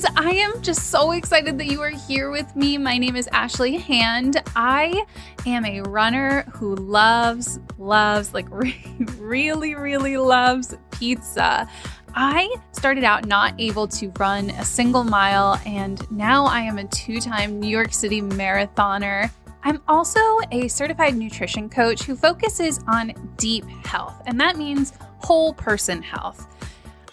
friends. 0.00 0.16
I 0.16 0.30
am 0.32 0.62
just 0.62 0.90
so 0.90 1.12
excited 1.12 1.58
that 1.58 1.66
you 1.66 1.80
are 1.82 1.90
here 1.90 2.30
with 2.30 2.54
me. 2.56 2.78
My 2.78 2.98
name 2.98 3.16
is 3.16 3.28
Ashley 3.32 3.76
Hand. 3.76 4.42
I 4.54 5.04
am 5.46 5.64
a 5.64 5.82
runner 5.82 6.42
who 6.54 6.74
loves, 6.74 7.60
loves, 7.78 8.34
like 8.34 8.46
really, 9.18 9.74
really 9.74 10.16
loves 10.16 10.76
pizza. 10.90 11.68
I 12.14 12.54
started 12.72 13.04
out 13.04 13.26
not 13.26 13.54
able 13.58 13.86
to 13.88 14.10
run 14.18 14.50
a 14.50 14.64
single 14.64 15.04
mile, 15.04 15.60
and 15.66 16.10
now 16.10 16.46
I 16.46 16.60
am 16.60 16.78
a 16.78 16.84
two 16.84 17.20
time 17.20 17.60
New 17.60 17.68
York 17.68 17.92
City 17.92 18.22
marathoner. 18.22 19.30
I'm 19.64 19.82
also 19.88 20.20
a 20.52 20.68
certified 20.68 21.16
nutrition 21.16 21.68
coach 21.68 22.02
who 22.04 22.16
focuses 22.16 22.80
on 22.86 23.12
deep 23.36 23.64
health, 23.84 24.22
and 24.26 24.40
that 24.40 24.56
means 24.56 24.92
whole 25.18 25.54
person 25.54 26.02
health. 26.02 26.46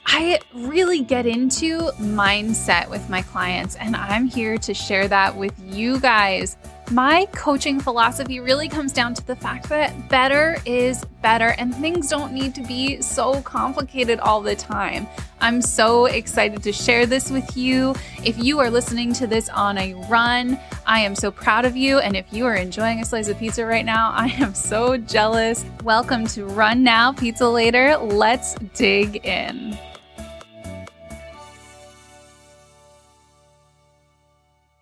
I 0.06 0.40
really 0.54 1.02
get 1.02 1.26
into 1.26 1.92
mindset 2.00 2.90
with 2.90 3.10
my 3.10 3.22
clients, 3.22 3.76
and 3.76 3.96
I'm 3.96 4.28
here 4.28 4.58
to 4.58 4.74
share 4.74 5.08
that 5.08 5.36
with 5.36 5.54
you 5.66 6.00
guys. 6.00 6.58
My 6.92 7.26
coaching 7.32 7.80
philosophy 7.80 8.40
really 8.40 8.68
comes 8.68 8.92
down 8.92 9.14
to 9.16 9.26
the 9.26 9.36
fact 9.36 9.70
that 9.70 10.10
better 10.10 10.58
is 10.66 11.04
better, 11.22 11.56
and 11.58 11.74
things 11.74 12.10
don't 12.10 12.34
need 12.34 12.54
to 12.56 12.62
be 12.62 13.02
so 13.02 13.42
complicated 13.42 14.20
all 14.20 14.42
the 14.42 14.56
time. 14.56 15.08
I'm 15.40 15.62
so 15.62 16.06
excited 16.06 16.62
to 16.64 16.74
share 16.74 17.06
this 17.06 17.32
with 17.32 17.56
you. 17.58 17.96
If 18.24 18.38
you 18.38 18.60
are 18.60 18.70
listening 18.70 19.14
to 19.14 19.28
this 19.28 19.50
on 19.50 19.78
a 19.78 19.94
run, 20.10 20.60
I 20.86 21.00
am 21.00 21.16
so 21.16 21.32
proud 21.32 21.66
of 21.66 21.76
you. 21.76 22.00
And 22.00 22.16
if 22.16 22.32
you 22.32 22.46
are 22.46 22.56
enjoying 22.56 23.00
a 23.00 23.06
slice 23.06 23.30
of 23.30 23.40
pizza 23.40 23.66
right 23.66 23.86
now, 23.86 24.12
I 24.12 24.28
am 24.28 24.54
so 24.54 24.98
jealous. 24.98 25.66
Welcome 25.84 26.28
to 26.28 26.46
Run 26.46 26.84
Now, 26.84 27.14
Pizza 27.14 27.48
Later. 27.48 27.98
Let's 27.98 28.56
dig 28.76 29.26
in. 29.26 29.78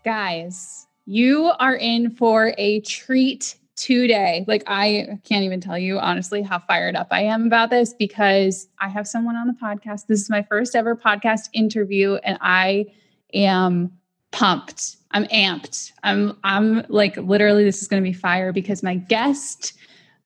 Guys, 0.03 0.87
you 1.05 1.51
are 1.59 1.75
in 1.75 2.09
for 2.09 2.55
a 2.57 2.81
treat 2.81 3.55
today. 3.75 4.45
Like, 4.47 4.63
I 4.65 5.19
can't 5.23 5.43
even 5.43 5.61
tell 5.61 5.77
you 5.77 5.99
honestly 5.99 6.41
how 6.41 6.59
fired 6.59 6.95
up 6.95 7.07
I 7.11 7.21
am 7.21 7.45
about 7.45 7.69
this 7.69 7.93
because 7.93 8.67
I 8.79 8.87
have 8.87 9.07
someone 9.07 9.35
on 9.35 9.47
the 9.47 9.53
podcast. 9.53 10.07
This 10.07 10.21
is 10.21 10.29
my 10.29 10.41
first 10.43 10.75
ever 10.75 10.95
podcast 10.95 11.49
interview, 11.53 12.15
and 12.23 12.37
I 12.41 12.87
am 13.33 13.91
pumped. 14.31 14.97
I'm 15.11 15.25
amped. 15.25 15.91
I'm 16.03 16.35
I'm 16.43 16.83
like 16.87 17.17
literally 17.17 17.63
this 17.63 17.81
is 17.81 17.87
going 17.87 18.01
to 18.01 18.07
be 18.07 18.13
fire 18.13 18.51
because 18.53 18.81
my 18.81 18.95
guest 18.95 19.73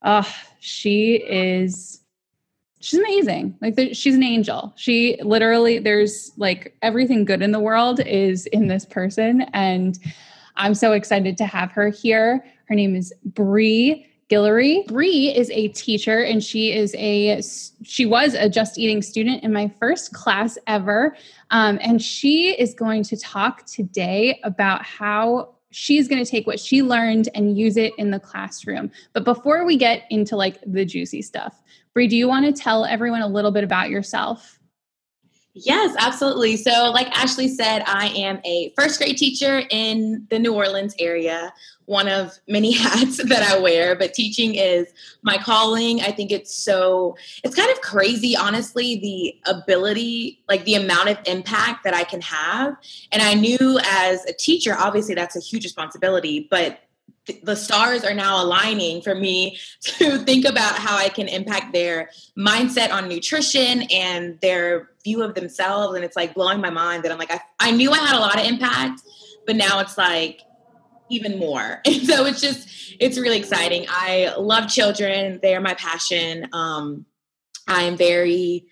uh 0.04 0.24
she 0.60 1.16
is 1.16 2.02
she's 2.86 3.00
amazing. 3.00 3.58
Like 3.62 3.78
she's 3.94 4.16
an 4.16 4.24
angel. 4.24 4.72
She 4.76 5.18
literally 5.24 5.80
there's 5.80 6.32
like 6.38 6.78
everything 6.84 7.26
good 7.26 7.42
in 7.42 7.52
the 7.52 7.60
world 7.60 8.00
is 8.00 8.46
in 8.48 8.68
this 8.68 8.86
person 8.86 9.42
and 9.54 9.98
I'm 10.56 10.76
so 10.76 10.92
excited 10.92 11.36
to 11.38 11.46
have 11.46 11.72
her 11.72 11.90
here. 11.90 12.46
Her 12.66 12.76
name 12.76 12.96
is 12.96 13.12
Bree 13.26 14.06
Guillory. 14.30 14.86
Bree 14.88 15.36
is 15.36 15.50
a 15.50 15.70
teacher 15.70 16.22
and 16.22 16.44
she 16.44 16.74
is 16.74 16.94
a 16.96 17.42
she 17.84 18.06
was 18.06 18.36
a 18.36 18.50
just 18.50 18.78
eating 18.78 19.02
student 19.02 19.44
in 19.44 19.52
my 19.52 19.72
first 19.80 20.14
class 20.14 20.58
ever. 20.68 21.18
Um, 21.50 21.80
and 21.82 22.00
she 22.00 22.52
is 22.52 22.76
going 22.76 23.04
to 23.06 23.18
talk 23.18 23.66
today 23.66 24.40
about 24.44 24.86
how 24.86 25.55
she's 25.76 26.08
going 26.08 26.24
to 26.24 26.30
take 26.30 26.48
what 26.48 26.60
she 26.60 26.82
learned 26.82 27.28
and 27.36 27.58
use 27.58 27.76
it 27.76 27.92
in 27.98 28.12
the 28.12 28.20
classroom. 28.20 28.90
But 29.12 29.26
before 29.26 29.66
we 29.66 29.76
get 29.76 30.04
into 30.10 30.38
like 30.38 30.58
the 30.66 30.86
juicy 30.86 31.22
stuff, 31.22 31.62
Bree, 31.94 32.08
do 32.08 32.16
you 32.16 32.28
want 32.28 32.46
to 32.46 32.54
tell 32.54 32.86
everyone 32.86 33.22
a 33.22 33.28
little 33.28 33.52
bit 33.52 33.64
about 33.66 33.90
yourself? 33.90 34.58
Yes, 35.58 35.96
absolutely. 35.98 36.58
So, 36.58 36.92
like 36.94 37.08
Ashley 37.18 37.48
said, 37.48 37.82
I 37.88 38.08
am 38.10 38.42
a 38.44 38.74
first 38.78 39.00
grade 39.00 39.16
teacher 39.16 39.64
in 39.70 40.28
the 40.30 40.38
New 40.38 40.54
Orleans 40.54 40.94
area, 41.00 41.54
one 41.86 42.10
of 42.10 42.38
many 42.46 42.72
hats 42.78 43.24
that 43.24 43.42
I 43.42 43.58
wear, 43.58 43.96
but 43.96 44.14
teaching 44.14 44.56
is 44.56 44.88
my 45.24 45.38
calling. 45.38 46.02
I 46.02 46.12
think 46.12 46.30
it's 46.30 46.54
so, 46.54 47.16
it's 47.42 47.56
kind 47.56 47.72
of 47.72 47.80
crazy, 47.80 48.36
honestly, 48.36 49.00
the 49.00 49.50
ability, 49.50 50.44
like 50.50 50.66
the 50.66 50.76
amount 50.76 51.08
of 51.08 51.18
impact 51.26 51.86
that 51.86 51.94
I 51.94 52.04
can 52.04 52.20
have. 52.20 52.76
And 53.14 53.22
I 53.22 53.34
knew 53.34 53.80
as 53.86 54.26
a 54.26 54.34
teacher, 54.34 54.76
obviously, 54.78 55.16
that's 55.16 55.38
a 55.38 55.40
huge 55.40 55.64
responsibility, 55.64 56.50
but 56.52 56.82
the 57.44 57.56
stars 57.56 58.04
are 58.04 58.14
now 58.14 58.44
aligning 58.44 59.02
for 59.02 59.16
me 59.16 59.58
to 59.82 60.18
think 60.20 60.46
about 60.46 60.76
how 60.76 60.98
I 60.98 61.10
can 61.10 61.28
impact 61.28 61.74
their 61.74 62.10
mindset 62.38 62.92
on 62.92 63.08
nutrition 63.08 63.84
and 63.92 64.40
their 64.42 64.92
view 65.04 65.24
of 65.24 65.36
themselves. 65.36 65.96
And 65.96 66.04
it's 66.04 66.16
like 66.16 66.34
blowing 66.34 66.62
my 66.62 66.70
mind 66.70 67.04
that 67.04 67.12
I'm 67.12 67.18
like, 67.18 67.32
I, 67.32 67.40
I 67.60 67.72
knew 67.72 67.92
I 67.92 67.98
had 67.98 68.16
a 68.16 68.20
lot 68.20 68.40
of 68.40 68.46
impact, 68.46 69.02
but 69.46 69.56
now 69.56 69.80
it's 69.80 69.98
like 69.98 70.42
even 71.10 71.38
more. 71.38 71.82
And 71.86 72.06
so 72.06 72.26
it's 72.26 72.42
just, 72.42 72.96
it's 73.00 73.18
really 73.18 73.38
exciting. 73.38 73.86
I 73.90 74.34
love 74.38 74.68
children, 74.70 75.40
they 75.42 75.56
are 75.56 75.62
my 75.62 75.76
passion. 75.76 76.48
Um, 76.54 77.06
I'm 77.68 77.98
very, 77.98 78.68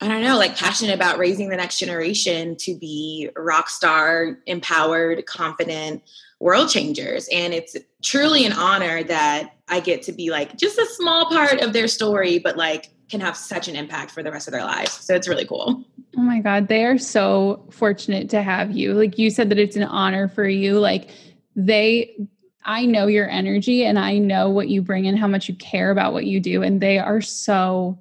I 0.00 0.08
don't 0.08 0.22
know, 0.22 0.36
like 0.36 0.56
passionate 0.56 0.94
about 0.94 1.18
raising 1.18 1.48
the 1.48 1.56
next 1.56 1.78
generation 1.78 2.56
to 2.60 2.76
be 2.76 3.30
rock 3.36 3.70
star, 3.70 4.38
empowered, 4.46 5.24
confident, 5.24 6.02
world 6.40 6.68
changers. 6.68 7.28
And 7.32 7.54
it's 7.54 7.76
truly 8.02 8.44
an 8.44 8.52
honor 8.52 9.02
that 9.04 9.52
I 9.68 9.80
get 9.80 10.02
to 10.02 10.12
be 10.12 10.30
like 10.30 10.56
just 10.56 10.78
a 10.78 10.86
small 10.86 11.26
part 11.26 11.60
of 11.60 11.72
their 11.72 11.88
story, 11.88 12.38
but 12.38 12.56
like 12.56 12.90
can 13.08 13.20
have 13.20 13.36
such 13.36 13.68
an 13.68 13.76
impact 13.76 14.10
for 14.10 14.22
the 14.22 14.30
rest 14.32 14.48
of 14.48 14.52
their 14.52 14.64
lives. 14.64 14.92
So 14.92 15.14
it's 15.14 15.28
really 15.28 15.46
cool. 15.46 15.84
Oh 16.16 16.20
my 16.20 16.40
God. 16.40 16.68
They 16.68 16.84
are 16.84 16.98
so 16.98 17.64
fortunate 17.70 18.28
to 18.30 18.42
have 18.42 18.72
you. 18.72 18.94
Like 18.94 19.18
you 19.18 19.30
said 19.30 19.48
that 19.50 19.58
it's 19.58 19.76
an 19.76 19.84
honor 19.84 20.28
for 20.28 20.46
you. 20.46 20.78
Like 20.78 21.10
they, 21.54 22.16
I 22.64 22.84
know 22.84 23.06
your 23.06 23.28
energy 23.30 23.84
and 23.84 23.98
I 23.98 24.18
know 24.18 24.50
what 24.50 24.68
you 24.68 24.82
bring 24.82 25.06
and 25.06 25.18
how 25.18 25.28
much 25.28 25.48
you 25.48 25.54
care 25.54 25.90
about 25.90 26.12
what 26.12 26.26
you 26.26 26.40
do. 26.40 26.62
And 26.62 26.80
they 26.80 26.98
are 26.98 27.20
so, 27.20 27.98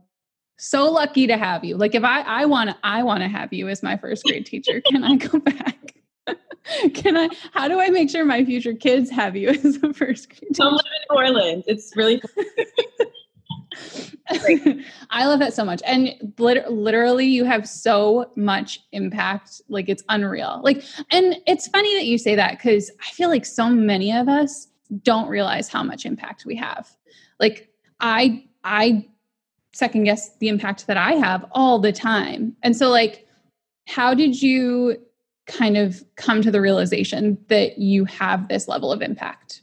so 0.57 0.91
lucky 0.91 1.28
to 1.28 1.38
have 1.38 1.63
you. 1.63 1.78
Like 1.78 1.94
if 1.94 2.03
I, 2.03 2.22
I 2.22 2.46
want 2.46 2.72
to, 2.72 2.78
I 2.84 3.03
want 3.03 3.22
to 3.22 3.28
have 3.28 3.53
you 3.53 3.69
as 3.69 3.84
my 3.84 3.96
first 3.97 4.23
grade 4.23 4.46
teacher. 4.46 4.81
Can 4.81 5.03
I 5.03 5.16
go 5.17 5.40
back? 5.40 5.94
Can 6.94 7.18
I? 7.18 7.30
How 7.53 7.68
do 7.68 7.80
I 7.80 7.90
make 7.90 8.09
sure 8.09 8.25
my 8.25 8.44
future 8.44 8.74
kids 8.74 9.09
have 9.09 9.36
you 9.36 9.50
as 9.63 9.78
a 9.84 9.94
first 9.94 10.30
grade? 10.30 10.52
Come 10.58 10.74
live 10.74 10.81
in 10.86 11.16
New 11.16 11.24
Orleans. 11.24 11.66
It's 11.68 11.96
really. 11.96 12.22
I 15.09 15.28
love 15.28 15.40
that 15.40 15.53
so 15.53 15.64
much, 15.64 15.81
and 15.85 16.34
lit- 16.40 16.72
literally, 16.72 17.28
you 17.28 17.46
have 17.46 17.68
so 17.68 18.31
much 18.35 18.81
impact. 18.91 19.62
Like 19.69 19.90
it's 19.90 20.03
unreal. 20.09 20.62
Like, 20.64 20.84
and 21.12 21.35
it's 21.46 21.68
funny 21.68 21.94
that 21.96 22.06
you 22.06 22.18
say 22.18 22.35
that 22.35 22.58
because 22.58 22.90
I 23.02 23.12
feel 23.12 23.30
like 23.30 23.46
so 23.46 23.69
many 23.69 24.12
of 24.12 24.28
us 24.28 24.68
don't 25.03 25.28
realize 25.28 25.68
how 25.68 25.84
much 25.84 26.06
impact 26.06 26.46
we 26.46 26.56
have. 26.56 26.90
Like 27.40 27.69
I, 28.00 28.46
I 28.64 29.08
second 29.74 30.06
guess 30.06 30.35
the 30.38 30.47
impact 30.47 30.88
that 30.88 30.97
I 30.97 31.14
have 31.14 31.46
all 31.52 31.80
the 31.80 31.91
time, 31.91 32.56
and 32.64 32.75
so 32.75 32.90
like, 32.90 33.28
how 33.88 34.16
did 34.16 34.41
you 34.41 34.97
kind 35.47 35.78
of 35.78 36.03
come 36.16 36.41
to 36.41 36.51
the 36.51 36.61
realization 36.61 37.38
that 37.47 37.78
you 37.78 38.06
have 38.06 38.47
this 38.47 38.67
level 38.67 38.91
of 38.91 39.01
impact? 39.01 39.61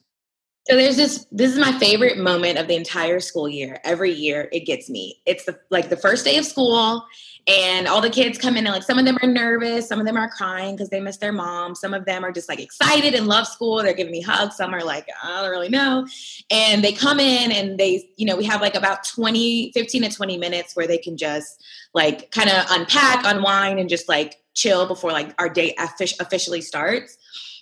So 0.68 0.76
there's 0.76 0.96
this 0.96 1.26
this 1.32 1.50
is 1.50 1.58
my 1.58 1.72
favorite 1.78 2.18
moment 2.18 2.56
of 2.56 2.68
the 2.68 2.76
entire 2.76 3.18
school 3.18 3.48
year. 3.48 3.80
Every 3.82 4.12
year 4.12 4.48
it 4.52 4.60
gets 4.60 4.88
me. 4.88 5.20
It's 5.26 5.44
the 5.44 5.58
like 5.70 5.88
the 5.88 5.96
first 5.96 6.24
day 6.24 6.36
of 6.36 6.44
school 6.44 7.04
and 7.48 7.88
all 7.88 8.00
the 8.00 8.10
kids 8.10 8.38
come 8.38 8.56
in 8.56 8.64
and 8.64 8.72
like 8.72 8.84
some 8.84 8.96
of 8.96 9.04
them 9.04 9.18
are 9.20 9.26
nervous, 9.26 9.88
some 9.88 9.98
of 9.98 10.06
them 10.06 10.16
are 10.16 10.30
crying 10.30 10.76
because 10.76 10.90
they 10.90 11.00
miss 11.00 11.16
their 11.16 11.32
mom, 11.32 11.74
some 11.74 11.92
of 11.92 12.04
them 12.04 12.24
are 12.24 12.30
just 12.30 12.48
like 12.48 12.60
excited 12.60 13.12
and 13.14 13.26
love 13.26 13.48
school. 13.48 13.82
They're 13.82 13.92
giving 13.92 14.12
me 14.12 14.20
hugs, 14.20 14.56
some 14.56 14.72
are 14.72 14.84
like 14.84 15.08
I 15.24 15.42
don't 15.42 15.50
really 15.50 15.68
know. 15.68 16.06
And 16.48 16.84
they 16.84 16.92
come 16.92 17.18
in 17.18 17.50
and 17.50 17.76
they 17.76 18.08
you 18.16 18.24
know, 18.24 18.36
we 18.36 18.44
have 18.44 18.60
like 18.60 18.76
about 18.76 19.02
20 19.02 19.72
15 19.72 20.02
to 20.02 20.08
20 20.10 20.38
minutes 20.38 20.76
where 20.76 20.86
they 20.86 20.98
can 20.98 21.16
just 21.16 21.60
like 21.92 22.30
kind 22.30 22.48
of 22.48 22.64
unpack, 22.70 23.24
unwind 23.24 23.80
and 23.80 23.88
just 23.88 24.08
like 24.08 24.41
chill 24.54 24.86
before 24.86 25.12
like 25.12 25.34
our 25.38 25.48
day 25.48 25.74
officially 25.78 26.60
starts. 26.60 27.16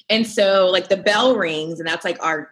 And 0.08 0.26
so 0.26 0.68
like 0.70 0.88
the 0.88 0.96
bell 0.96 1.36
rings 1.36 1.78
and 1.78 1.88
that's 1.88 2.04
like 2.04 2.22
our 2.22 2.50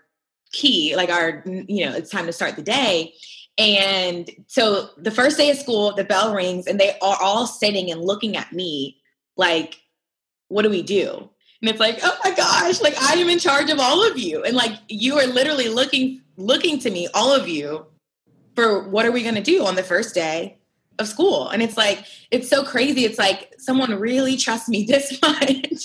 key, 0.53 0.95
like 0.97 1.11
our, 1.11 1.43
you 1.47 1.85
know, 1.85 1.95
it's 1.95 2.11
time 2.11 2.27
to 2.27 2.33
start 2.33 2.57
the 2.57 2.63
day. 2.63 3.15
And 3.59 4.31
so 4.47 4.91
the 4.97 5.11
first 5.11 5.37
day 5.37 5.51
of 5.51 5.59
school, 5.59 5.93
the 5.93 6.05
bell 6.05 6.33
rings 6.33 6.67
and 6.67 6.79
they 6.79 6.91
are 7.03 7.19
all 7.21 7.47
sitting 7.47 7.91
and 7.91 8.01
looking 8.01 8.37
at 8.37 8.53
me 8.53 8.97
like, 9.37 9.81
what 10.47 10.63
do 10.63 10.71
we 10.71 10.83
do? 10.83 11.29
And 11.61 11.69
it's 11.69 11.81
like, 11.81 11.99
oh 12.03 12.17
my 12.25 12.33
gosh, 12.35 12.81
like 12.81 12.97
I 13.01 13.15
am 13.15 13.29
in 13.29 13.41
charge 13.41 13.71
of 13.71 13.81
all 13.81 14.09
of 14.09 14.17
you. 14.17 14.45
And 14.45 14.57
like 14.57 14.79
you 14.89 15.19
are 15.19 15.27
literally 15.27 15.69
looking 15.69 16.23
looking 16.37 16.79
to 16.79 16.91
me, 16.91 17.09
all 17.15 17.35
of 17.35 17.49
you, 17.49 17.85
for 18.55 18.89
what 18.89 19.05
are 19.05 19.11
we 19.11 19.25
gonna 19.25 19.43
do 19.43 19.67
on 19.67 19.75
the 19.75 19.83
first 19.83 20.15
day 20.15 20.58
of 20.99 21.09
school. 21.09 21.49
And 21.49 21.63
it's 21.63 21.77
like, 21.77 22.05
it's 22.31 22.49
so 22.49 22.65
crazy. 22.65 23.05
It's 23.05 23.19
like 23.19 23.55
someone 23.59 23.95
really 23.95 24.37
trusts 24.37 24.69
me 24.69 24.85
this 24.89 25.21
much 25.23 25.83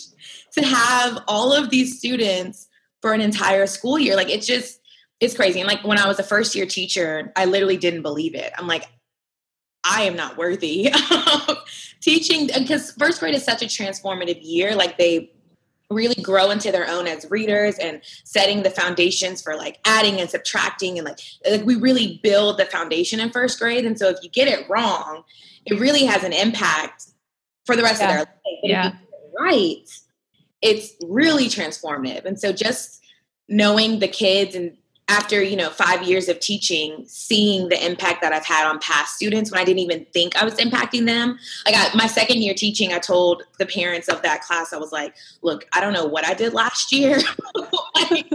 to 0.53 0.65
have 0.65 1.19
all 1.27 1.53
of 1.53 1.69
these 1.69 1.97
students 1.97 2.67
for 3.01 3.13
an 3.13 3.21
entire 3.21 3.67
school 3.67 3.99
year. 3.99 4.15
Like 4.15 4.29
it's 4.29 4.47
just, 4.47 4.79
it's 5.19 5.35
crazy. 5.35 5.59
And 5.59 5.67
like 5.67 5.83
when 5.83 5.97
I 5.97 6.07
was 6.07 6.19
a 6.19 6.23
first 6.23 6.55
year 6.55 6.65
teacher, 6.65 7.31
I 7.35 7.45
literally 7.45 7.77
didn't 7.77 8.01
believe 8.01 8.35
it. 8.35 8.51
I'm 8.57 8.67
like, 8.67 8.85
I 9.83 10.03
am 10.03 10.15
not 10.15 10.37
worthy 10.37 10.91
of 11.11 11.57
teaching 12.01 12.47
because 12.47 12.91
first 12.91 13.19
grade 13.19 13.35
is 13.35 13.43
such 13.43 13.61
a 13.61 13.65
transformative 13.65 14.39
year. 14.41 14.75
Like 14.75 14.97
they 14.97 15.32
really 15.93 16.21
grow 16.21 16.49
into 16.49 16.71
their 16.71 16.87
own 16.87 17.07
as 17.07 17.29
readers 17.29 17.77
and 17.77 18.01
setting 18.23 18.63
the 18.63 18.69
foundations 18.69 19.41
for 19.41 19.55
like 19.55 19.79
adding 19.85 20.19
and 20.19 20.29
subtracting 20.29 20.97
and 20.97 21.07
like, 21.07 21.19
like 21.49 21.65
we 21.65 21.75
really 21.75 22.19
build 22.23 22.57
the 22.57 22.65
foundation 22.65 23.19
in 23.19 23.29
first 23.29 23.59
grade. 23.59 23.85
And 23.85 23.97
so 23.97 24.09
if 24.09 24.17
you 24.21 24.29
get 24.29 24.47
it 24.47 24.69
wrong, 24.69 25.23
it 25.65 25.79
really 25.79 26.05
has 26.05 26.23
an 26.23 26.33
impact 26.33 27.05
for 27.65 27.75
the 27.75 27.83
rest 27.83 28.01
yeah. 28.01 28.05
of 28.05 28.11
their 28.11 28.19
life. 28.19 28.59
But 28.61 28.69
yeah. 28.69 28.93
right, 29.39 30.01
it's 30.61 30.93
really 31.05 31.45
transformative. 31.45 32.25
And 32.25 32.39
so 32.39 32.51
just 32.51 33.01
knowing 33.47 33.99
the 33.99 34.07
kids 34.07 34.55
and 34.55 34.77
after 35.13 35.41
you 35.41 35.55
know 35.55 35.69
five 35.69 36.03
years 36.03 36.27
of 36.27 36.39
teaching 36.39 37.03
seeing 37.07 37.69
the 37.69 37.85
impact 37.85 38.21
that 38.21 38.33
i've 38.33 38.45
had 38.45 38.67
on 38.67 38.79
past 38.79 39.15
students 39.15 39.51
when 39.51 39.61
i 39.61 39.63
didn't 39.63 39.79
even 39.79 40.05
think 40.13 40.35
i 40.35 40.43
was 40.43 40.55
impacting 40.55 41.05
them. 41.05 41.37
Like 41.65 41.75
I, 41.77 41.95
my 41.95 42.07
second 42.07 42.41
year 42.41 42.53
teaching 42.53 42.93
i 42.93 42.99
told 42.99 43.43
the 43.59 43.65
parents 43.65 44.07
of 44.07 44.21
that 44.23 44.41
class 44.41 44.73
i 44.73 44.77
was 44.77 44.91
like 44.91 45.15
look 45.41 45.65
i 45.73 45.79
don't 45.79 45.93
know 45.93 46.05
what 46.05 46.25
i 46.25 46.33
did 46.33 46.53
last 46.53 46.91
year. 46.91 47.19
Like, 47.95 48.25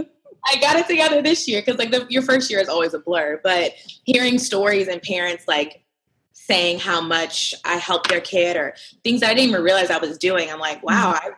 i 0.45 0.55
got 0.61 0.77
it 0.77 0.87
together 0.87 1.21
this 1.21 1.45
year 1.47 1.61
because 1.61 1.77
like 1.77 1.91
the, 1.91 2.07
your 2.09 2.21
first 2.21 2.49
year 2.49 2.61
is 2.61 2.69
always 2.69 2.93
a 2.93 2.99
blur. 2.99 3.41
But 3.43 3.73
hearing 4.05 4.39
stories 4.39 4.87
and 4.87 5.01
parents 5.01 5.43
like 5.47 5.83
saying 6.31 6.79
how 6.79 7.01
much 7.01 7.53
i 7.65 7.75
helped 7.75 8.09
their 8.09 8.21
kid 8.21 8.55
or 8.55 8.73
things 9.03 9.21
i 9.21 9.33
didn't 9.33 9.49
even 9.49 9.61
realize 9.61 9.91
i 9.91 9.97
was 9.97 10.17
doing 10.17 10.49
i'm 10.49 10.59
like 10.59 10.81
wow 10.81 11.13
mm-hmm. 11.13 11.27
i 11.27 11.35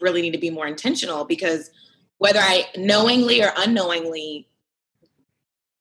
really 0.00 0.22
need 0.22 0.32
to 0.32 0.38
be 0.38 0.50
more 0.50 0.66
intentional. 0.66 1.24
Because 1.24 1.70
whether 2.18 2.40
i 2.40 2.64
knowingly 2.76 3.42
or 3.42 3.52
unknowingly 3.56 4.48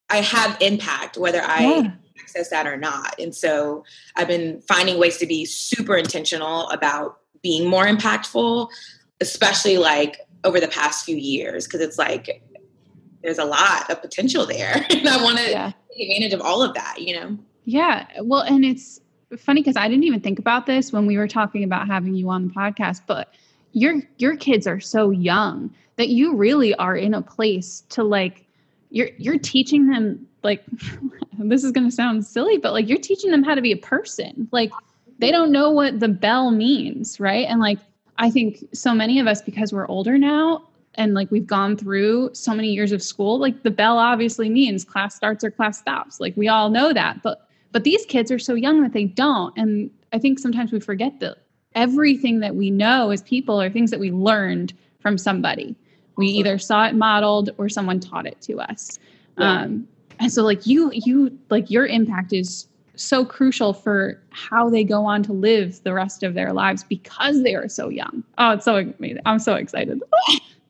I 0.09 0.17
have 0.17 0.57
impact 0.61 1.17
whether 1.17 1.41
I 1.41 1.61
yeah. 1.61 1.91
access 2.19 2.49
that 2.49 2.67
or 2.67 2.77
not. 2.77 3.15
And 3.19 3.33
so 3.33 3.83
I've 4.15 4.27
been 4.27 4.61
finding 4.61 4.99
ways 4.99 5.17
to 5.17 5.25
be 5.25 5.45
super 5.45 5.95
intentional 5.95 6.69
about 6.69 7.19
being 7.41 7.69
more 7.69 7.85
impactful, 7.85 8.69
especially 9.21 9.77
like 9.77 10.19
over 10.43 10.59
the 10.59 10.67
past 10.67 11.05
few 11.05 11.17
years, 11.17 11.65
because 11.65 11.81
it's 11.81 11.97
like 11.97 12.43
there's 13.23 13.39
a 13.39 13.45
lot 13.45 13.89
of 13.89 14.01
potential 14.01 14.45
there. 14.45 14.73
and 14.89 15.07
I 15.07 15.21
want 15.23 15.37
to 15.39 15.49
yeah. 15.49 15.71
take 15.91 16.09
advantage 16.09 16.33
of 16.33 16.41
all 16.41 16.61
of 16.61 16.73
that, 16.75 17.01
you 17.01 17.15
know? 17.15 17.37
Yeah. 17.65 18.05
Well, 18.21 18.41
and 18.41 18.63
it's 18.63 19.01
funny 19.37 19.61
because 19.61 19.75
I 19.75 19.87
didn't 19.87 20.03
even 20.03 20.21
think 20.21 20.39
about 20.39 20.67
this 20.67 20.93
when 20.93 21.07
we 21.07 21.17
were 21.17 21.27
talking 21.27 21.63
about 21.63 21.87
having 21.87 22.15
you 22.15 22.29
on 22.29 22.47
the 22.47 22.53
podcast, 22.53 23.01
but 23.07 23.33
your 23.71 24.01
your 24.17 24.37
kids 24.37 24.67
are 24.67 24.79
so 24.79 25.09
young 25.09 25.73
that 25.97 26.09
you 26.09 26.35
really 26.35 26.73
are 26.75 26.95
in 26.95 27.13
a 27.13 27.21
place 27.21 27.83
to 27.89 28.03
like 28.03 28.44
you're 28.95 29.09
you're 29.17 29.37
teaching 29.37 29.87
them 29.87 30.25
like 30.41 30.63
this 31.37 31.63
is 31.63 31.71
going 31.71 31.87
to 31.87 31.93
sound 31.93 32.25
silly 32.25 32.57
but 32.57 32.71
like 32.71 32.87
you're 32.87 32.97
teaching 32.97 33.29
them 33.29 33.43
how 33.43 33.53
to 33.53 33.61
be 33.61 33.73
a 33.73 33.77
person. 33.77 34.47
Like 34.51 34.71
they 35.19 35.31
don't 35.31 35.51
know 35.51 35.69
what 35.69 35.99
the 35.99 36.07
bell 36.07 36.49
means 36.49 37.19
right? 37.19 37.45
And 37.47 37.59
like 37.59 37.77
i 38.17 38.31
think 38.31 38.63
so 38.71 38.95
many 38.95 39.19
of 39.19 39.27
us 39.27 39.41
because 39.41 39.73
we're 39.73 39.87
older 39.89 40.17
now 40.17 40.65
and 40.93 41.13
like 41.13 41.29
we've 41.29 41.45
gone 41.45 41.75
through 41.75 42.29
so 42.31 42.55
many 42.55 42.69
years 42.69 42.93
of 42.93 43.03
school 43.03 43.37
like 43.37 43.63
the 43.63 43.71
bell 43.71 43.97
obviously 43.97 44.47
means 44.47 44.85
class 44.85 45.13
starts 45.13 45.43
or 45.43 45.51
class 45.51 45.77
stops. 45.77 46.21
Like 46.21 46.35
we 46.37 46.47
all 46.47 46.69
know 46.69 46.93
that 46.93 47.21
but 47.21 47.49
but 47.73 47.83
these 47.83 48.05
kids 48.05 48.31
are 48.31 48.39
so 48.39 48.53
young 48.53 48.81
that 48.81 48.93
they 48.93 49.03
don't. 49.03 49.53
And 49.57 49.91
i 50.13 50.17
think 50.17 50.39
sometimes 50.39 50.71
we 50.71 50.79
forget 50.79 51.19
that 51.19 51.35
everything 51.75 52.39
that 52.39 52.55
we 52.55 52.71
know 52.71 53.09
as 53.09 53.21
people 53.23 53.61
are 53.61 53.69
things 53.69 53.91
that 53.91 53.99
we 53.99 54.09
learned 54.09 54.73
from 55.01 55.17
somebody 55.17 55.75
we 56.17 56.27
either 56.27 56.57
saw 56.57 56.85
it 56.87 56.95
modeled 56.95 57.51
or 57.57 57.69
someone 57.69 57.99
taught 57.99 58.25
it 58.25 58.39
to 58.41 58.59
us. 58.59 58.99
Yeah. 59.37 59.61
Um, 59.61 59.87
and 60.19 60.31
so 60.31 60.43
like 60.43 60.65
you, 60.65 60.91
you 60.93 61.37
like 61.49 61.69
your 61.69 61.85
impact 61.85 62.33
is 62.33 62.67
so 62.95 63.25
crucial 63.25 63.73
for 63.73 64.21
how 64.29 64.69
they 64.69 64.83
go 64.83 65.05
on 65.05 65.23
to 65.23 65.33
live 65.33 65.83
the 65.83 65.93
rest 65.93 66.23
of 66.23 66.33
their 66.33 66.53
lives 66.53 66.83
because 66.83 67.43
they 67.43 67.55
are 67.55 67.67
so 67.67 67.89
young. 67.89 68.23
Oh, 68.37 68.51
it's 68.51 68.65
so 68.65 68.77
amazing. 68.77 69.21
I'm 69.25 69.39
so 69.39 69.55
excited. 69.55 70.01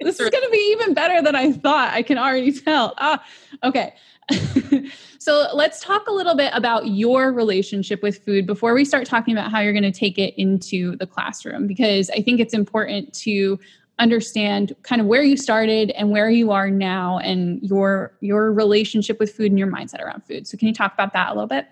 this 0.00 0.18
is 0.18 0.30
going 0.30 0.44
to 0.44 0.50
be 0.50 0.76
even 0.76 0.94
better 0.94 1.22
than 1.22 1.34
I 1.34 1.52
thought. 1.52 1.92
I 1.92 2.02
can 2.02 2.18
already 2.18 2.52
tell. 2.52 2.94
Ah, 2.98 3.24
okay. 3.62 3.94
so 5.18 5.48
let's 5.54 5.80
talk 5.80 6.06
a 6.06 6.12
little 6.12 6.36
bit 6.36 6.52
about 6.54 6.88
your 6.88 7.32
relationship 7.32 8.02
with 8.02 8.24
food 8.24 8.46
before 8.46 8.74
we 8.74 8.84
start 8.84 9.06
talking 9.06 9.36
about 9.36 9.50
how 9.50 9.60
you're 9.60 9.72
going 9.72 9.82
to 9.82 9.92
take 9.92 10.18
it 10.18 10.34
into 10.40 10.96
the 10.96 11.06
classroom, 11.06 11.66
because 11.66 12.10
I 12.10 12.22
think 12.22 12.40
it's 12.40 12.54
important 12.54 13.12
to 13.14 13.58
understand 13.98 14.74
kind 14.82 15.00
of 15.00 15.06
where 15.06 15.22
you 15.22 15.36
started 15.36 15.90
and 15.90 16.10
where 16.10 16.30
you 16.30 16.50
are 16.50 16.70
now 16.70 17.18
and 17.18 17.62
your 17.62 18.16
your 18.20 18.52
relationship 18.52 19.18
with 19.20 19.32
food 19.34 19.50
and 19.50 19.58
your 19.58 19.68
mindset 19.68 20.00
around 20.00 20.24
food. 20.24 20.46
So 20.46 20.56
can 20.56 20.68
you 20.68 20.74
talk 20.74 20.94
about 20.94 21.12
that 21.12 21.28
a 21.28 21.34
little 21.34 21.46
bit? 21.46 21.66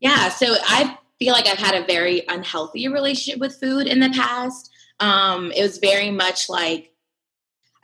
Yeah, 0.00 0.28
so 0.30 0.56
I 0.64 0.98
feel 1.18 1.32
like 1.32 1.46
I've 1.46 1.58
had 1.58 1.74
a 1.74 1.86
very 1.86 2.22
unhealthy 2.28 2.88
relationship 2.88 3.40
with 3.40 3.58
food 3.58 3.86
in 3.86 4.00
the 4.00 4.10
past. 4.10 4.70
Um, 5.00 5.52
it 5.52 5.62
was 5.62 5.78
very 5.78 6.10
much 6.10 6.48
like 6.48 6.92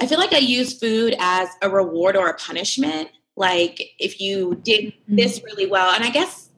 I 0.00 0.06
feel 0.06 0.18
like 0.18 0.32
I 0.32 0.38
use 0.38 0.78
food 0.78 1.16
as 1.18 1.48
a 1.60 1.68
reward 1.68 2.16
or 2.16 2.28
a 2.28 2.34
punishment. 2.34 3.10
Like 3.36 3.90
if 3.98 4.20
you 4.20 4.60
did 4.62 4.86
mm-hmm. 4.86 5.16
this 5.16 5.42
really 5.44 5.66
well, 5.66 5.94
and 5.94 6.04
I 6.04 6.10
guess 6.10 6.48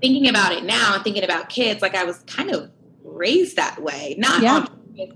thinking 0.00 0.28
about 0.28 0.52
it 0.52 0.64
now, 0.64 1.00
thinking 1.02 1.24
about 1.24 1.48
kids, 1.48 1.80
like 1.80 1.94
I 1.94 2.04
was 2.04 2.18
kind 2.26 2.50
of 2.50 2.70
raised 3.02 3.56
that 3.56 3.82
way. 3.82 4.14
Not 4.18 4.42
yeah 4.42 4.66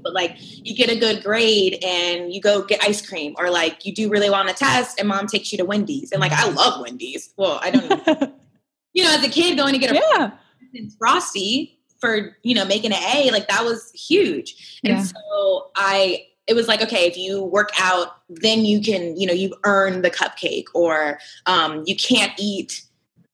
but 0.01 0.13
like 0.13 0.37
you 0.39 0.75
get 0.75 0.91
a 0.91 0.99
good 0.99 1.23
grade 1.23 1.83
and 1.85 2.33
you 2.33 2.41
go 2.41 2.63
get 2.63 2.83
ice 2.83 3.07
cream, 3.07 3.35
or 3.39 3.51
like 3.51 3.85
you 3.85 3.95
do 3.95 4.09
really 4.09 4.31
well 4.31 4.41
on 4.41 4.49
a 4.49 4.55
test 4.55 4.99
and 4.99 5.09
mom 5.09 5.27
takes 5.27 5.53
you 5.53 5.59
to 5.59 5.65
Wendy's. 5.65 6.13
And 6.13 6.21
like 6.21 6.33
I 6.33 6.49
love 6.51 6.81
Wendy's. 6.81 7.33
Well, 7.37 7.59
I 7.63 7.71
don't 7.71 8.33
you 8.93 9.05
know, 9.05 9.15
as 9.15 9.25
a 9.25 9.29
kid 9.29 9.57
going 9.57 9.73
to 9.73 9.79
get 9.79 9.93
a 9.93 9.95
yeah. 9.95 10.31
frosty 10.99 11.79
for, 12.01 12.37
you 12.43 12.55
know, 12.55 12.65
making 12.65 12.93
an 12.93 13.03
A, 13.15 13.31
like 13.31 13.49
that 13.49 13.65
was 13.65 13.91
huge. 13.93 14.81
And 14.85 14.99
yeah. 14.99 15.03
so 15.03 15.71
I 15.77 16.25
it 16.47 16.55
was 16.55 16.67
like 16.67 16.81
okay 16.81 17.07
if 17.07 17.17
you 17.17 17.45
work 17.45 17.71
out 17.79 18.23
then 18.31 18.65
you 18.65 18.81
can 18.81 19.15
you 19.21 19.27
know 19.27 19.35
you 19.35 19.55
earn 19.65 20.01
the 20.01 20.11
cupcake 20.11 20.65
or 20.75 21.19
um, 21.45 21.85
you 21.87 21.95
can't 21.95 22.33
eat 22.39 22.83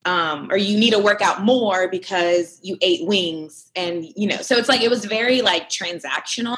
um, 0.04 0.50
or 0.50 0.56
you 0.56 0.78
need 0.78 0.92
to 0.92 0.98
work 0.98 1.22
out 1.22 1.42
more 1.42 1.88
because 1.88 2.58
you 2.62 2.76
ate 2.82 3.06
wings 3.06 3.70
and 3.74 4.04
you 4.16 4.26
know 4.26 4.36
so 4.36 4.56
it's 4.56 4.68
like 4.68 4.82
it 4.82 4.90
was 4.90 5.04
very 5.04 5.42
like 5.42 5.68
transactional. 5.68 6.56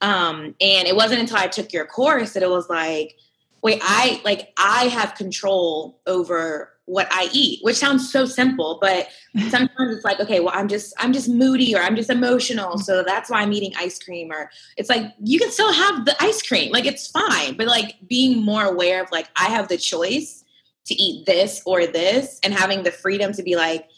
Um, 0.00 0.54
and 0.60 0.86
it 0.86 0.94
wasn't 0.94 1.20
until 1.20 1.38
i 1.38 1.48
took 1.48 1.72
your 1.72 1.84
course 1.84 2.34
that 2.34 2.42
it 2.44 2.50
was 2.50 2.68
like 2.70 3.16
wait 3.62 3.80
i 3.82 4.20
like 4.24 4.52
i 4.56 4.84
have 4.84 5.14
control 5.14 6.00
over 6.06 6.72
what 6.84 7.08
i 7.10 7.28
eat 7.32 7.58
which 7.62 7.76
sounds 7.76 8.10
so 8.10 8.24
simple 8.24 8.78
but 8.80 9.08
sometimes 9.48 9.94
it's 9.94 10.04
like 10.04 10.20
okay 10.20 10.40
well 10.40 10.54
i'm 10.54 10.68
just 10.68 10.94
i'm 10.98 11.12
just 11.12 11.28
moody 11.28 11.74
or 11.74 11.80
i'm 11.80 11.96
just 11.96 12.10
emotional 12.10 12.78
so 12.78 13.02
that's 13.02 13.28
why 13.28 13.40
i'm 13.40 13.52
eating 13.52 13.72
ice 13.76 13.98
cream 13.98 14.30
or 14.30 14.50
it's 14.76 14.88
like 14.88 15.12
you 15.22 15.38
can 15.38 15.50
still 15.50 15.72
have 15.72 16.04
the 16.04 16.16
ice 16.22 16.40
cream 16.42 16.70
like 16.72 16.86
it's 16.86 17.08
fine 17.08 17.56
but 17.56 17.66
like 17.66 17.96
being 18.08 18.42
more 18.42 18.64
aware 18.64 19.02
of 19.02 19.10
like 19.10 19.28
i 19.36 19.46
have 19.46 19.68
the 19.68 19.76
choice 19.76 20.44
to 20.88 20.94
eat 20.94 21.26
this 21.26 21.62
or 21.64 21.86
this 21.86 22.40
and 22.42 22.52
having 22.52 22.82
the 22.82 22.90
freedom 22.90 23.32
to 23.32 23.42
be 23.42 23.56
like, 23.56 23.88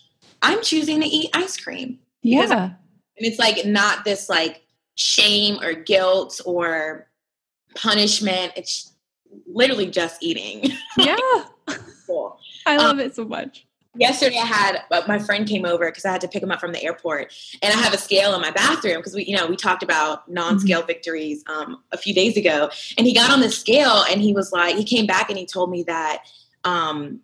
I'm 0.42 0.62
choosing 0.62 1.00
to 1.00 1.06
eat 1.06 1.30
ice 1.34 1.56
cream. 1.56 1.98
Yeah. 2.22 2.62
and 2.62 2.74
it's 3.16 3.38
like 3.38 3.64
not 3.64 4.04
this 4.04 4.28
like 4.28 4.62
shame 4.94 5.62
or 5.62 5.72
guilt 5.72 6.40
or 6.44 7.08
punishment. 7.74 8.52
It's 8.56 8.92
literally 9.46 9.86
just 9.86 10.22
eating. 10.22 10.72
Yeah. 10.96 11.16
cool. 12.06 12.38
I 12.66 12.76
love 12.76 12.98
um, 12.98 13.00
it 13.00 13.14
so 13.14 13.24
much. 13.24 13.64
Yesterday, 13.96 14.36
I 14.36 14.44
had 14.44 14.82
uh, 14.90 15.02
my 15.06 15.18
friend 15.18 15.48
came 15.48 15.64
over 15.64 15.86
because 15.86 16.04
I 16.04 16.12
had 16.12 16.20
to 16.20 16.28
pick 16.28 16.42
him 16.42 16.50
up 16.50 16.60
from 16.60 16.72
the 16.72 16.82
airport, 16.82 17.32
and 17.62 17.72
I 17.72 17.76
have 17.76 17.94
a 17.94 17.98
scale 17.98 18.34
in 18.34 18.40
my 18.40 18.50
bathroom 18.50 18.96
because 18.96 19.14
we, 19.14 19.24
you 19.24 19.36
know, 19.36 19.46
we 19.46 19.56
talked 19.56 19.82
about 19.82 20.30
non-scale 20.30 20.80
mm-hmm. 20.80 20.86
victories 20.86 21.42
um, 21.48 21.82
a 21.90 21.96
few 21.96 22.14
days 22.14 22.36
ago, 22.36 22.70
and 22.98 23.06
he 23.06 23.14
got 23.14 23.30
on 23.30 23.40
the 23.40 23.50
scale 23.50 24.04
and 24.10 24.20
he 24.20 24.32
was 24.32 24.52
like, 24.52 24.76
he 24.76 24.84
came 24.84 25.06
back 25.06 25.28
and 25.28 25.38
he 25.38 25.46
told 25.46 25.70
me 25.70 25.82
that 25.84 26.24
um, 26.64 27.20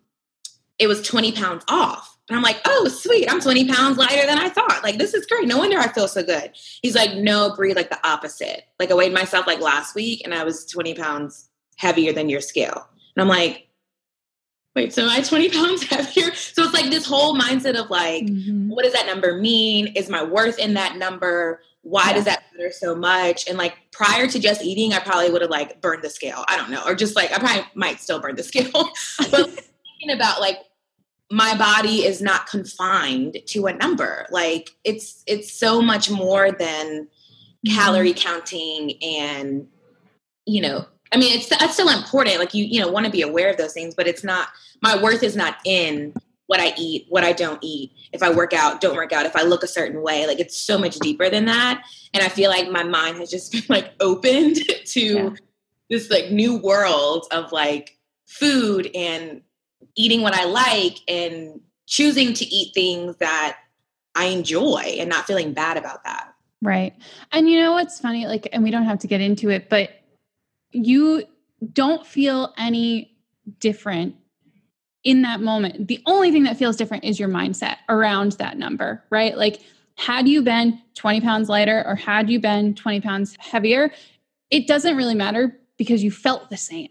it 0.79 0.87
was 0.87 1.01
20 1.01 1.31
pounds 1.33 1.63
off. 1.67 2.17
And 2.29 2.35
I'm 2.35 2.43
like, 2.43 2.59
oh, 2.65 2.87
sweet. 2.89 3.31
I'm 3.31 3.39
20 3.39 3.69
pounds 3.69 3.97
lighter 3.97 4.27
than 4.27 4.37
I 4.37 4.49
thought. 4.49 4.83
Like, 4.83 4.97
this 4.97 5.13
is 5.13 5.25
great. 5.25 5.47
No 5.47 5.57
wonder 5.59 5.79
I 5.79 5.87
feel 5.87 6.09
so 6.09 6.23
good. 6.23 6.51
He's 6.81 6.95
like, 6.95 7.15
no, 7.15 7.53
Bree, 7.55 7.73
like 7.73 7.89
the 7.89 8.05
opposite. 8.05 8.63
Like, 8.79 8.91
I 8.91 8.95
weighed 8.95 9.13
myself 9.13 9.47
like 9.47 9.61
last 9.61 9.95
week 9.95 10.21
and 10.25 10.33
I 10.33 10.43
was 10.43 10.65
20 10.65 10.93
pounds 10.95 11.49
heavier 11.77 12.11
than 12.11 12.27
your 12.27 12.41
scale. 12.41 12.87
And 13.15 13.21
I'm 13.21 13.29
like, 13.29 13.67
wait, 14.75 14.93
so 14.93 15.03
am 15.03 15.09
I 15.09 15.21
20 15.21 15.49
pounds 15.57 15.83
heavier? 15.83 16.33
So 16.35 16.63
it's 16.63 16.73
like 16.73 16.89
this 16.91 17.05
whole 17.05 17.35
mindset 17.35 17.79
of 17.81 17.89
like, 17.89 18.25
mm-hmm. 18.25 18.69
what 18.69 18.83
does 18.83 18.93
that 18.93 19.07
number 19.07 19.39
mean? 19.39 19.87
Is 19.95 20.09
my 20.09 20.23
worth 20.23 20.59
in 20.59 20.73
that 20.73 20.97
number? 20.97 21.61
Why 21.87 22.07
yeah. 22.07 22.13
does 22.13 22.25
that 22.25 22.43
matter 22.53 22.71
so 22.71 22.95
much? 22.95 23.47
And 23.47 23.57
like 23.57 23.75
prior 23.91 24.27
to 24.27 24.39
just 24.39 24.61
eating, 24.61 24.93
I 24.93 24.99
probably 24.99 25.29
would 25.29 25.41
have 25.41 25.49
like 25.49 25.81
burned 25.81 26.03
the 26.03 26.09
scale. 26.09 26.43
I 26.49 26.57
don't 26.57 26.69
know. 26.69 26.83
Or 26.85 26.95
just 26.95 27.15
like, 27.15 27.31
I 27.31 27.39
probably 27.39 27.63
might 27.75 28.01
still 28.01 28.19
burn 28.19 28.35
the 28.35 28.43
scale. 28.43 28.71
but 29.31 29.49
thinking 29.49 30.11
about 30.13 30.41
like, 30.41 30.57
my 31.29 31.57
body 31.57 32.05
is 32.05 32.21
not 32.21 32.47
confined 32.47 33.37
to 33.47 33.67
a 33.67 33.73
number 33.73 34.25
like 34.31 34.69
it's 34.85 35.23
it's 35.27 35.51
so 35.51 35.81
much 35.81 36.09
more 36.09 36.51
than 36.51 37.05
mm-hmm. 37.05 37.75
calorie 37.75 38.13
counting 38.13 38.93
and 39.03 39.67
you 40.45 40.61
know 40.61 40.85
i 41.11 41.17
mean 41.17 41.37
it's 41.37 41.49
that's 41.49 41.73
still 41.73 41.89
important 41.89 42.39
like 42.39 42.53
you 42.53 42.63
you 42.63 42.79
know 42.79 42.89
want 42.89 43.05
to 43.05 43.11
be 43.11 43.21
aware 43.21 43.49
of 43.49 43.57
those 43.57 43.73
things 43.73 43.93
but 43.93 44.07
it's 44.07 44.23
not 44.23 44.49
my 44.81 45.01
worth 45.01 45.21
is 45.21 45.35
not 45.35 45.57
in 45.65 46.13
what 46.47 46.59
I 46.59 46.73
eat, 46.77 47.05
what 47.09 47.23
I 47.23 47.33
don't 47.33 47.59
eat, 47.61 47.91
if 48.11 48.23
I 48.23 48.33
work 48.33 48.53
out, 48.53 48.81
don't 48.81 48.95
work 48.95 49.11
out, 49.13 49.25
if 49.25 49.35
I 49.35 49.43
look 49.43 49.63
a 49.63 49.67
certain 49.67 50.01
way. 50.01 50.25
Like 50.25 50.39
it's 50.39 50.57
so 50.57 50.77
much 50.77 50.97
deeper 50.99 51.29
than 51.29 51.45
that. 51.45 51.83
And 52.13 52.23
I 52.23 52.29
feel 52.29 52.49
like 52.49 52.69
my 52.69 52.83
mind 52.83 53.17
has 53.17 53.29
just 53.29 53.51
been 53.51 53.63
like 53.69 53.91
opened 53.99 54.55
to 54.85 55.01
yeah. 55.01 55.29
this 55.89 56.09
like 56.09 56.31
new 56.31 56.57
world 56.57 57.27
of 57.31 57.51
like 57.51 57.97
food 58.27 58.89
and 58.95 59.41
eating 59.95 60.21
what 60.21 60.33
I 60.33 60.45
like 60.45 60.97
and 61.07 61.61
choosing 61.85 62.33
to 62.33 62.45
eat 62.45 62.73
things 62.73 63.17
that 63.17 63.57
I 64.15 64.25
enjoy 64.25 64.97
and 64.99 65.09
not 65.09 65.25
feeling 65.25 65.53
bad 65.53 65.77
about 65.77 66.03
that. 66.03 66.33
Right. 66.61 66.93
And 67.31 67.49
you 67.49 67.59
know 67.59 67.73
what's 67.73 67.99
funny? 67.99 68.25
Like, 68.25 68.47
and 68.51 68.63
we 68.63 68.71
don't 68.71 68.85
have 68.85 68.99
to 68.99 69.07
get 69.07 69.21
into 69.21 69.49
it, 69.49 69.69
but 69.69 69.91
you 70.71 71.23
don't 71.73 72.05
feel 72.05 72.53
any 72.57 73.15
different 73.59 74.15
in 75.07 75.21
that 75.21 75.39
moment. 75.39 75.87
The 75.87 76.03
only 76.05 76.33
thing 76.33 76.43
that 76.43 76.57
feels 76.57 76.75
different 76.75 77.05
is 77.05 77.17
your 77.17 77.29
mindset 77.29 77.77
around 77.87 78.33
that 78.33 78.57
number, 78.57 79.01
right? 79.09 79.37
Like, 79.37 79.61
had 79.95 80.27
you 80.27 80.41
been 80.41 80.81
20 80.95 81.21
pounds 81.21 81.47
lighter 81.47 81.81
or 81.87 81.95
had 81.95 82.29
you 82.29 82.41
been 82.41 82.75
20 82.75 82.99
pounds 82.99 83.37
heavier, 83.39 83.89
it 84.51 84.67
doesn't 84.67 84.97
really 84.97 85.15
matter 85.15 85.57
because 85.77 86.03
you 86.03 86.11
felt 86.11 86.49
the 86.49 86.57
same. 86.57 86.89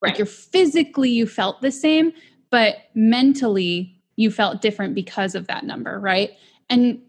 Right. 0.00 0.12
Like, 0.12 0.18
you're 0.18 0.26
physically, 0.26 1.10
you 1.10 1.26
felt 1.26 1.60
the 1.60 1.70
same, 1.70 2.12
but 2.48 2.76
mentally, 2.94 3.94
you 4.16 4.30
felt 4.30 4.62
different 4.62 4.94
because 4.94 5.34
of 5.34 5.46
that 5.48 5.66
number, 5.66 6.00
right? 6.00 6.30
And 6.70 7.02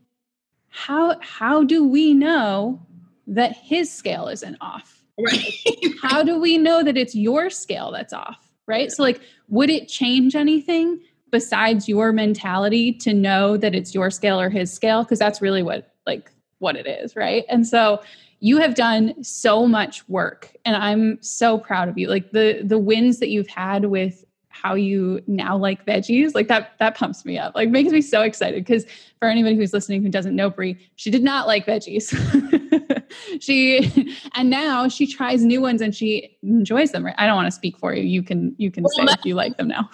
how 0.67 1.17
how 1.21 1.63
do 1.63 1.87
we 1.87 2.13
know 2.13 2.85
that 3.27 3.55
his 3.55 3.89
scale 3.89 4.27
isn't 4.27 4.57
off? 4.59 5.05
Right. 5.17 5.53
how 6.01 6.21
do 6.21 6.37
we 6.37 6.57
know 6.57 6.83
that 6.83 6.97
it's 6.97 7.15
your 7.15 7.49
scale 7.49 7.91
that's 7.91 8.11
off? 8.11 8.48
Right? 8.69 8.91
So 8.91 9.03
like 9.03 9.19
would 9.49 9.69
it 9.69 9.87
change 9.87 10.35
anything 10.35 11.01
besides 11.31 11.89
your 11.89 12.11
mentality 12.11 12.93
to 12.93 13.13
know 13.13 13.57
that 13.57 13.75
it's 13.75 13.93
your 13.93 14.09
scale 14.09 14.39
or 14.39 14.49
his 14.49 14.71
scale 14.71 15.03
because 15.03 15.19
that's 15.19 15.41
really 15.41 15.63
what 15.63 15.93
like 16.05 16.31
what 16.59 16.75
it 16.75 16.87
is, 16.87 17.15
right? 17.15 17.45
And 17.49 17.67
so 17.67 18.01
you 18.39 18.57
have 18.57 18.75
done 18.75 19.21
so 19.23 19.67
much 19.67 20.07
work 20.07 20.55
and 20.65 20.75
I'm 20.75 21.21
so 21.21 21.57
proud 21.57 21.89
of 21.89 21.97
you. 21.97 22.07
Like 22.07 22.31
the 22.31 22.61
the 22.63 22.79
wins 22.79 23.19
that 23.19 23.29
you've 23.29 23.47
had 23.47 23.85
with 23.85 24.23
how 24.61 24.75
you 24.75 25.21
now 25.27 25.55
like 25.57 25.85
veggies 25.85 26.35
like 26.35 26.47
that 26.47 26.73
that 26.79 26.95
pumps 26.95 27.25
me 27.25 27.37
up 27.37 27.55
like 27.55 27.69
makes 27.69 27.91
me 27.91 28.01
so 28.01 28.21
excited 28.21 28.63
because 28.63 28.85
for 29.19 29.27
anybody 29.27 29.55
who's 29.55 29.73
listening 29.73 30.01
who 30.01 30.09
doesn't 30.09 30.35
know 30.35 30.49
Bree 30.49 30.77
she 30.95 31.09
did 31.09 31.23
not 31.23 31.47
like 31.47 31.65
veggies. 31.65 32.13
She 33.39 34.15
and 34.35 34.49
now 34.49 34.87
she 34.87 35.07
tries 35.07 35.43
new 35.43 35.61
ones 35.61 35.81
and 35.81 35.95
she 35.95 36.37
enjoys 36.43 36.91
them 36.91 37.07
i 37.17 37.25
don't 37.25 37.35
want 37.35 37.47
to 37.47 37.51
speak 37.51 37.77
for 37.77 37.93
you 37.93 38.03
you 38.03 38.23
can 38.23 38.55
you 38.57 38.71
can 38.71 38.83
well, 38.83 39.07
say 39.07 39.13
if 39.13 39.25
you 39.25 39.35
like 39.35 39.57
them 39.57 39.67
now. 39.67 39.89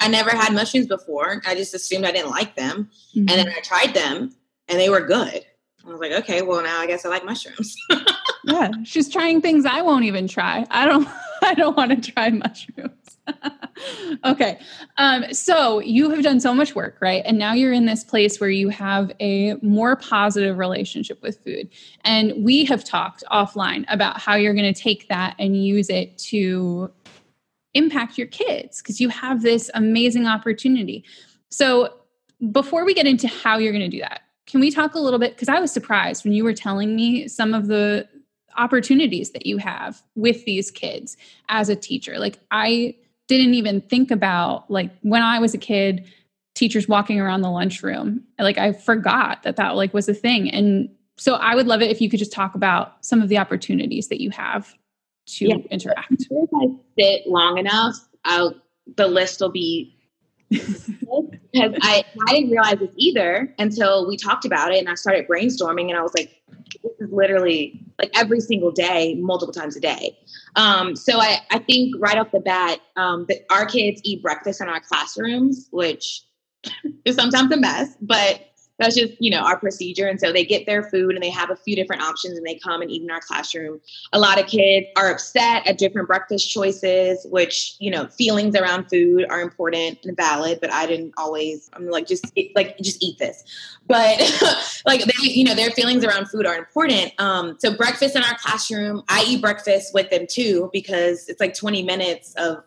i 0.00 0.08
never 0.08 0.30
had 0.30 0.52
mushrooms 0.52 0.86
before 0.86 1.42
i 1.46 1.54
just 1.54 1.74
assumed 1.74 2.04
i 2.04 2.12
didn't 2.12 2.30
like 2.30 2.54
them 2.54 2.88
mm-hmm. 3.14 3.20
and 3.20 3.28
then 3.28 3.48
i 3.48 3.60
tried 3.60 3.94
them 3.94 4.32
and 4.68 4.78
they 4.78 4.88
were 4.88 5.00
good. 5.00 5.44
I 5.84 5.88
was 5.88 6.00
like 6.00 6.12
okay 6.12 6.42
well 6.42 6.62
now 6.62 6.80
i 6.80 6.86
guess 6.86 7.04
i 7.04 7.08
like 7.08 7.24
mushrooms. 7.24 7.74
Yeah 8.44 8.70
she's 8.84 9.08
trying 9.08 9.40
things 9.40 9.64
i 9.64 9.80
won't 9.80 10.04
even 10.04 10.28
try. 10.28 10.66
I 10.70 10.86
don't 10.86 11.08
i 11.42 11.54
don't 11.54 11.76
want 11.76 11.90
to 12.02 12.12
try 12.12 12.30
mushrooms 12.30 13.03
okay. 14.24 14.58
Um, 14.96 15.32
so 15.32 15.78
you 15.80 16.10
have 16.10 16.22
done 16.22 16.40
so 16.40 16.54
much 16.54 16.74
work, 16.74 16.98
right? 17.00 17.22
And 17.24 17.38
now 17.38 17.52
you're 17.52 17.72
in 17.72 17.86
this 17.86 18.04
place 18.04 18.40
where 18.40 18.50
you 18.50 18.68
have 18.68 19.12
a 19.20 19.54
more 19.62 19.96
positive 19.96 20.58
relationship 20.58 21.22
with 21.22 21.42
food. 21.42 21.68
And 22.04 22.44
we 22.44 22.64
have 22.66 22.84
talked 22.84 23.24
offline 23.30 23.84
about 23.88 24.20
how 24.20 24.34
you're 24.34 24.54
going 24.54 24.72
to 24.72 24.80
take 24.80 25.08
that 25.08 25.34
and 25.38 25.64
use 25.64 25.90
it 25.90 26.16
to 26.18 26.90
impact 27.74 28.16
your 28.18 28.28
kids 28.28 28.80
because 28.80 29.00
you 29.00 29.08
have 29.08 29.42
this 29.42 29.70
amazing 29.74 30.26
opportunity. 30.26 31.04
So 31.50 31.94
before 32.52 32.84
we 32.84 32.94
get 32.94 33.06
into 33.06 33.28
how 33.28 33.58
you're 33.58 33.72
going 33.72 33.90
to 33.90 33.96
do 33.96 34.00
that, 34.00 34.20
can 34.46 34.60
we 34.60 34.70
talk 34.70 34.94
a 34.94 35.00
little 35.00 35.18
bit? 35.18 35.34
Because 35.34 35.48
I 35.48 35.58
was 35.60 35.72
surprised 35.72 36.24
when 36.24 36.34
you 36.34 36.44
were 36.44 36.52
telling 36.52 36.94
me 36.94 37.28
some 37.28 37.54
of 37.54 37.66
the 37.66 38.06
opportunities 38.56 39.30
that 39.30 39.46
you 39.46 39.58
have 39.58 40.02
with 40.14 40.44
these 40.44 40.70
kids 40.70 41.16
as 41.48 41.68
a 41.68 41.74
teacher. 41.74 42.18
Like, 42.18 42.38
I 42.50 42.94
didn't 43.28 43.54
even 43.54 43.80
think 43.80 44.10
about 44.10 44.70
like 44.70 44.90
when 45.02 45.22
I 45.22 45.38
was 45.38 45.54
a 45.54 45.58
kid, 45.58 46.06
teachers 46.54 46.88
walking 46.88 47.20
around 47.20 47.42
the 47.42 47.50
lunchroom. 47.50 48.24
Like 48.38 48.58
I 48.58 48.72
forgot 48.72 49.42
that 49.42 49.56
that 49.56 49.76
like 49.76 49.92
was 49.92 50.08
a 50.08 50.14
thing. 50.14 50.50
And 50.50 50.88
so 51.16 51.34
I 51.34 51.54
would 51.54 51.66
love 51.66 51.82
it 51.82 51.90
if 51.90 52.00
you 52.00 52.08
could 52.08 52.18
just 52.18 52.32
talk 52.32 52.54
about 52.54 53.04
some 53.04 53.22
of 53.22 53.28
the 53.28 53.38
opportunities 53.38 54.08
that 54.08 54.20
you 54.20 54.30
have 54.30 54.74
to 55.26 55.46
yeah. 55.46 55.56
interact. 55.70 56.26
If 56.30 56.50
I 56.54 56.66
sit 56.98 57.26
long 57.26 57.58
enough, 57.58 57.96
I'll, 58.24 58.54
the 58.96 59.06
list 59.06 59.40
will 59.40 59.50
be 59.50 59.96
because 60.50 61.74
I, 61.82 62.04
I 62.28 62.32
didn't 62.32 62.50
realize 62.50 62.78
this 62.78 62.90
either 62.96 63.52
until 63.58 64.06
we 64.06 64.16
talked 64.16 64.44
about 64.44 64.72
it 64.72 64.78
and 64.78 64.88
I 64.88 64.94
started 64.94 65.26
brainstorming 65.26 65.88
and 65.88 65.96
I 65.96 66.02
was 66.02 66.14
like, 66.14 66.42
this 66.84 67.08
is 67.08 67.12
literally 67.12 67.80
like 67.98 68.10
every 68.14 68.40
single 68.40 68.70
day, 68.70 69.14
multiple 69.16 69.52
times 69.52 69.76
a 69.76 69.80
day. 69.80 70.16
Um, 70.56 70.94
so 70.94 71.18
I, 71.18 71.38
I 71.50 71.58
think 71.58 71.94
right 71.98 72.18
off 72.18 72.30
the 72.30 72.40
bat, 72.40 72.80
um, 72.96 73.26
our 73.50 73.66
kids 73.66 74.00
eat 74.04 74.22
breakfast 74.22 74.60
in 74.60 74.68
our 74.68 74.80
classrooms, 74.80 75.68
which 75.72 76.22
is 77.04 77.16
sometimes 77.16 77.50
a 77.52 77.56
mess, 77.56 77.96
but 78.00 78.50
that's 78.78 78.96
just 78.96 79.14
you 79.20 79.30
know 79.30 79.40
our 79.40 79.58
procedure. 79.58 80.06
And 80.06 80.20
so 80.20 80.32
they 80.32 80.44
get 80.44 80.66
their 80.66 80.82
food 80.82 81.14
and 81.14 81.22
they 81.22 81.30
have 81.30 81.50
a 81.50 81.56
few 81.56 81.76
different 81.76 82.02
options 82.02 82.36
and 82.36 82.46
they 82.46 82.56
come 82.56 82.82
and 82.82 82.90
eat 82.90 83.02
in 83.02 83.10
our 83.10 83.20
classroom. 83.20 83.80
A 84.12 84.18
lot 84.18 84.40
of 84.40 84.46
kids 84.46 84.86
are 84.96 85.10
upset 85.10 85.66
at 85.66 85.78
different 85.78 86.08
breakfast 86.08 86.50
choices 86.50 87.26
which 87.30 87.76
you 87.78 87.90
know 87.90 88.06
feelings 88.08 88.56
around 88.56 88.88
food 88.88 89.26
are 89.30 89.40
important 89.40 89.98
and 90.04 90.16
valid 90.16 90.58
but 90.60 90.72
i 90.72 90.86
didn't 90.86 91.12
always 91.16 91.70
i'm 91.72 91.88
like 91.88 92.06
just 92.06 92.32
like 92.54 92.76
just 92.78 93.02
eat 93.02 93.18
this. 93.18 93.44
But 93.86 94.18
like 94.86 95.04
they 95.04 95.12
you 95.28 95.44
know 95.44 95.54
their 95.54 95.70
feelings 95.70 96.04
around 96.04 96.28
food 96.28 96.46
are 96.46 96.56
important. 96.56 97.12
Um 97.18 97.56
so 97.58 97.76
breakfast 97.76 98.16
in 98.16 98.22
our 98.22 98.36
classroom 98.38 99.02
i 99.08 99.24
eat 99.26 99.40
breakfast 99.40 99.94
with 99.94 100.10
them 100.10 100.26
too 100.28 100.70
because 100.72 101.28
it's 101.28 101.40
like 101.40 101.54
20 101.54 101.82
minutes 101.82 102.34
of 102.36 102.64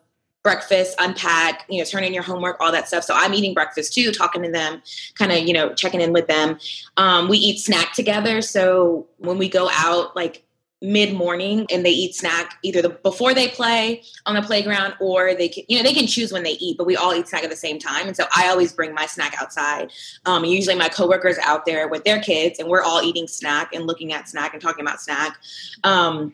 breakfast, 0.47 0.95
unpack, 0.97 1.65
you 1.67 1.77
know, 1.77 1.83
turn 1.83 2.05
in 2.05 2.13
your 2.13 2.23
homework, 2.23 2.55
all 2.61 2.71
that 2.71 2.87
stuff. 2.87 3.03
So 3.03 3.13
I'm 3.13 3.33
eating 3.33 3.53
breakfast 3.53 3.93
too, 3.93 4.13
talking 4.13 4.41
to 4.43 4.49
them, 4.49 4.81
kind 5.15 5.33
of, 5.33 5.39
you 5.39 5.51
know, 5.51 5.73
checking 5.73 5.99
in 5.99 6.13
with 6.13 6.27
them. 6.27 6.57
Um, 6.95 7.27
we 7.27 7.37
eat 7.37 7.59
snack 7.59 7.91
together. 7.91 8.41
So 8.41 9.07
when 9.17 9.37
we 9.37 9.49
go 9.49 9.67
out, 9.69 10.15
like 10.15 10.45
mid 10.81 11.13
morning 11.13 11.65
and 11.69 11.85
they 11.85 11.89
eat 11.89 12.15
snack 12.15 12.59
either 12.63 12.81
the, 12.81 12.87
before 12.87 13.33
they 13.33 13.49
play 13.49 14.01
on 14.25 14.35
the 14.35 14.41
playground 14.41 14.93
or 15.01 15.35
they 15.35 15.49
can, 15.49 15.65
you 15.67 15.75
know, 15.75 15.83
they 15.83 15.93
can 15.93 16.07
choose 16.07 16.31
when 16.31 16.43
they 16.43 16.51
eat, 16.51 16.77
but 16.77 16.87
we 16.87 16.95
all 16.95 17.13
eat 17.13 17.27
snack 17.27 17.43
at 17.43 17.49
the 17.49 17.55
same 17.57 17.77
time. 17.77 18.07
And 18.07 18.15
so 18.15 18.23
I 18.33 18.47
always 18.47 18.71
bring 18.71 18.93
my 18.93 19.05
snack 19.05 19.35
outside. 19.41 19.91
Um, 20.25 20.45
usually 20.45 20.75
my 20.75 20.87
coworkers 20.87 21.37
out 21.39 21.65
there 21.65 21.89
with 21.89 22.05
their 22.05 22.21
kids 22.21 22.57
and 22.57 22.69
we're 22.69 22.83
all 22.83 23.01
eating 23.01 23.27
snack 23.27 23.73
and 23.73 23.85
looking 23.85 24.13
at 24.13 24.29
snack 24.29 24.53
and 24.53 24.61
talking 24.61 24.85
about 24.85 25.01
snack. 25.01 25.37
Um, 25.83 26.33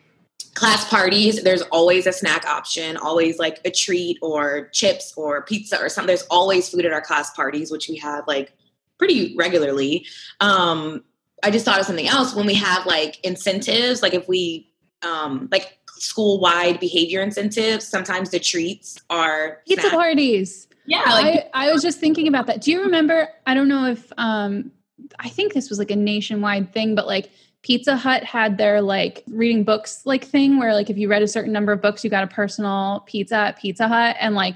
class 0.54 0.88
parties 0.88 1.42
there's 1.42 1.62
always 1.62 2.06
a 2.06 2.12
snack 2.12 2.46
option 2.46 2.96
always 2.96 3.38
like 3.38 3.60
a 3.64 3.70
treat 3.70 4.16
or 4.22 4.68
chips 4.72 5.12
or 5.16 5.42
pizza 5.42 5.80
or 5.80 5.88
something. 5.88 6.06
There's 6.06 6.26
always 6.30 6.68
food 6.68 6.86
at 6.86 6.92
our 6.92 7.00
class 7.00 7.34
parties 7.34 7.70
which 7.70 7.88
we 7.88 7.96
have 7.98 8.26
like 8.26 8.52
pretty 8.98 9.34
regularly. 9.36 10.06
Um 10.40 11.04
i 11.42 11.50
just 11.50 11.64
thought 11.64 11.80
of 11.80 11.86
something 11.86 12.06
else. 12.08 12.34
When 12.34 12.46
we 12.46 12.54
have 12.54 12.86
like 12.86 13.18
incentives 13.24 14.00
like 14.00 14.14
if 14.14 14.28
we 14.28 14.70
um 15.02 15.48
like 15.50 15.78
school 15.88 16.40
wide 16.40 16.78
behavior 16.80 17.20
incentives 17.20 17.86
sometimes 17.86 18.30
the 18.30 18.38
treats 18.38 18.96
are 19.10 19.60
pizza 19.66 19.88
snack. 19.88 19.92
parties. 19.92 20.68
Yeah 20.86 21.02
like, 21.06 21.50
I, 21.52 21.68
I 21.68 21.72
was 21.72 21.82
just 21.82 21.98
thinking 21.98 22.28
about 22.28 22.46
that. 22.46 22.60
Do 22.60 22.70
you 22.70 22.82
remember 22.82 23.28
i 23.46 23.54
don't 23.54 23.68
know 23.68 23.86
if 23.86 24.12
um 24.18 24.70
i 25.18 25.28
think 25.28 25.52
this 25.52 25.68
was 25.68 25.80
like 25.80 25.90
a 25.90 25.96
nationwide 25.96 26.72
thing 26.72 26.94
but 26.94 27.08
like 27.08 27.30
Pizza 27.64 27.96
Hut 27.96 28.22
had 28.22 28.58
their 28.58 28.82
like 28.82 29.24
reading 29.26 29.64
books 29.64 30.02
like 30.04 30.22
thing 30.22 30.58
where 30.58 30.74
like 30.74 30.90
if 30.90 30.98
you 30.98 31.08
read 31.08 31.22
a 31.22 31.26
certain 31.26 31.50
number 31.50 31.72
of 31.72 31.80
books, 31.80 32.04
you 32.04 32.10
got 32.10 32.22
a 32.22 32.26
personal 32.26 33.02
pizza 33.06 33.36
at 33.36 33.58
Pizza 33.58 33.88
Hut. 33.88 34.16
And 34.20 34.34
like 34.34 34.54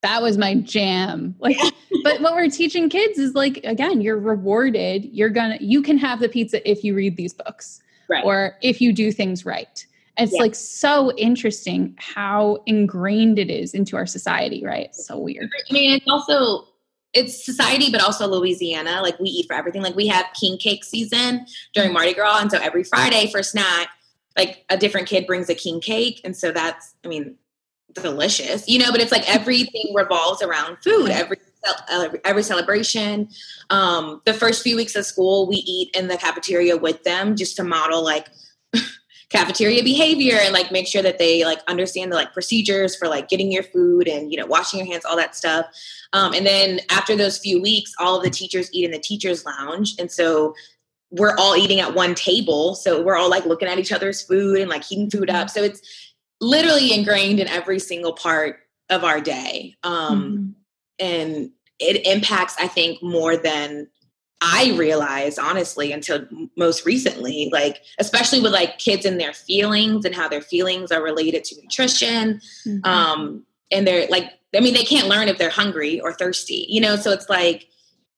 that 0.00 0.20
was 0.20 0.36
my 0.36 0.56
jam. 0.56 1.36
Like, 1.38 1.56
but 2.02 2.20
what 2.20 2.34
we're 2.34 2.50
teaching 2.50 2.88
kids 2.88 3.16
is 3.16 3.36
like, 3.36 3.60
again, 3.62 4.00
you're 4.00 4.18
rewarded. 4.18 5.04
You're 5.04 5.30
gonna, 5.30 5.56
you 5.60 5.82
can 5.82 5.96
have 5.98 6.18
the 6.18 6.28
pizza 6.28 6.68
if 6.68 6.82
you 6.82 6.96
read 6.96 7.16
these 7.16 7.32
books 7.32 7.80
right. 8.08 8.24
or 8.24 8.56
if 8.60 8.80
you 8.80 8.92
do 8.92 9.12
things 9.12 9.46
right. 9.46 9.86
It's 10.18 10.32
yeah. 10.32 10.40
like 10.40 10.56
so 10.56 11.12
interesting 11.16 11.94
how 11.96 12.64
ingrained 12.66 13.38
it 13.38 13.50
is 13.50 13.72
into 13.72 13.96
our 13.96 14.04
society, 14.04 14.64
right? 14.64 14.92
So 14.96 15.16
weird. 15.16 15.48
I 15.70 15.72
mean, 15.72 15.92
it's 15.92 16.08
also 16.08 16.66
it's 17.14 17.44
society, 17.44 17.90
but 17.90 18.02
also 18.02 18.26
Louisiana. 18.26 19.00
Like 19.02 19.18
we 19.18 19.28
eat 19.28 19.46
for 19.46 19.54
everything. 19.54 19.82
Like 19.82 19.96
we 19.96 20.06
have 20.08 20.26
king 20.38 20.56
cake 20.56 20.84
season 20.84 21.46
during 21.74 21.90
mm. 21.90 21.94
Mardi 21.94 22.14
Gras, 22.14 22.38
and 22.40 22.50
so 22.50 22.58
every 22.58 22.84
Friday 22.84 23.30
for 23.30 23.42
snack, 23.42 23.88
like 24.36 24.64
a 24.70 24.76
different 24.76 25.08
kid 25.08 25.26
brings 25.26 25.48
a 25.48 25.54
king 25.54 25.80
cake, 25.80 26.20
and 26.24 26.36
so 26.36 26.52
that's, 26.52 26.94
I 27.04 27.08
mean, 27.08 27.36
delicious, 27.92 28.68
you 28.68 28.78
know. 28.78 28.90
But 28.90 29.00
it's 29.00 29.12
like 29.12 29.28
everything 29.28 29.92
revolves 29.94 30.42
around 30.42 30.78
food. 30.82 31.10
Every 31.10 31.38
every 32.24 32.42
celebration. 32.42 33.28
Um, 33.70 34.20
the 34.24 34.34
first 34.34 34.62
few 34.62 34.76
weeks 34.76 34.96
of 34.96 35.06
school, 35.06 35.46
we 35.46 35.56
eat 35.56 35.94
in 35.94 36.08
the 36.08 36.16
cafeteria 36.16 36.76
with 36.76 37.02
them 37.04 37.36
just 37.36 37.56
to 37.56 37.64
model 37.64 38.02
like 38.02 38.28
cafeteria 39.32 39.82
behavior 39.82 40.36
and 40.40 40.52
like 40.52 40.70
make 40.70 40.86
sure 40.86 41.02
that 41.02 41.18
they 41.18 41.44
like 41.44 41.60
understand 41.66 42.12
the 42.12 42.16
like 42.16 42.32
procedures 42.32 42.94
for 42.94 43.08
like 43.08 43.28
getting 43.28 43.50
your 43.50 43.62
food 43.62 44.06
and 44.06 44.30
you 44.30 44.38
know 44.38 44.46
washing 44.46 44.78
your 44.78 44.86
hands 44.86 45.04
all 45.04 45.16
that 45.16 45.34
stuff. 45.34 45.66
Um, 46.12 46.34
and 46.34 46.46
then 46.46 46.80
after 46.90 47.16
those 47.16 47.38
few 47.38 47.60
weeks 47.60 47.92
all 47.98 48.18
of 48.18 48.22
the 48.22 48.30
teachers 48.30 48.68
eat 48.72 48.84
in 48.84 48.90
the 48.90 48.98
teachers 48.98 49.44
lounge. 49.44 49.94
And 49.98 50.10
so 50.10 50.54
we're 51.10 51.36
all 51.36 51.56
eating 51.56 51.80
at 51.80 51.94
one 51.94 52.14
table. 52.14 52.74
So 52.74 53.02
we're 53.02 53.16
all 53.16 53.28
like 53.28 53.44
looking 53.44 53.68
at 53.68 53.78
each 53.78 53.92
other's 53.92 54.22
food 54.22 54.60
and 54.60 54.70
like 54.70 54.84
heating 54.84 55.10
food 55.10 55.30
up. 55.30 55.50
So 55.50 55.62
it's 55.62 55.82
literally 56.40 56.92
ingrained 56.92 57.40
in 57.40 57.48
every 57.48 57.78
single 57.78 58.12
part 58.12 58.60
of 58.90 59.04
our 59.04 59.20
day. 59.20 59.74
Um, 59.82 60.54
mm-hmm. 61.00 61.06
and 61.06 61.50
it 61.82 62.06
impacts 62.06 62.54
i 62.58 62.66
think 62.66 63.02
more 63.02 63.36
than 63.36 63.88
I 64.44 64.74
realized 64.76 65.38
honestly 65.38 65.92
until 65.92 66.26
most 66.56 66.84
recently, 66.84 67.48
like 67.52 67.82
especially 68.00 68.40
with 68.40 68.52
like 68.52 68.78
kids 68.78 69.06
and 69.06 69.20
their 69.20 69.32
feelings 69.32 70.04
and 70.04 70.12
how 70.14 70.28
their 70.28 70.40
feelings 70.40 70.90
are 70.90 71.00
related 71.00 71.44
to 71.44 71.62
nutrition. 71.62 72.40
Mm-hmm. 72.66 72.84
Um, 72.84 73.46
and 73.70 73.86
they're 73.86 74.08
like, 74.08 74.32
I 74.54 74.60
mean, 74.60 74.74
they 74.74 74.82
can't 74.82 75.06
learn 75.06 75.28
if 75.28 75.38
they're 75.38 75.48
hungry 75.48 76.00
or 76.00 76.12
thirsty, 76.12 76.66
you 76.68 76.80
know? 76.80 76.96
So 76.96 77.12
it's 77.12 77.28
like, 77.28 77.68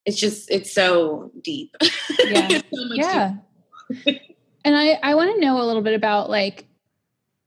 it's 0.05 0.19
just, 0.19 0.49
it's 0.49 0.73
so 0.73 1.31
deep. 1.41 1.75
Yeah. 2.25 2.47
so 2.47 2.61
yeah. 2.93 3.33
and 4.65 4.75
I, 4.75 4.99
I 5.03 5.13
want 5.13 5.35
to 5.35 5.39
know 5.39 5.61
a 5.61 5.65
little 5.65 5.83
bit 5.83 5.93
about 5.93 6.29
like 6.29 6.65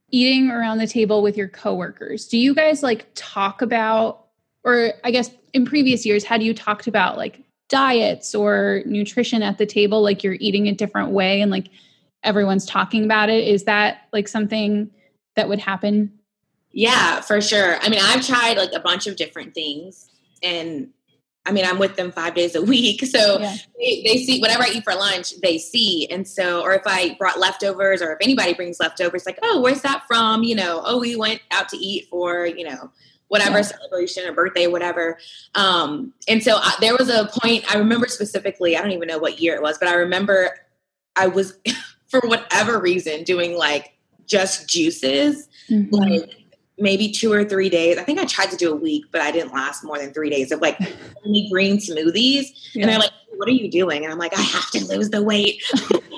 eating 0.09 0.49
around 0.49 0.77
the 0.77 0.87
table 0.87 1.21
with 1.21 1.35
your 1.35 1.49
coworkers. 1.49 2.27
Do 2.27 2.37
you 2.37 2.55
guys 2.55 2.81
like 2.81 3.07
talk 3.13 3.61
about, 3.61 4.27
or 4.63 4.93
I 5.03 5.11
guess 5.11 5.31
in 5.53 5.65
previous 5.65 6.05
years, 6.05 6.23
had 6.23 6.41
you 6.41 6.53
talked 6.53 6.87
about 6.87 7.17
like 7.17 7.43
diets 7.69 8.35
or 8.35 8.81
nutrition 8.85 9.41
at 9.41 9.57
the 9.57 9.65
table 9.65 10.01
like 10.01 10.23
you're 10.23 10.37
eating 10.39 10.67
a 10.67 10.73
different 10.73 11.11
way 11.11 11.41
and 11.41 11.51
like 11.51 11.67
everyone's 12.23 12.65
talking 12.65 13.05
about 13.05 13.29
it. 13.29 13.47
Is 13.47 13.63
that 13.63 14.07
like 14.11 14.27
something 14.27 14.89
that 15.35 15.47
would 15.47 15.59
happen? 15.59 16.11
Yeah 16.71 17.21
for 17.21 17.39
sure. 17.39 17.77
I 17.79 17.89
mean 17.89 18.01
i've 18.01 18.25
tried 18.25 18.57
like 18.57 18.73
a 18.73 18.79
bunch 18.79 19.07
of 19.07 19.15
different 19.15 19.53
things 19.53 20.09
and 20.43 20.89
i 21.45 21.51
mean 21.51 21.65
i'm 21.65 21.79
with 21.79 21.95
them 21.95 22.11
five 22.11 22.35
days 22.35 22.55
a 22.55 22.61
week. 22.61 23.03
So 23.05 23.39
yeah. 23.39 23.55
they, 23.79 24.03
they, 24.03 24.17
see 24.17 24.39
whatever 24.39 24.63
i 24.63 24.69
eat 24.73 24.83
for 24.83 24.95
lunch 24.95 25.39
they 25.41 25.57
see. 25.59 26.07
And 26.09 26.27
so 26.27 26.61
or 26.61 26.73
if 26.73 26.83
i 26.85 27.15
brought 27.19 27.39
leftovers 27.39 28.01
or 28.01 28.13
if 28.13 28.17
anybody 28.21 28.55
brings 28.55 28.79
leftovers 28.79 29.25
like 29.27 29.39
oh 29.43 29.61
where's 29.61 29.83
that 29.83 30.03
from? 30.07 30.43
You 30.43 30.55
know 30.55 30.81
oh 30.83 30.99
we 30.99 31.15
went 31.15 31.41
out 31.51 31.69
to 31.69 31.77
eat 31.77 32.07
for 32.09 32.47
you 32.47 32.67
know 32.67 32.91
whatever 33.29 33.57
yeah. 33.57 33.63
celebration 33.63 34.27
or 34.27 34.33
birthday, 34.33 34.67
whatever. 34.67 35.17
Um, 35.55 36.13
and 36.27 36.43
so 36.43 36.57
I, 36.57 36.73
there 36.81 36.95
was 36.97 37.09
a 37.09 37.29
point 37.39 37.63
I 37.73 37.77
remember 37.77 38.07
specifically. 38.07 38.75
I 38.75 38.81
don't 38.81 38.91
even 38.91 39.07
know 39.07 39.19
what 39.19 39.39
year 39.39 39.55
it 39.55 39.61
was, 39.61 39.77
but 39.77 39.87
I 39.87 39.93
remember 39.93 40.49
I 41.15 41.27
was 41.27 41.57
for 42.07 42.19
whatever 42.21 42.79
reason 42.79 43.23
doing 43.23 43.55
like 43.55 43.93
just 44.25 44.67
juices, 44.67 45.47
mm-hmm. 45.69 45.93
like 45.93 46.35
maybe 46.77 47.11
two 47.11 47.31
or 47.31 47.43
three 47.43 47.69
days. 47.69 47.97
I 47.97 48.03
think 48.03 48.19
I 48.19 48.25
tried 48.25 48.51
to 48.51 48.57
do 48.57 48.71
a 48.71 48.75
week, 48.75 49.05
but 49.11 49.21
I 49.21 49.31
didn't 49.31 49.53
last 49.53 49.83
more 49.83 49.99
than 49.99 50.11
three 50.13 50.29
days 50.29 50.51
of 50.51 50.61
like 50.61 50.79
only 51.25 51.47
green 51.51 51.77
smoothies. 51.77 52.47
Yeah. 52.73 52.83
And 52.83 52.91
they're 52.91 52.99
like, 52.99 53.11
"What 53.35 53.47
are 53.47 53.53
you 53.53 53.69
doing?" 53.69 54.03
And 54.03 54.11
I'm 54.11 54.19
like, 54.19 54.37
"I 54.37 54.41
have 54.41 54.71
to 54.71 54.85
lose 54.85 55.11
the 55.11 55.21
weight. 55.21 55.61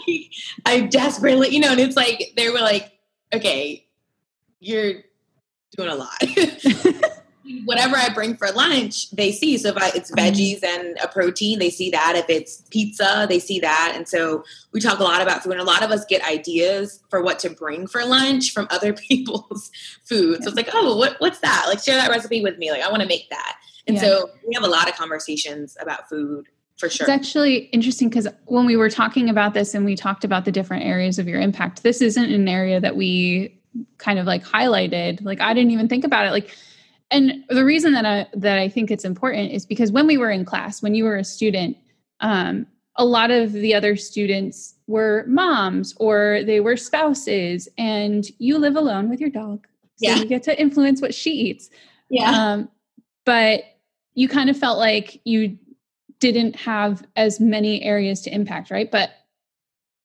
I 0.65 0.81
desperately, 0.81 1.49
you 1.49 1.59
know." 1.59 1.71
And 1.71 1.79
it's 1.79 1.97
like 1.97 2.33
they 2.37 2.49
were 2.49 2.59
like, 2.59 2.91
"Okay, 3.33 3.85
you're 4.59 5.03
doing 5.75 5.89
a 5.89 5.95
lot. 5.95 6.17
Whatever 7.65 7.97
I 7.97 8.09
bring 8.13 8.37
for 8.37 8.49
lunch, 8.51 9.09
they 9.11 9.31
see. 9.31 9.57
So 9.57 9.69
if 9.69 9.77
I, 9.77 9.91
it's 9.95 10.11
mm-hmm. 10.11 10.25
veggies 10.25 10.63
and 10.63 10.97
a 11.03 11.07
protein, 11.07 11.59
they 11.59 11.69
see 11.69 11.89
that. 11.89 12.13
If 12.15 12.29
it's 12.29 12.63
pizza, 12.69 13.25
they 13.27 13.39
see 13.39 13.59
that. 13.59 13.93
And 13.95 14.07
so 14.07 14.43
we 14.71 14.79
talk 14.79 14.99
a 14.99 15.03
lot 15.03 15.21
about 15.21 15.43
food, 15.43 15.53
and 15.53 15.61
a 15.61 15.65
lot 15.65 15.83
of 15.83 15.91
us 15.91 16.05
get 16.05 16.25
ideas 16.25 17.03
for 17.09 17.21
what 17.21 17.39
to 17.39 17.49
bring 17.49 17.87
for 17.87 18.05
lunch 18.05 18.53
from 18.53 18.67
other 18.71 18.93
people's 18.93 19.71
food. 20.05 20.43
So 20.43 20.49
it's 20.49 20.57
like, 20.57 20.69
oh, 20.73 20.95
what, 20.95 21.15
what's 21.19 21.39
that? 21.39 21.65
Like, 21.67 21.83
share 21.83 21.95
that 21.95 22.09
recipe 22.09 22.41
with 22.41 22.57
me. 22.57 22.71
Like, 22.71 22.83
I 22.83 22.89
want 22.89 23.01
to 23.01 23.07
make 23.07 23.29
that. 23.29 23.57
And 23.87 23.97
yeah. 23.97 24.03
so 24.03 24.29
we 24.47 24.53
have 24.53 24.63
a 24.63 24.69
lot 24.69 24.87
of 24.87 24.95
conversations 24.95 25.75
about 25.81 26.07
food 26.07 26.47
for 26.77 26.89
sure. 26.89 27.05
It's 27.05 27.11
actually 27.11 27.69
interesting 27.71 28.09
because 28.09 28.27
when 28.45 28.65
we 28.65 28.75
were 28.75 28.89
talking 28.89 29.29
about 29.29 29.53
this 29.53 29.73
and 29.73 29.85
we 29.85 29.95
talked 29.95 30.23
about 30.23 30.45
the 30.45 30.51
different 30.51 30.83
areas 30.83 31.19
of 31.19 31.27
your 31.27 31.39
impact, 31.39 31.83
this 31.83 32.01
isn't 32.01 32.31
an 32.31 32.47
area 32.47 32.79
that 32.79 32.95
we 32.95 33.60
kind 33.97 34.19
of 34.19 34.25
like 34.25 34.43
highlighted 34.43 35.23
like 35.23 35.39
i 35.41 35.53
didn't 35.53 35.71
even 35.71 35.87
think 35.87 36.03
about 36.03 36.25
it 36.25 36.31
like 36.31 36.55
and 37.09 37.43
the 37.49 37.63
reason 37.63 37.93
that 37.93 38.05
i 38.05 38.27
that 38.33 38.57
i 38.57 38.67
think 38.67 38.91
it's 38.91 39.05
important 39.05 39.51
is 39.51 39.65
because 39.65 39.91
when 39.91 40.07
we 40.07 40.17
were 40.17 40.29
in 40.29 40.43
class 40.43 40.81
when 40.81 40.95
you 40.95 41.03
were 41.03 41.15
a 41.15 41.23
student 41.23 41.77
um, 42.21 42.67
a 42.95 43.05
lot 43.05 43.31
of 43.31 43.51
the 43.51 43.73
other 43.73 43.95
students 43.95 44.75
were 44.87 45.25
moms 45.27 45.95
or 45.97 46.41
they 46.45 46.59
were 46.59 46.77
spouses 46.77 47.67
and 47.77 48.25
you 48.37 48.57
live 48.57 48.75
alone 48.75 49.09
with 49.09 49.19
your 49.19 49.29
dog. 49.29 49.67
So 49.95 50.07
yeah. 50.07 50.15
you 50.17 50.25
get 50.25 50.43
to 50.43 50.59
influence 50.59 51.01
what 51.01 51.13
she 51.13 51.31
eats. 51.31 51.69
Yeah. 52.09 52.31
Um, 52.31 52.69
but 53.25 53.63
you 54.13 54.27
kind 54.27 54.49
of 54.49 54.57
felt 54.57 54.77
like 54.77 55.21
you 55.23 55.57
didn't 56.19 56.55
have 56.55 57.03
as 57.15 57.39
many 57.39 57.81
areas 57.83 58.21
to 58.21 58.33
impact 58.33 58.69
right? 58.69 58.91
But 58.91 59.11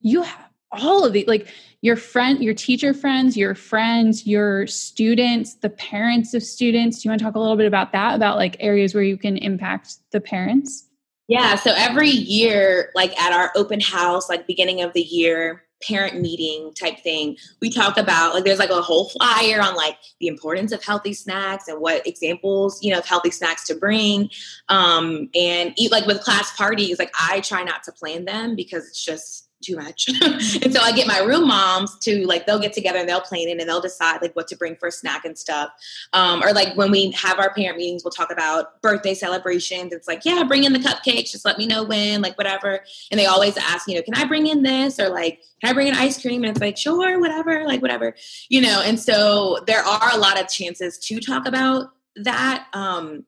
you 0.01 0.23
have 0.23 0.46
all 0.83 1.05
of 1.05 1.13
the 1.13 1.25
like 1.27 1.49
your 1.83 1.97
friend 1.97 2.43
your 2.43 2.55
teacher 2.55 2.95
friends 2.95 3.37
your 3.37 3.55
friends 3.55 4.27
your 4.27 4.67
students 4.67 5.55
the 5.57 5.71
parents 5.71 6.35
of 6.35 6.43
students. 6.43 7.03
Do 7.03 7.09
you 7.09 7.11
want 7.11 7.21
to 7.21 7.25
talk 7.25 7.35
a 7.35 7.41
little 7.41 7.57
bit 7.57 7.67
about 7.67 7.93
that 7.93 8.15
about 8.15 8.37
like 8.37 8.57
areas 8.61 8.95
where 8.95 9.05
you 9.05 9.17
can 9.17 9.37
impact 9.37 9.97
the 10.13 10.21
parents? 10.21 10.89
Yeah 11.29 11.57
so 11.57 11.73
every 11.77 12.11
year 12.11 12.91
like 12.95 13.19
at 13.21 13.33
our 13.33 13.53
open 13.57 13.81
house 13.81 14.29
like 14.29 14.47
beginning 14.47 14.83
of 14.83 14.93
the 14.93 15.03
year 15.03 15.63
parent 15.83 16.21
meeting 16.21 16.73
type 16.73 16.99
thing 17.01 17.37
we 17.61 17.69
talk 17.69 17.99
about 17.99 18.33
like 18.33 18.45
there's 18.45 18.59
like 18.59 18.71
a 18.71 18.81
whole 18.81 19.11
flyer 19.11 19.61
on 19.61 19.75
like 19.77 19.99
the 20.21 20.27
importance 20.27 20.73
of 20.73 20.83
healthy 20.83 21.13
snacks 21.13 21.69
and 21.69 21.81
what 21.81 22.07
examples 22.07 22.83
you 22.83 22.91
know 22.91 22.99
of 22.99 23.07
healthy 23.07 23.31
snacks 23.31 23.67
to 23.67 23.75
bring. 23.75 24.31
Um 24.69 25.29
and 25.35 25.75
eat 25.77 25.93
like 25.93 26.07
with 26.07 26.23
class 26.23 26.57
parties 26.57 26.99
like 26.99 27.13
i 27.21 27.41
try 27.41 27.63
not 27.63 27.83
to 27.85 27.93
plan 27.93 28.25
them 28.25 28.57
because 28.57 28.87
it's 28.87 29.05
just 29.05 29.46
too 29.67 29.77
much. 29.77 30.09
and 30.63 30.73
so 30.73 30.81
I 30.81 30.93
get 30.93 31.07
my 31.07 31.19
room 31.19 31.49
moms 31.49 31.99
to 32.01 32.27
like 32.27 32.47
they'll 32.47 32.59
get 32.59 32.73
together 32.73 32.99
and 32.99 33.09
they'll 33.09 33.21
plan 33.21 33.49
it 33.49 33.59
and 33.59 33.69
they'll 33.69 33.81
decide 33.81 34.23
like 34.23 34.35
what 34.37 34.47
to 34.49 34.57
bring 34.57 34.77
for 34.77 34.89
a 34.89 34.93
snack 34.93 35.25
and 35.25 35.37
stuff. 35.37 35.71
Um, 36.13 36.43
or 36.43 36.53
like 36.53 36.77
when 36.77 36.91
we 36.91 37.11
have 37.13 37.39
our 37.39 37.53
parent 37.53 37.79
meetings, 37.79 38.05
we'll 38.05 38.13
talk 38.13 38.31
about 38.31 38.81
birthday 38.83 39.15
celebrations. 39.15 39.93
It's 39.93 40.09
like, 40.09 40.25
yeah, 40.25 40.45
bring 40.45 40.65
in 40.65 40.73
the 40.73 40.79
cupcakes, 40.79 41.33
just 41.33 41.45
let 41.45 41.59
me 41.59 41.67
know 41.67 41.83
when, 41.83 42.23
like 42.23 42.37
whatever. 42.39 42.85
And 43.11 43.19
they 43.19 43.27
always 43.27 43.57
ask, 43.57 43.89
you 43.89 43.97
know, 43.97 44.03
can 44.03 44.15
I 44.15 44.25
bring 44.25 44.47
in 44.47 44.63
this? 44.63 45.01
Or 45.01 45.09
like, 45.09 45.41
can 45.61 45.71
I 45.71 45.73
bring 45.73 45.89
in 45.89 45.95
ice 45.95 46.21
cream? 46.21 46.45
And 46.45 46.51
it's 46.51 46.61
like, 46.61 46.77
sure, 46.77 47.21
whatever, 47.21 47.67
like 47.67 47.83
whatever. 47.83 48.15
You 48.49 48.61
know, 48.61 48.83
and 48.85 48.99
so 48.99 49.59
there 49.67 49.83
are 49.83 50.15
a 50.15 50.19
lot 50.19 50.41
of 50.41 50.49
chances 50.49 50.99
to 50.99 51.21
talk 51.21 51.47
about 51.47 51.91
that. 52.17 52.67
Um, 52.73 53.27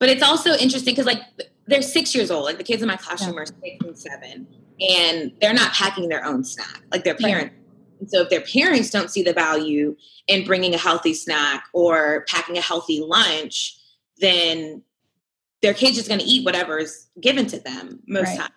but 0.00 0.08
it's 0.08 0.22
also 0.22 0.52
interesting 0.52 0.92
because 0.92 1.06
like 1.06 1.22
they're 1.66 1.82
six 1.82 2.14
years 2.14 2.30
old. 2.30 2.44
Like 2.44 2.58
the 2.58 2.64
kids 2.64 2.82
in 2.82 2.88
my 2.88 2.96
classroom 2.96 3.34
yeah. 3.34 3.40
are 3.40 3.46
six 3.46 3.84
and 3.84 3.98
seven 3.98 4.46
and 4.80 5.32
they're 5.40 5.54
not 5.54 5.72
packing 5.72 6.08
their 6.08 6.24
own 6.24 6.44
snack 6.44 6.82
like 6.92 7.04
their 7.04 7.14
parents. 7.14 7.54
Right. 7.54 8.00
And 8.00 8.10
so 8.10 8.22
if 8.22 8.30
their 8.30 8.40
parents 8.40 8.90
don't 8.90 9.10
see 9.10 9.22
the 9.22 9.32
value 9.32 9.96
in 10.26 10.46
bringing 10.46 10.74
a 10.74 10.78
healthy 10.78 11.14
snack 11.14 11.64
or 11.72 12.24
packing 12.28 12.56
a 12.56 12.60
healthy 12.60 13.00
lunch, 13.00 13.76
then 14.20 14.82
their 15.62 15.74
kid's 15.74 15.96
just 15.96 16.08
going 16.08 16.20
to 16.20 16.26
eat 16.26 16.44
whatever 16.44 16.78
is 16.78 17.06
given 17.20 17.46
to 17.46 17.58
them 17.58 18.00
most 18.06 18.28
right. 18.28 18.40
time. 18.40 18.52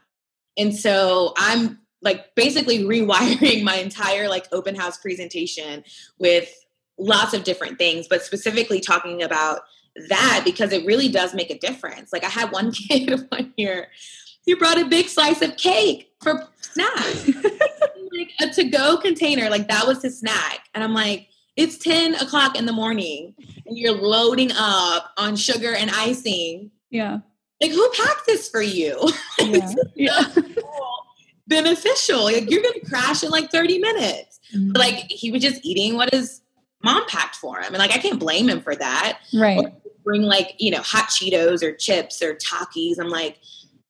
And 0.58 0.76
so 0.76 1.34
I'm 1.38 1.80
like 2.02 2.36
basically 2.36 2.80
rewiring 2.80 3.64
my 3.64 3.76
entire 3.76 4.28
like 4.28 4.48
open 4.52 4.76
house 4.76 4.98
presentation 4.98 5.84
with 6.20 6.54
lots 6.98 7.34
of 7.34 7.44
different 7.44 7.78
things, 7.78 8.08
but 8.08 8.24
specifically 8.24 8.80
talking 8.80 9.24
about 9.24 9.62
that 10.10 10.44
because 10.46 10.72
it 10.72 10.86
really 10.86 11.10
does 11.10 11.34
make 11.34 11.50
a 11.50 11.58
difference. 11.58 12.14
Like 12.14 12.24
I 12.24 12.30
had 12.30 12.52
one 12.52 12.72
kid 12.90 13.26
one 13.30 13.54
year 13.58 13.88
you 14.46 14.58
brought 14.58 14.80
a 14.80 14.86
big 14.86 15.08
slice 15.08 15.42
of 15.42 15.58
cake 15.58 16.12
for 16.22 16.48
snack. 16.62 17.28
like 18.12 18.32
a 18.42 18.50
to-go 18.54 18.98
container. 18.98 19.50
Like 19.50 19.68
that 19.68 19.88
was 19.88 20.02
his 20.02 20.20
snack. 20.20 20.68
And 20.74 20.84
I'm 20.84 20.94
like, 20.94 21.28
it's 21.56 21.78
10 21.78 22.16
o'clock 22.16 22.58
in 22.58 22.66
the 22.66 22.74
morning 22.74 23.36
and 23.66 23.78
you're 23.78 23.94
loading 23.94 24.52
up 24.54 25.12
on 25.18 25.36
sugar 25.36 25.74
and 25.74 25.92
icing. 25.92 26.72
Yeah. 26.90 27.20
Like 27.62 27.72
who 27.72 27.90
packed 27.92 28.26
this 28.26 28.50
for 28.50 28.62
you? 28.62 29.10
yeah. 29.40 29.74
yeah. 29.96 30.22
beneficial. 31.48 32.24
Like 32.24 32.50
you're 32.50 32.64
gonna 32.64 32.86
crash 32.88 33.24
in 33.24 33.30
like 33.30 33.52
30 33.52 33.80
minutes. 33.80 34.40
Mm-hmm. 34.56 34.72
Like 34.76 35.06
he 35.10 35.32
was 35.32 35.42
just 35.42 35.64
eating 35.64 35.96
what 35.96 36.14
his 36.14 36.42
mom 36.84 37.06
packed 37.08 37.36
for 37.36 37.58
him. 37.60 37.68
And 37.68 37.78
like 37.78 37.92
I 37.92 37.98
can't 37.98 38.20
blame 38.20 38.50
him 38.50 38.62
for 38.62 38.76
that. 38.76 39.20
Right. 39.34 39.58
Or 39.58 39.72
bring 40.04 40.24
like, 40.24 40.56
you 40.58 40.72
know, 40.72 40.82
hot 40.82 41.10
Cheetos 41.10 41.62
or 41.62 41.74
chips 41.74 42.22
or 42.22 42.36
Takis. 42.36 43.00
I'm 43.00 43.10
like, 43.10 43.38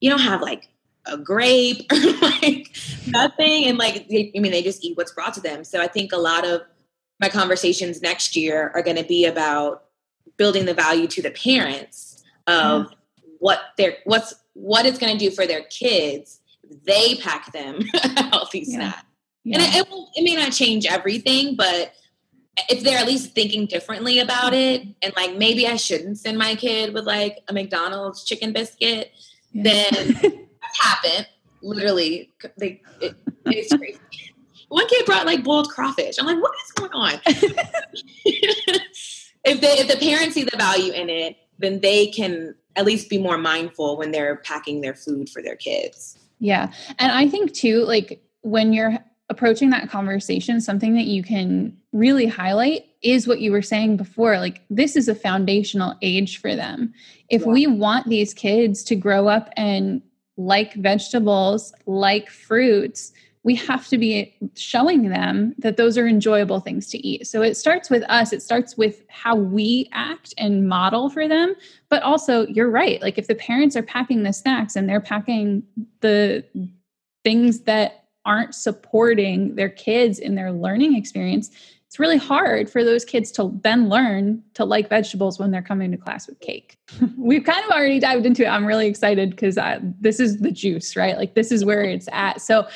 you 0.01 0.09
don't 0.09 0.19
have 0.19 0.41
like 0.41 0.67
a 1.05 1.17
grape 1.17 1.85
or 1.91 1.97
like 2.21 2.75
nothing. 3.07 3.65
And 3.65 3.77
like, 3.77 4.09
they, 4.09 4.31
I 4.35 4.39
mean, 4.39 4.51
they 4.51 4.61
just 4.61 4.83
eat 4.83 4.97
what's 4.97 5.13
brought 5.13 5.33
to 5.35 5.41
them. 5.41 5.63
So 5.63 5.81
I 5.81 5.87
think 5.87 6.11
a 6.11 6.17
lot 6.17 6.45
of 6.45 6.61
my 7.19 7.29
conversations 7.29 8.01
next 8.01 8.35
year 8.35 8.71
are 8.73 8.81
going 8.81 8.97
to 8.97 9.03
be 9.03 9.25
about 9.25 9.85
building 10.37 10.65
the 10.65 10.73
value 10.73 11.07
to 11.07 11.21
the 11.21 11.31
parents 11.31 12.23
of 12.47 12.87
yeah. 12.89 13.25
what 13.39 13.59
they're, 13.77 13.97
what's, 14.03 14.33
what 14.53 14.85
it's 14.85 14.97
going 14.99 15.17
to 15.17 15.23
do 15.23 15.31
for 15.33 15.45
their 15.45 15.63
kids. 15.63 16.39
They 16.85 17.15
pack 17.15 17.51
them 17.53 17.79
a 18.03 18.23
healthy 18.29 18.63
yeah. 18.65 18.75
snack. 18.75 19.05
Yeah. 19.43 19.59
And 19.59 19.63
it, 19.63 19.79
it, 19.79 19.89
will, 19.89 20.09
it 20.15 20.23
may 20.23 20.35
not 20.35 20.51
change 20.51 20.85
everything, 20.85 21.55
but 21.55 21.93
if 22.69 22.83
they're 22.83 22.97
at 22.97 23.07
least 23.07 23.33
thinking 23.33 23.65
differently 23.65 24.19
about 24.19 24.53
it, 24.53 24.83
and 25.01 25.13
like 25.15 25.35
maybe 25.35 25.67
I 25.67 25.77
shouldn't 25.77 26.19
send 26.19 26.37
my 26.37 26.55
kid 26.55 26.93
with 26.93 27.05
like 27.05 27.39
a 27.47 27.53
McDonald's 27.53 28.23
chicken 28.23 28.53
biscuit, 28.53 29.11
yeah. 29.53 29.63
then 29.63 30.15
happened. 30.79 31.27
Literally, 31.61 32.31
they 32.57 32.81
it, 32.99 33.15
it's 33.45 33.73
crazy. 33.73 33.99
One 34.69 34.87
kid 34.87 35.05
brought 35.05 35.25
like 35.25 35.43
boiled 35.43 35.69
crawfish. 35.69 36.17
I'm 36.17 36.25
like, 36.25 36.41
what 36.41 36.53
is 36.65 36.71
going 36.71 36.91
on? 36.93 37.13
if 39.43 39.61
they 39.61 39.73
if 39.73 39.87
the 39.87 39.97
parents 39.97 40.35
see 40.35 40.43
the 40.43 40.57
value 40.57 40.93
in 40.93 41.09
it, 41.09 41.37
then 41.59 41.81
they 41.81 42.07
can 42.07 42.55
at 42.75 42.85
least 42.85 43.09
be 43.09 43.17
more 43.17 43.37
mindful 43.37 43.97
when 43.97 44.11
they're 44.11 44.37
packing 44.37 44.81
their 44.81 44.95
food 44.95 45.29
for 45.29 45.41
their 45.41 45.55
kids. 45.55 46.17
Yeah. 46.39 46.71
And 46.97 47.11
I 47.11 47.27
think 47.27 47.53
too, 47.53 47.83
like 47.83 48.23
when 48.41 48.73
you're 48.73 48.97
approaching 49.31 49.69
that 49.69 49.89
conversation, 49.89 50.59
something 50.59 50.93
that 50.93 51.05
you 51.05 51.23
can 51.23 51.75
really 51.93 52.27
highlight 52.27 52.85
is 53.01 53.27
what 53.27 53.39
you 53.39 53.49
were 53.51 53.61
saying 53.61 53.95
before. 53.95 54.37
Like, 54.37 54.61
this 54.69 54.97
is 54.97 55.07
a 55.07 55.15
foundational 55.15 55.95
age 56.01 56.39
for 56.39 56.53
them. 56.53 56.93
If 57.29 57.41
yeah. 57.41 57.47
we 57.47 57.65
want 57.65 58.09
these 58.09 58.33
kids 58.33 58.83
to 58.83 58.95
grow 58.95 59.29
up 59.29 59.49
and 59.55 60.01
like 60.35 60.73
vegetables, 60.73 61.73
like 61.85 62.29
fruits, 62.29 63.13
we 63.43 63.55
have 63.55 63.87
to 63.87 63.97
be 63.97 64.35
showing 64.55 65.09
them 65.09 65.55
that 65.59 65.77
those 65.77 65.97
are 65.97 66.07
enjoyable 66.07 66.59
things 66.59 66.89
to 66.89 66.97
eat. 66.97 67.25
So 67.25 67.41
it 67.41 67.55
starts 67.55 67.89
with 67.89 68.03
us, 68.03 68.33
it 68.33 68.43
starts 68.43 68.75
with 68.75 69.01
how 69.07 69.35
we 69.35 69.89
act 69.93 70.33
and 70.37 70.67
model 70.67 71.09
for 71.09 71.25
them. 71.25 71.55
But 71.87 72.03
also, 72.03 72.45
you're 72.47 72.69
right. 72.69 73.01
Like, 73.01 73.17
if 73.17 73.27
the 73.27 73.35
parents 73.35 73.77
are 73.77 73.81
packing 73.81 74.23
the 74.23 74.33
snacks 74.33 74.75
and 74.75 74.89
they're 74.89 74.99
packing 74.99 75.63
the 76.01 76.43
things 77.23 77.61
that 77.61 78.00
aren't 78.25 78.55
supporting 78.55 79.55
their 79.55 79.69
kids 79.69 80.19
in 80.19 80.35
their 80.35 80.51
learning 80.51 80.95
experience, 80.95 81.49
it's 81.87 81.99
really 81.99 82.17
hard 82.17 82.69
for 82.69 82.85
those 82.85 83.03
kids 83.03 83.31
to 83.33 83.51
then 83.63 83.89
learn 83.89 84.41
to 84.53 84.63
like 84.63 84.87
vegetables 84.87 85.39
when 85.39 85.51
they're 85.51 85.61
coming 85.61 85.91
to 85.91 85.97
class 85.97 86.25
with 86.25 86.39
cake. 86.39 86.77
We've 87.17 87.43
kind 87.43 87.63
of 87.65 87.71
already 87.71 87.99
dived 87.99 88.25
into 88.25 88.43
it. 88.43 88.47
I'm 88.47 88.65
really 88.65 88.87
excited 88.87 89.31
because 89.31 89.57
this 89.99 90.21
is 90.21 90.37
the 90.37 90.51
juice, 90.51 90.95
right? 90.95 91.17
Like, 91.17 91.33
this 91.33 91.51
is 91.51 91.65
where 91.65 91.83
it's 91.83 92.07
at. 92.13 92.41
So, 92.41 92.67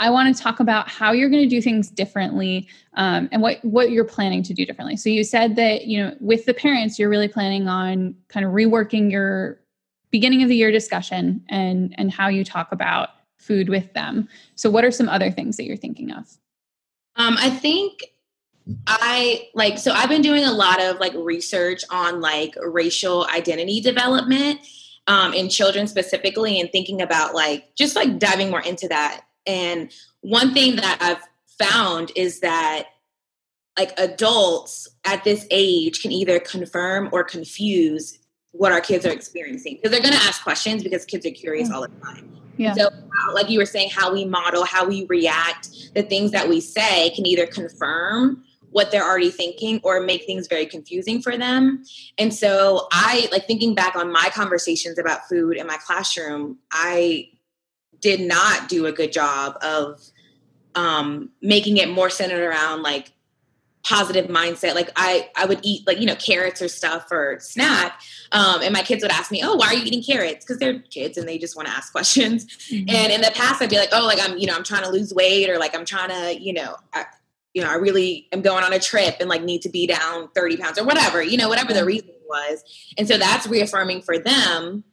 I 0.00 0.08
want 0.08 0.34
to 0.34 0.42
talk 0.42 0.60
about 0.60 0.88
how 0.88 1.12
you're 1.12 1.28
going 1.28 1.42
to 1.42 1.48
do 1.48 1.60
things 1.60 1.90
differently 1.90 2.66
um, 2.94 3.28
and 3.32 3.42
what 3.42 3.62
what 3.62 3.90
you're 3.90 4.04
planning 4.04 4.42
to 4.44 4.54
do 4.54 4.64
differently. 4.64 4.96
So 4.96 5.10
you 5.10 5.22
said 5.24 5.56
that 5.56 5.86
you 5.86 6.02
know 6.02 6.16
with 6.20 6.46
the 6.46 6.54
parents, 6.54 6.98
you're 6.98 7.10
really 7.10 7.28
planning 7.28 7.68
on 7.68 8.14
kind 8.28 8.46
of 8.46 8.52
reworking 8.52 9.10
your 9.10 9.60
beginning 10.10 10.42
of 10.42 10.48
the 10.48 10.56
year 10.56 10.72
discussion 10.72 11.44
and 11.50 11.94
and 11.98 12.10
how 12.10 12.28
you 12.28 12.44
talk 12.44 12.72
about 12.72 13.10
food 13.40 13.68
with 13.68 13.92
them. 13.94 14.28
So 14.54 14.70
what 14.70 14.84
are 14.84 14.90
some 14.90 15.08
other 15.08 15.30
things 15.30 15.56
that 15.56 15.64
you're 15.64 15.76
thinking 15.76 16.10
of? 16.10 16.26
Um, 17.16 17.36
I 17.38 17.50
think 17.50 18.04
I 18.86 19.48
like 19.54 19.78
so 19.78 19.92
I've 19.92 20.08
been 20.08 20.22
doing 20.22 20.44
a 20.44 20.52
lot 20.52 20.80
of 20.80 21.00
like 21.00 21.14
research 21.14 21.82
on 21.90 22.20
like 22.20 22.54
racial 22.62 23.26
identity 23.26 23.80
development 23.80 24.60
um, 25.06 25.32
in 25.34 25.48
children 25.48 25.86
specifically 25.88 26.60
and 26.60 26.70
thinking 26.70 27.02
about 27.02 27.34
like 27.34 27.74
just 27.74 27.96
like 27.96 28.18
diving 28.18 28.50
more 28.50 28.60
into 28.60 28.86
that 28.88 29.22
and 29.46 29.92
one 30.20 30.52
thing 30.54 30.76
that 30.76 30.98
I've 31.00 31.66
found 31.66 32.12
is 32.14 32.40
that 32.40 32.84
like 33.78 33.98
adults 33.98 34.88
at 35.04 35.24
this 35.24 35.46
age 35.50 36.02
can 36.02 36.12
either 36.12 36.38
confirm 36.38 37.08
or 37.12 37.24
confuse 37.24 38.18
what 38.52 38.72
our 38.72 38.80
kids 38.80 39.06
are 39.06 39.12
experiencing 39.12 39.76
because 39.76 39.90
they're 39.90 40.02
going 40.02 40.14
to 40.14 40.26
ask 40.26 40.42
questions 40.42 40.82
because 40.82 41.04
kids 41.04 41.24
are 41.24 41.30
curious 41.30 41.70
all 41.70 41.82
the 41.82 41.88
time. 42.04 42.39
Yeah. 42.60 42.74
So, 42.74 42.90
like 43.32 43.48
you 43.48 43.58
were 43.58 43.64
saying, 43.66 43.88
how 43.90 44.12
we 44.12 44.26
model, 44.26 44.64
how 44.64 44.86
we 44.86 45.06
react, 45.06 45.70
the 45.94 46.02
things 46.02 46.30
that 46.32 46.46
we 46.46 46.60
say 46.60 47.08
can 47.10 47.26
either 47.26 47.46
confirm 47.46 48.44
what 48.70 48.90
they're 48.90 49.02
already 49.02 49.30
thinking 49.30 49.80
or 49.82 50.00
make 50.00 50.24
things 50.24 50.46
very 50.46 50.66
confusing 50.66 51.22
for 51.22 51.36
them. 51.38 51.82
And 52.18 52.34
so, 52.34 52.86
I 52.92 53.28
like 53.32 53.46
thinking 53.46 53.74
back 53.74 53.96
on 53.96 54.12
my 54.12 54.28
conversations 54.34 54.98
about 54.98 55.26
food 55.26 55.56
in 55.56 55.66
my 55.66 55.78
classroom, 55.78 56.58
I 56.70 57.30
did 58.00 58.20
not 58.20 58.68
do 58.68 58.84
a 58.84 58.92
good 58.92 59.12
job 59.12 59.56
of 59.62 59.98
um, 60.74 61.30
making 61.40 61.78
it 61.78 61.88
more 61.88 62.10
centered 62.10 62.46
around 62.46 62.82
like 62.82 63.12
positive 63.82 64.26
mindset. 64.26 64.74
Like 64.74 64.90
I, 64.96 65.30
I 65.36 65.46
would 65.46 65.60
eat 65.62 65.86
like 65.86 65.98
you 66.00 66.06
know 66.06 66.16
carrots 66.16 66.60
or 66.60 66.68
stuff 66.68 67.08
for 67.08 67.38
snack, 67.40 68.00
um, 68.32 68.62
and 68.62 68.72
my 68.72 68.82
kids 68.82 69.02
would 69.02 69.12
ask 69.12 69.30
me, 69.30 69.42
"Oh, 69.42 69.54
why 69.56 69.68
are 69.68 69.74
you 69.74 69.84
eating 69.84 70.02
carrots?" 70.02 70.44
Because 70.44 70.58
they're 70.58 70.78
kids 70.78 71.16
and 71.16 71.28
they 71.28 71.38
just 71.38 71.56
want 71.56 71.68
to 71.68 71.74
ask 71.74 71.92
questions. 71.92 72.46
Mm-hmm. 72.46 72.88
And 72.88 73.12
in 73.12 73.20
the 73.20 73.32
past, 73.34 73.62
I'd 73.62 73.70
be 73.70 73.78
like, 73.78 73.90
"Oh, 73.92 74.06
like 74.06 74.18
I'm 74.20 74.38
you 74.38 74.46
know 74.46 74.54
I'm 74.54 74.64
trying 74.64 74.84
to 74.84 74.90
lose 74.90 75.14
weight 75.14 75.48
or 75.48 75.58
like 75.58 75.74
I'm 75.74 75.84
trying 75.84 76.10
to 76.10 76.40
you 76.40 76.52
know." 76.52 76.76
I, 76.92 77.04
you 77.52 77.62
know, 77.62 77.68
I 77.68 77.74
really 77.74 78.28
am 78.30 78.42
going 78.42 78.62
on 78.62 78.72
a 78.72 78.78
trip 78.78 79.16
and 79.18 79.28
like 79.28 79.42
need 79.42 79.62
to 79.62 79.68
be 79.68 79.84
down 79.84 80.28
30 80.36 80.56
pounds 80.58 80.78
or 80.78 80.84
whatever, 80.84 81.20
you 81.20 81.36
know, 81.36 81.48
whatever 81.48 81.74
the 81.74 81.84
reason 81.84 82.10
was. 82.28 82.62
And 82.96 83.08
so 83.08 83.18
that's 83.18 83.44
reaffirming 83.44 84.02
for 84.02 84.20
them, 84.20 84.84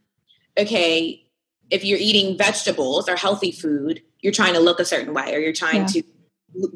okay, 0.57 1.23
if 1.69 1.85
you're 1.85 1.99
eating 1.99 2.37
vegetables 2.37 3.07
or 3.07 3.15
healthy 3.15 3.51
food, 3.51 4.01
you're 4.21 4.33
trying 4.33 4.53
to 4.53 4.59
look 4.59 4.79
a 4.79 4.85
certain 4.85 5.13
way 5.13 5.35
or 5.35 5.39
you're 5.39 5.53
trying 5.53 5.81
yeah. 5.81 6.01
to 6.01 6.03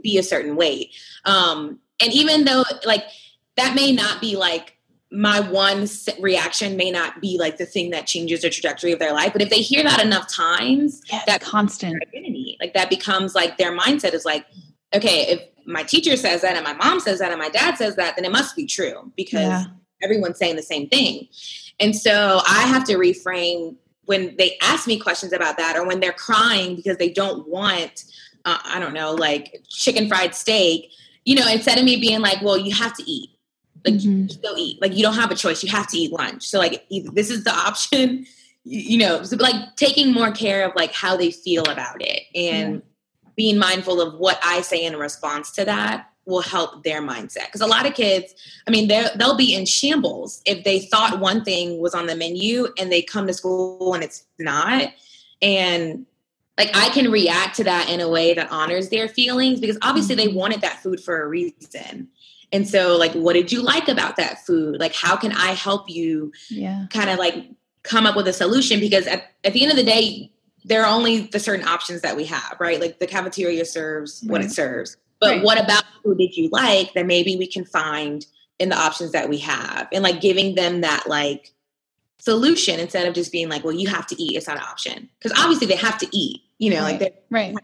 be 0.02 0.18
a 0.18 0.24
certain 0.24 0.56
weight. 0.56 0.94
Um, 1.26 1.80
and 2.02 2.14
even 2.14 2.46
though 2.46 2.64
like 2.86 3.06
that 3.58 3.76
may 3.76 3.92
not 3.92 4.22
be 4.22 4.36
like 4.36 4.78
my 5.12 5.42
one 5.42 5.86
reaction 6.20 6.78
may 6.78 6.90
not 6.90 7.20
be 7.20 7.38
like 7.38 7.58
the 7.58 7.66
thing 7.66 7.90
that 7.90 8.08
changes 8.08 8.42
the 8.42 8.50
trajectory 8.50 8.94
of 8.94 9.00
their 9.00 9.12
life, 9.12 9.34
but 9.34 9.42
if 9.42 9.50
they 9.50 9.62
hear 9.62 9.84
that 9.84 10.02
enough 10.02 10.28
times, 10.34 11.02
yes, 11.12 11.26
that 11.26 11.42
constant 11.42 12.02
identity, 12.02 12.58
like 12.62 12.74
that 12.74 12.90
becomes 12.90 13.36
like 13.36 13.58
their 13.58 13.78
mindset 13.78 14.14
is 14.14 14.24
like, 14.24 14.46
okay, 14.96 15.24
if 15.28 15.42
my 15.66 15.84
teacher 15.84 16.16
says 16.16 16.42
that 16.42 16.56
and 16.56 16.64
my 16.64 16.74
mom 16.74 17.02
says 17.02 17.20
that 17.20 17.30
and 17.30 17.40
my 17.40 17.50
dad 17.50 17.76
says 17.76 17.98
that, 17.98 18.16
then 18.16 18.24
it 18.24 18.32
must 18.32 18.56
be 18.56 18.66
true 18.66 19.12
because 19.18 19.42
yeah. 19.42 19.66
everyone's 20.02 20.38
saying 20.38 20.56
the 20.56 20.64
same 20.64 20.88
thing. 20.88 21.28
And 21.82 21.94
so 21.94 22.40
I 22.48 22.62
have 22.62 22.86
to 22.86 22.96
reframe 22.96 23.76
when 24.06 24.36
they 24.38 24.58
ask 24.62 24.88
me 24.88 24.98
questions 25.00 25.34
about 25.34 25.58
that 25.58 25.78
or 25.78 25.86
when 25.86 26.00
they're 26.00 26.12
crying 26.12 26.76
because 26.76 26.98
they 26.98 27.10
don't 27.10 27.48
want 27.48 28.06
uh, 28.46 28.58
i 28.66 28.80
don't 28.80 28.94
know 28.94 29.14
like 29.14 29.64
chicken 29.70 30.08
fried 30.08 30.34
steak 30.36 30.92
you 31.26 31.36
know 31.36 31.48
instead 31.48 31.78
of 31.78 31.86
me 31.86 31.98
being 31.98 32.22
like 32.22 32.42
well 32.42 32.58
you 32.58 32.74
have 32.74 32.96
to 32.98 33.04
eat. 33.10 33.30
Like 33.84 33.96
mm-hmm. 33.96 34.28
you 34.44 34.54
eat. 34.58 34.82
Like 34.82 34.96
you 34.96 35.02
don't 35.02 35.16
have 35.16 35.32
a 35.32 35.36
choice. 35.36 35.64
You 35.64 35.72
have 35.72 35.88
to 35.88 35.98
eat 35.98 36.12
lunch. 36.12 36.48
So 36.48 36.60
like 36.60 36.86
this 36.90 37.32
is 37.32 37.44
the 37.44 37.52
option. 37.68 38.26
You 38.64 39.00
know 39.00 39.24
so 39.24 39.38
like 39.38 39.76
taking 39.76 40.14
more 40.14 40.32
care 40.32 40.68
of 40.68 40.76
like 40.76 40.94
how 40.94 41.18
they 41.18 41.32
feel 41.32 41.64
about 41.64 41.98
it 42.00 42.24
and 42.36 42.76
yeah. 42.76 42.82
being 43.36 43.58
mindful 43.58 44.00
of 44.00 44.20
what 44.20 44.38
i 44.44 44.62
say 44.62 44.86
in 44.86 44.96
response 44.98 45.50
to 45.54 45.66
that 45.66 46.12
will 46.26 46.44
help 46.44 46.84
their 46.84 47.02
mindset. 47.02 47.48
Because 47.48 47.62
a 47.62 47.66
lot 47.66 47.88
of 47.88 47.96
kids 47.96 48.36
i 48.68 48.72
mean 48.72 48.88
they'll 48.88 49.36
be 49.36 49.56
in 49.56 49.66
shambles 49.66 50.44
if 50.46 50.64
they 50.64 50.80
thought 50.80 51.20
one 51.20 51.44
thing 51.44 51.80
was 51.80 51.96
on 51.96 52.06
the 52.06 52.16
menu 52.16 52.68
and 52.78 52.92
they 52.92 53.02
come 53.02 53.26
to 53.26 53.34
school 53.34 53.96
and 53.96 54.04
it's 54.04 54.26
not. 54.38 54.94
And 55.42 56.06
like 56.62 56.76
i 56.76 56.90
can 56.90 57.10
react 57.12 57.56
to 57.56 57.64
that 57.64 57.90
in 57.90 58.00
a 58.00 58.10
way 58.10 58.34
that 58.34 58.52
honors 58.52 58.90
their 58.90 59.08
feelings 59.08 59.60
because 59.60 59.78
obviously 59.82 60.16
they 60.16 60.28
mm-hmm. 60.28 60.38
wanted 60.38 60.62
that 60.62 60.82
food 60.82 61.00
for 61.00 61.22
a 61.22 61.28
reason 61.28 62.08
and 62.52 62.68
so 62.68 62.98
like 62.98 63.12
what 63.14 63.34
did 63.34 63.52
you 63.52 63.62
like 63.62 63.88
about 63.88 64.16
that 64.16 64.46
food 64.46 64.80
like 64.80 64.94
how 64.94 65.16
can 65.16 65.32
i 65.34 65.52
help 65.52 65.90
you 65.90 66.32
yeah 66.50 66.86
kind 66.90 67.10
of 67.10 67.18
like 67.18 67.36
come 67.84 68.06
up 68.06 68.16
with 68.16 68.28
a 68.28 68.34
solution 68.34 68.80
because 68.80 69.08
at, 69.08 69.32
at 69.44 69.54
the 69.54 69.64
end 69.64 69.72
of 69.72 69.78
the 69.78 69.84
day 69.84 70.32
there 70.64 70.84
are 70.84 70.94
only 70.94 71.22
the 71.22 71.40
certain 71.40 71.68
options 71.68 72.02
that 72.02 72.16
we 72.16 72.26
have 72.26 72.56
right 72.60 72.80
like 72.80 73.00
the 73.00 73.08
cafeteria 73.08 73.66
serves 73.66 74.22
right. 74.24 74.32
what 74.32 74.42
it 74.42 74.52
serves 74.52 74.98
but 75.20 75.32
right. 75.32 75.44
what 75.44 75.64
about 75.64 75.84
who 76.04 76.16
did 76.16 76.36
you 76.36 76.50
like 76.52 76.94
that 76.94 77.06
maybe 77.06 77.36
we 77.36 77.48
can 77.48 77.66
find 77.66 78.26
in 78.60 78.70
the 78.70 78.78
options 78.78 79.12
that 79.12 79.28
we 79.28 79.40
have 79.40 79.88
and 79.92 80.04
like 80.04 80.22
giving 80.22 80.54
them 80.54 80.82
that 80.82 81.08
like 81.08 81.54
solution 82.22 82.80
instead 82.80 83.08
of 83.08 83.16
just 83.16 83.32
being 83.32 83.50
like, 83.50 83.64
well, 83.64 83.74
you 83.74 83.88
have 83.88 84.06
to 84.06 84.22
eat. 84.22 84.38
It's 84.38 84.48
not 84.48 84.58
an 84.58 84.64
option. 84.64 85.10
Because 85.20 85.38
obviously 85.40 85.66
they 85.66 85.76
have 85.76 85.98
to 85.98 86.08
eat, 86.12 86.42
you 86.62 86.70
know, 86.70 86.84
right. 86.84 87.02
like 87.02 87.24
right. 87.30 87.56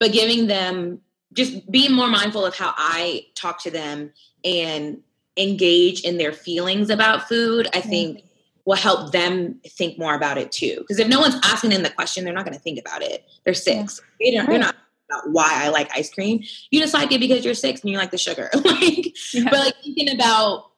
But 0.00 0.12
giving 0.12 0.48
them 0.48 1.00
just 1.34 1.70
being 1.70 1.92
more 1.92 2.08
mindful 2.08 2.44
of 2.44 2.56
how 2.56 2.74
I 2.76 3.26
talk 3.36 3.62
to 3.62 3.70
them 3.70 4.12
and 4.44 4.98
engage 5.36 6.00
in 6.02 6.16
their 6.16 6.32
feelings 6.32 6.90
about 6.90 7.28
food, 7.28 7.68
I 7.74 7.80
think 7.80 8.24
will 8.64 8.76
help 8.76 9.12
them 9.12 9.60
think 9.66 9.98
more 9.98 10.14
about 10.14 10.38
it 10.38 10.50
too. 10.50 10.76
Because 10.78 10.98
if 10.98 11.06
no 11.06 11.20
one's 11.20 11.38
asking 11.44 11.70
them 11.70 11.82
the 11.82 11.90
question, 11.90 12.24
they're 12.24 12.32
not 12.32 12.46
going 12.46 12.56
to 12.56 12.62
think 12.62 12.80
about 12.80 13.02
it. 13.02 13.24
They're 13.44 13.52
six. 13.52 14.00
Yeah. 14.18 14.30
They 14.30 14.36
don't, 14.36 14.46
right. 14.46 14.52
They're 14.52 14.58
not 14.60 14.76
about 15.10 15.30
why 15.32 15.50
I 15.52 15.68
like 15.68 15.90
ice 15.94 16.10
cream. 16.10 16.42
You 16.70 16.80
just 16.80 16.94
like 16.94 17.12
it 17.12 17.20
because 17.20 17.44
you're 17.44 17.52
six 17.52 17.82
and 17.82 17.90
you 17.90 17.98
like 17.98 18.10
the 18.10 18.16
sugar. 18.16 18.48
like, 18.64 19.14
yeah. 19.34 19.44
but 19.50 19.60
like 19.60 19.74
thinking 19.82 20.14
about, 20.14 20.70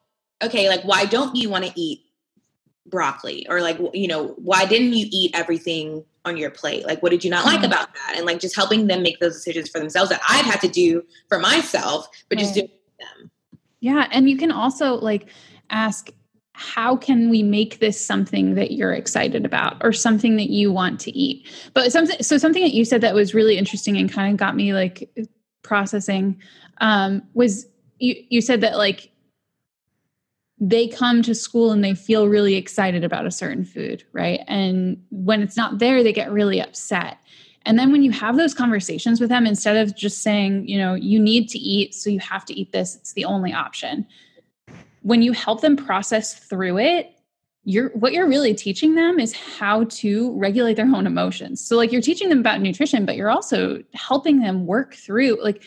okay, 0.43 0.67
like 0.67 0.83
why 0.83 1.05
don't 1.05 1.35
you 1.35 1.49
want 1.49 1.63
to 1.63 1.71
eat 1.75 2.01
broccoli 2.87 3.45
or 3.49 3.61
like 3.61 3.77
you 3.93 4.07
know 4.07 4.29
why 4.37 4.65
didn't 4.65 4.93
you 4.93 5.07
eat 5.11 5.31
everything 5.33 6.03
on 6.25 6.37
your 6.37 6.51
plate? 6.51 6.85
Like 6.85 7.01
what 7.01 7.09
did 7.09 7.23
you 7.23 7.29
not 7.29 7.45
like 7.45 7.57
mm-hmm. 7.57 7.65
about 7.65 7.93
that? 7.93 8.13
And 8.17 8.25
like 8.25 8.39
just 8.39 8.55
helping 8.55 8.87
them 8.87 9.01
make 9.01 9.19
those 9.19 9.35
decisions 9.35 9.69
for 9.69 9.79
themselves 9.79 10.09
that 10.09 10.21
i've 10.27 10.45
had 10.45 10.59
to 10.61 10.67
do 10.67 11.03
for 11.29 11.39
myself 11.39 12.07
but 12.29 12.37
just 12.37 12.53
doing 12.53 12.69
them. 12.99 13.31
Yeah 13.79 14.07
and 14.11 14.29
you 14.29 14.37
can 14.37 14.51
also 14.51 14.95
like 14.95 15.29
ask 15.69 16.11
how 16.57 16.95
can 16.95 17.29
we 17.29 17.43
make 17.43 17.77
this 17.79 18.03
something 18.03 18.55
that 18.55 18.71
you're 18.71 18.91
excited 18.91 19.45
about 19.45 19.77
or 19.81 19.93
something 19.93 20.37
that 20.37 20.49
you 20.49 20.71
want 20.71 20.99
to 20.99 21.15
eat? 21.15 21.47
But 21.75 21.91
something 21.91 22.17
so 22.23 22.39
something 22.39 22.63
that 22.63 22.73
you 22.73 22.83
said 22.83 23.01
that 23.01 23.13
was 23.13 23.35
really 23.35 23.59
interesting 23.59 23.95
and 23.95 24.11
kind 24.11 24.31
of 24.31 24.37
got 24.37 24.55
me 24.55 24.73
like 24.73 25.07
processing 25.61 26.41
um, 26.81 27.21
was 27.35 27.67
you, 27.99 28.15
you 28.29 28.41
said 28.41 28.61
that 28.61 28.75
like 28.75 29.11
they 30.59 30.87
come 30.87 31.21
to 31.21 31.35
school 31.35 31.71
and 31.71 31.83
they 31.83 31.93
feel 31.93 32.27
really 32.27 32.55
excited 32.55 33.03
about 33.03 33.25
a 33.25 33.31
certain 33.31 33.63
food 33.63 34.03
right? 34.13 34.41
And 34.47 35.01
when 35.11 35.41
it's 35.41 35.57
not 35.57 35.79
there 35.79 36.03
they 36.03 36.13
get 36.13 36.31
really 36.31 36.61
upset. 36.61 37.17
And 37.65 37.77
then 37.77 37.91
when 37.91 38.01
you 38.01 38.11
have 38.11 38.37
those 38.37 38.53
conversations 38.53 39.19
with 39.19 39.29
them 39.29 39.45
instead 39.45 39.75
of 39.75 39.95
just 39.95 40.23
saying 40.23 40.67
you 40.67 40.77
know 40.77 40.93
you 40.93 41.19
need 41.19 41.49
to 41.49 41.59
eat 41.59 41.93
so 41.93 42.09
you 42.09 42.19
have 42.19 42.45
to 42.45 42.53
eat 42.53 42.71
this. 42.71 42.95
It's 42.95 43.13
the 43.13 43.25
only 43.25 43.53
option. 43.53 44.07
When 45.01 45.21
you 45.21 45.31
help 45.31 45.61
them 45.61 45.75
process 45.75 46.33
through 46.33 46.79
it 46.79 47.13
you're 47.63 47.89
what 47.89 48.13
you're 48.13 48.29
really 48.29 48.53
teaching 48.53 48.95
them 48.95 49.19
is 49.19 49.33
how 49.33 49.83
to 49.83 50.31
regulate 50.39 50.75
their 50.75 50.85
own 50.85 51.05
emotions. 51.05 51.59
So 51.59 51.75
like 51.75 51.91
you're 51.91 52.01
teaching 52.01 52.29
them 52.29 52.39
about 52.39 52.61
nutrition 52.61 53.05
but 53.05 53.17
you're 53.17 53.29
also 53.29 53.83
helping 53.93 54.39
them 54.39 54.65
work 54.65 54.95
through 54.95 55.43
like 55.43 55.61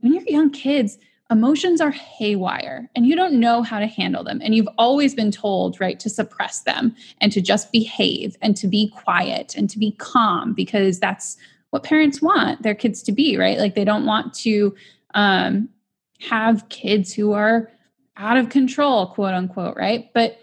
when 0.00 0.14
you're 0.14 0.22
young 0.22 0.50
kids 0.50 0.96
emotions 1.30 1.80
are 1.80 1.90
haywire 1.90 2.90
and 2.94 3.06
you 3.06 3.16
don't 3.16 3.40
know 3.40 3.62
how 3.62 3.78
to 3.78 3.86
handle 3.86 4.22
them 4.22 4.40
and 4.42 4.54
you've 4.54 4.68
always 4.76 5.14
been 5.14 5.30
told 5.30 5.80
right 5.80 5.98
to 5.98 6.10
suppress 6.10 6.60
them 6.62 6.94
and 7.20 7.32
to 7.32 7.40
just 7.40 7.72
behave 7.72 8.36
and 8.42 8.56
to 8.56 8.66
be 8.66 8.90
quiet 8.90 9.54
and 9.56 9.70
to 9.70 9.78
be 9.78 9.92
calm 9.92 10.52
because 10.52 11.00
that's 11.00 11.36
what 11.70 11.84
parents 11.84 12.20
want 12.20 12.62
their 12.62 12.74
kids 12.74 13.02
to 13.02 13.12
be 13.12 13.36
right 13.38 13.58
like 13.58 13.74
they 13.74 13.84
don't 13.84 14.04
want 14.04 14.34
to 14.34 14.74
um, 15.14 15.68
have 16.20 16.68
kids 16.68 17.12
who 17.12 17.32
are 17.32 17.70
out 18.16 18.36
of 18.36 18.48
control, 18.48 19.06
quote 19.08 19.34
unquote, 19.34 19.76
right? 19.76 20.10
But 20.14 20.38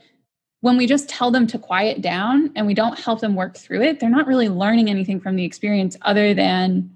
when 0.62 0.76
we 0.76 0.88
just 0.88 1.08
tell 1.08 1.32
them 1.32 1.48
to 1.48 1.58
quiet 1.58 2.02
down 2.02 2.52
and 2.56 2.68
we 2.68 2.74
don't 2.74 3.00
help 3.00 3.22
them 3.22 3.36
work 3.36 3.58
through 3.58 3.82
it, 3.82 4.00
they're 4.00 4.10
not 4.10 4.28
really 4.28 4.50
learning 4.50 4.90
anything 4.90 5.20
from 5.20 5.36
the 5.36 5.46
experience 5.46 5.96
other 6.02 6.34
than 6.34 6.90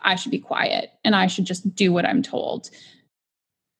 I 0.00 0.16
should 0.16 0.30
be 0.30 0.38
quiet 0.38 0.90
and 1.04 1.14
I 1.14 1.26
should 1.26 1.44
just 1.44 1.74
do 1.74 1.92
what 1.92 2.06
I'm 2.06 2.22
told. 2.22 2.70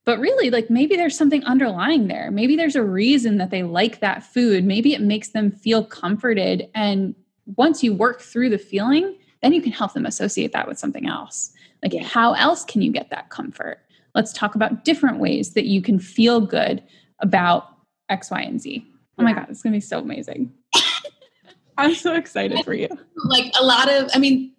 But 0.05 0.19
really, 0.19 0.51
like 0.51 0.69
maybe 0.69 0.97
there's 0.97 1.17
something 1.17 1.45
underlying 1.45 2.09
there. 2.09 2.31
Maybe 2.31 2.57
there's 2.57 2.75
a 2.75 2.83
reason 2.83 3.39
that 3.39 3.51
they 3.51 3.63
like 3.63 4.01
that 4.01 4.25
food. 4.25 4.65
Maybe 4.65 4.95
it 4.95 5.01
makes 5.01 5.29
them 5.29 5.53
feel 5.53 5.85
comforted. 5.85 6.69
And 6.75 7.15
once 7.57 7.85
you 7.85 7.95
work 7.95 8.21
through 8.21 8.51
the 8.51 8.59
feeling, 8.59 9.17
then 9.43 9.53
you 9.53 9.63
can 9.63 9.73
help 9.73 9.93
them 9.93 10.07
associate 10.07 10.53
that 10.53 10.67
with 10.67 10.79
something 10.79 11.07
else. 11.07 11.53
Like, 11.83 11.93
yeah. 11.93 12.05
how 12.05 12.33
else 12.35 12.65
can 12.65 12.83
you 12.83 12.91
get 12.91 13.11
that 13.11 13.31
comfort? 13.31 13.79
Let's 14.15 14.33
talk 14.33 14.55
about 14.55 14.85
different 14.85 15.19
ways 15.19 15.55
that 15.55 15.67
you 15.67 15.83
can 15.83 15.99
feel 15.99 16.41
good 16.41 16.83
about 17.21 17.69
X, 18.09 18.31
Y, 18.31 18.41
and 18.41 18.61
Z. 18.61 18.87
Oh 19.19 19.23
my 19.23 19.33
God, 19.33 19.47
it's 19.51 19.63
going 19.63 19.73
to 19.73 19.77
be 19.77 19.81
so 19.81 20.01
amazing. 20.01 20.53
I'm 21.79 21.95
so 21.95 22.15
excited 22.15 22.65
for 22.65 22.75
you. 22.75 22.89
Like 23.25 23.53
a 23.59 23.65
lot 23.65 23.89
of, 23.89 24.11
I 24.15 24.19
mean, 24.19 24.53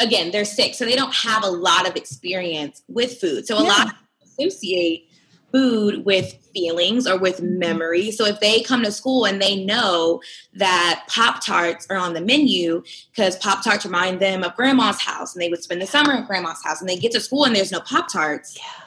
again, 0.00 0.32
they're 0.32 0.44
sick, 0.44 0.74
so 0.74 0.84
they 0.84 0.96
don't 0.96 1.14
have 1.14 1.44
a 1.44 1.48
lot 1.48 1.88
of 1.88 1.94
experience 1.94 2.82
with 2.88 3.20
food. 3.20 3.46
So 3.46 3.56
a 3.56 3.62
yeah. 3.62 3.68
lot 3.68 3.94
associate 4.38 5.04
food 5.52 6.04
with 6.04 6.34
feelings 6.52 7.06
or 7.06 7.18
with 7.18 7.38
mm-hmm. 7.38 7.58
memory. 7.58 8.10
So 8.10 8.26
if 8.26 8.38
they 8.40 8.62
come 8.62 8.82
to 8.84 8.92
school 8.92 9.24
and 9.24 9.40
they 9.40 9.64
know 9.64 10.20
that 10.54 11.04
Pop 11.08 11.44
Tarts 11.44 11.86
are 11.88 11.96
on 11.96 12.12
the 12.12 12.20
menu 12.20 12.82
because 13.10 13.36
Pop 13.36 13.64
Tarts 13.64 13.86
remind 13.86 14.20
them 14.20 14.44
of 14.44 14.54
grandma's 14.56 15.00
house 15.00 15.34
and 15.34 15.42
they 15.42 15.48
would 15.48 15.62
spend 15.62 15.80
the 15.80 15.86
summer 15.86 16.12
at 16.12 16.26
grandma's 16.26 16.62
house 16.62 16.80
and 16.80 16.88
they 16.88 16.98
get 16.98 17.12
to 17.12 17.20
school 17.20 17.44
and 17.44 17.56
there's 17.56 17.72
no 17.72 17.80
Pop 17.80 18.12
Tarts. 18.12 18.58
Yeah 18.58 18.84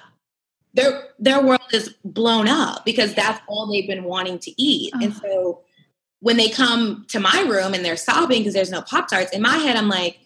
their 0.74 1.10
their 1.20 1.44
world 1.44 1.62
is 1.74 1.96
blown 2.06 2.48
up 2.48 2.86
because 2.86 3.14
that's 3.14 3.42
all 3.48 3.68
they've 3.68 3.88
been 3.88 4.04
wanting 4.04 4.40
to 4.40 4.62
eat. 4.62 4.94
And 4.94 5.12
uh-huh. 5.12 5.20
so 5.22 5.62
when 6.20 6.38
they 6.38 6.50
come 6.50 7.06
to 7.10 7.20
my 7.20 7.42
room 7.42 7.74
and 7.74 7.84
they're 7.84 7.98
sobbing 7.98 8.40
because 8.40 8.54
there's 8.54 8.72
no 8.72 8.82
Pop 8.82 9.08
Tarts, 9.10 9.32
in 9.32 9.42
my 9.42 9.58
head 9.58 9.76
I'm 9.76 9.90
like, 9.90 10.20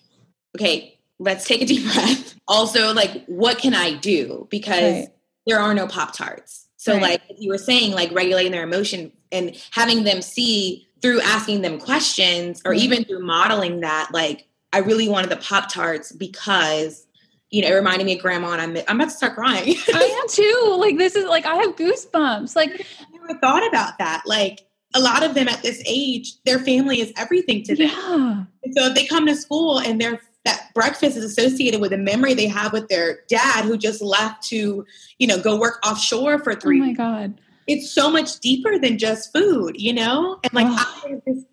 okay, 0.55 0.99
let's 1.19 1.45
take 1.45 1.61
a 1.61 1.65
deep 1.65 1.83
breath. 1.93 2.35
Also, 2.47 2.93
like, 2.93 3.25
what 3.25 3.57
can 3.57 3.73
I 3.73 3.95
do? 3.95 4.47
Because 4.51 4.93
right. 4.93 5.07
There 5.45 5.59
are 5.59 5.73
no 5.73 5.87
Pop 5.87 6.13
Tarts. 6.13 6.67
So, 6.77 6.93
right. 6.93 7.01
like 7.01 7.21
you 7.37 7.49
were 7.49 7.57
saying, 7.57 7.93
like 7.93 8.11
regulating 8.11 8.51
their 8.51 8.63
emotion 8.63 9.11
and 9.31 9.55
having 9.71 10.03
them 10.03 10.21
see 10.21 10.87
through 11.01 11.21
asking 11.21 11.61
them 11.61 11.79
questions 11.79 12.61
or 12.65 12.73
even 12.73 13.03
through 13.03 13.25
modeling 13.25 13.81
that, 13.81 14.09
like, 14.11 14.47
I 14.71 14.79
really 14.79 15.07
wanted 15.07 15.29
the 15.29 15.37
Pop 15.37 15.71
Tarts 15.71 16.11
because 16.11 17.05
you 17.51 17.61
know, 17.61 17.69
it 17.69 17.73
reminded 17.73 18.05
me 18.05 18.15
of 18.15 18.21
grandma 18.21 18.51
and 18.51 18.61
I'm, 18.61 18.77
I'm 18.87 18.99
about 18.99 19.11
to 19.11 19.15
start 19.15 19.35
crying. 19.35 19.75
I 19.93 20.19
am 20.21 20.27
too. 20.27 20.75
Like, 20.77 20.97
this 20.97 21.15
is 21.15 21.25
like, 21.25 21.45
I 21.45 21.55
have 21.55 21.75
goosebumps. 21.75 22.55
Like, 22.55 22.85
I 22.99 23.17
never 23.17 23.39
thought 23.39 23.65
about 23.67 23.97
that. 23.99 24.23
Like, 24.25 24.65
a 24.93 24.99
lot 24.99 25.23
of 25.23 25.35
them 25.35 25.47
at 25.47 25.61
this 25.61 25.81
age, 25.85 26.33
their 26.45 26.59
family 26.59 27.01
is 27.01 27.13
everything 27.17 27.63
to 27.63 27.75
them. 27.75 27.89
Yeah. 27.89 28.43
And 28.63 28.73
so 28.75 28.87
if 28.87 28.95
they 28.95 29.05
come 29.05 29.25
to 29.27 29.35
school 29.35 29.79
and 29.79 30.01
their 30.01 30.19
that 30.45 30.73
breakfast 30.73 31.17
is 31.17 31.23
associated 31.23 31.81
with 31.81 31.91
a 31.91 31.97
memory 31.97 32.33
they 32.33 32.47
have 32.47 32.71
with 32.71 32.87
their 32.87 33.19
dad 33.27 33.65
who 33.65 33.77
just 33.77 34.01
left 34.01 34.43
to, 34.43 34.85
you 35.19 35.27
know, 35.27 35.39
go 35.39 35.59
work 35.59 35.79
offshore 35.85 36.39
for 36.39 36.55
three. 36.55 36.81
Oh 36.81 36.85
my 36.85 36.93
God. 36.93 37.41
It's 37.67 37.91
so 37.91 38.11
much 38.11 38.39
deeper 38.39 38.77
than 38.77 38.97
just 38.97 39.33
food, 39.33 39.75
you 39.79 39.91
know? 39.91 40.39
And 40.43 40.53
like, 40.53 40.67
oh. 40.69 41.01
I 41.05 41.19
just, 41.27 41.47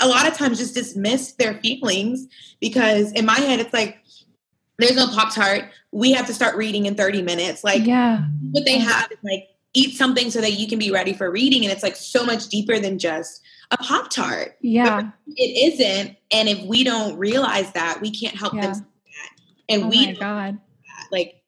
a 0.00 0.08
lot 0.08 0.26
of 0.26 0.34
times 0.34 0.58
just 0.58 0.74
dismiss 0.74 1.32
their 1.32 1.54
feelings 1.54 2.26
because 2.60 3.12
in 3.12 3.26
my 3.26 3.38
head, 3.38 3.60
it's 3.60 3.74
like, 3.74 3.98
there's 4.78 4.96
no 4.96 5.08
Pop 5.08 5.34
Tart. 5.34 5.64
We 5.92 6.12
have 6.12 6.26
to 6.26 6.34
start 6.34 6.56
reading 6.56 6.86
in 6.86 6.94
30 6.94 7.20
minutes. 7.20 7.62
Like, 7.62 7.84
yeah. 7.84 8.24
what 8.52 8.64
they 8.64 8.78
have 8.78 9.12
is 9.12 9.18
like, 9.22 9.48
eat 9.74 9.96
something 9.96 10.30
so 10.30 10.40
that 10.40 10.54
you 10.54 10.66
can 10.66 10.78
be 10.78 10.90
ready 10.90 11.12
for 11.12 11.30
reading. 11.30 11.62
And 11.64 11.72
it's 11.72 11.82
like 11.82 11.96
so 11.96 12.24
much 12.24 12.48
deeper 12.48 12.78
than 12.78 12.98
just 12.98 13.42
a 13.70 13.76
Pop 13.76 14.10
Tart. 14.10 14.56
Yeah. 14.60 15.10
it 15.26 15.72
isn't. 15.74 16.16
And 16.32 16.48
if 16.48 16.60
we 16.66 16.84
don't 16.84 17.16
realize 17.18 17.72
that, 17.72 18.00
we 18.00 18.10
can't 18.10 18.36
help 18.36 18.54
yeah. 18.54 18.72
them. 18.72 18.86
And 19.68 19.84
oh 19.84 19.88
we, 19.88 20.12
God. 20.14 20.58
like, 21.12 21.40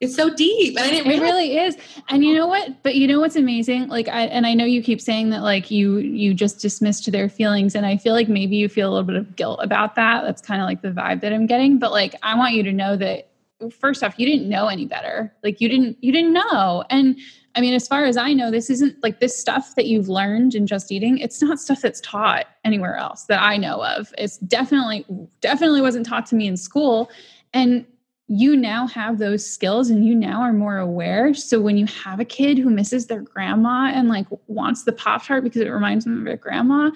it's 0.00 0.14
so 0.14 0.32
deep 0.34 0.76
and 0.76 0.86
i 0.86 0.90
didn't 0.90 1.10
it 1.10 1.20
really 1.20 1.56
is 1.58 1.76
and 2.08 2.24
you 2.24 2.34
know 2.34 2.46
what 2.46 2.82
but 2.82 2.94
you 2.96 3.06
know 3.06 3.18
what's 3.18 3.36
amazing 3.36 3.88
like 3.88 4.08
i 4.08 4.22
and 4.26 4.46
i 4.46 4.54
know 4.54 4.64
you 4.64 4.82
keep 4.82 5.00
saying 5.00 5.30
that 5.30 5.42
like 5.42 5.70
you 5.70 5.98
you 5.98 6.32
just 6.32 6.60
dismissed 6.60 7.10
their 7.10 7.28
feelings 7.28 7.74
and 7.74 7.86
i 7.86 7.96
feel 7.96 8.12
like 8.12 8.28
maybe 8.28 8.56
you 8.56 8.68
feel 8.68 8.88
a 8.88 8.92
little 8.92 9.06
bit 9.06 9.16
of 9.16 9.36
guilt 9.36 9.58
about 9.62 9.94
that 9.94 10.22
that's 10.22 10.42
kind 10.42 10.60
of 10.60 10.66
like 10.66 10.82
the 10.82 10.90
vibe 10.90 11.20
that 11.20 11.32
i'm 11.32 11.46
getting 11.46 11.78
but 11.78 11.90
like 11.90 12.14
i 12.22 12.34
want 12.34 12.54
you 12.54 12.62
to 12.62 12.72
know 12.72 12.96
that 12.96 13.30
first 13.78 14.04
off 14.04 14.18
you 14.18 14.26
didn't 14.26 14.48
know 14.48 14.68
any 14.68 14.86
better 14.86 15.34
like 15.42 15.60
you 15.60 15.68
didn't 15.68 15.96
you 16.00 16.12
didn't 16.12 16.32
know 16.32 16.84
and 16.90 17.18
i 17.54 17.60
mean 17.60 17.74
as 17.74 17.86
far 17.86 18.04
as 18.04 18.16
i 18.16 18.32
know 18.32 18.50
this 18.50 18.70
isn't 18.70 19.00
like 19.02 19.20
this 19.20 19.38
stuff 19.38 19.74
that 19.74 19.86
you've 19.86 20.08
learned 20.08 20.54
in 20.54 20.66
just 20.66 20.90
eating 20.92 21.18
it's 21.18 21.42
not 21.42 21.58
stuff 21.58 21.80
that's 21.80 22.00
taught 22.00 22.46
anywhere 22.64 22.96
else 22.96 23.24
that 23.24 23.42
i 23.42 23.56
know 23.56 23.84
of 23.84 24.12
it's 24.18 24.38
definitely 24.38 25.04
definitely 25.40 25.80
wasn't 25.80 26.04
taught 26.04 26.26
to 26.26 26.34
me 26.34 26.46
in 26.46 26.56
school 26.56 27.10
and 27.52 27.84
you 28.32 28.56
now 28.56 28.86
have 28.86 29.18
those 29.18 29.44
skills 29.44 29.90
and 29.90 30.06
you 30.06 30.14
now 30.14 30.40
are 30.40 30.52
more 30.52 30.78
aware. 30.78 31.34
So 31.34 31.60
when 31.60 31.76
you 31.76 31.86
have 31.86 32.20
a 32.20 32.24
kid 32.24 32.58
who 32.58 32.70
misses 32.70 33.08
their 33.08 33.22
grandma 33.22 33.90
and 33.92 34.08
like 34.08 34.26
wants 34.46 34.84
the 34.84 34.92
Pop 34.92 35.24
Tart 35.24 35.42
because 35.42 35.60
it 35.60 35.68
reminds 35.68 36.04
them 36.04 36.20
of 36.20 36.24
their 36.24 36.36
grandma, 36.36 36.92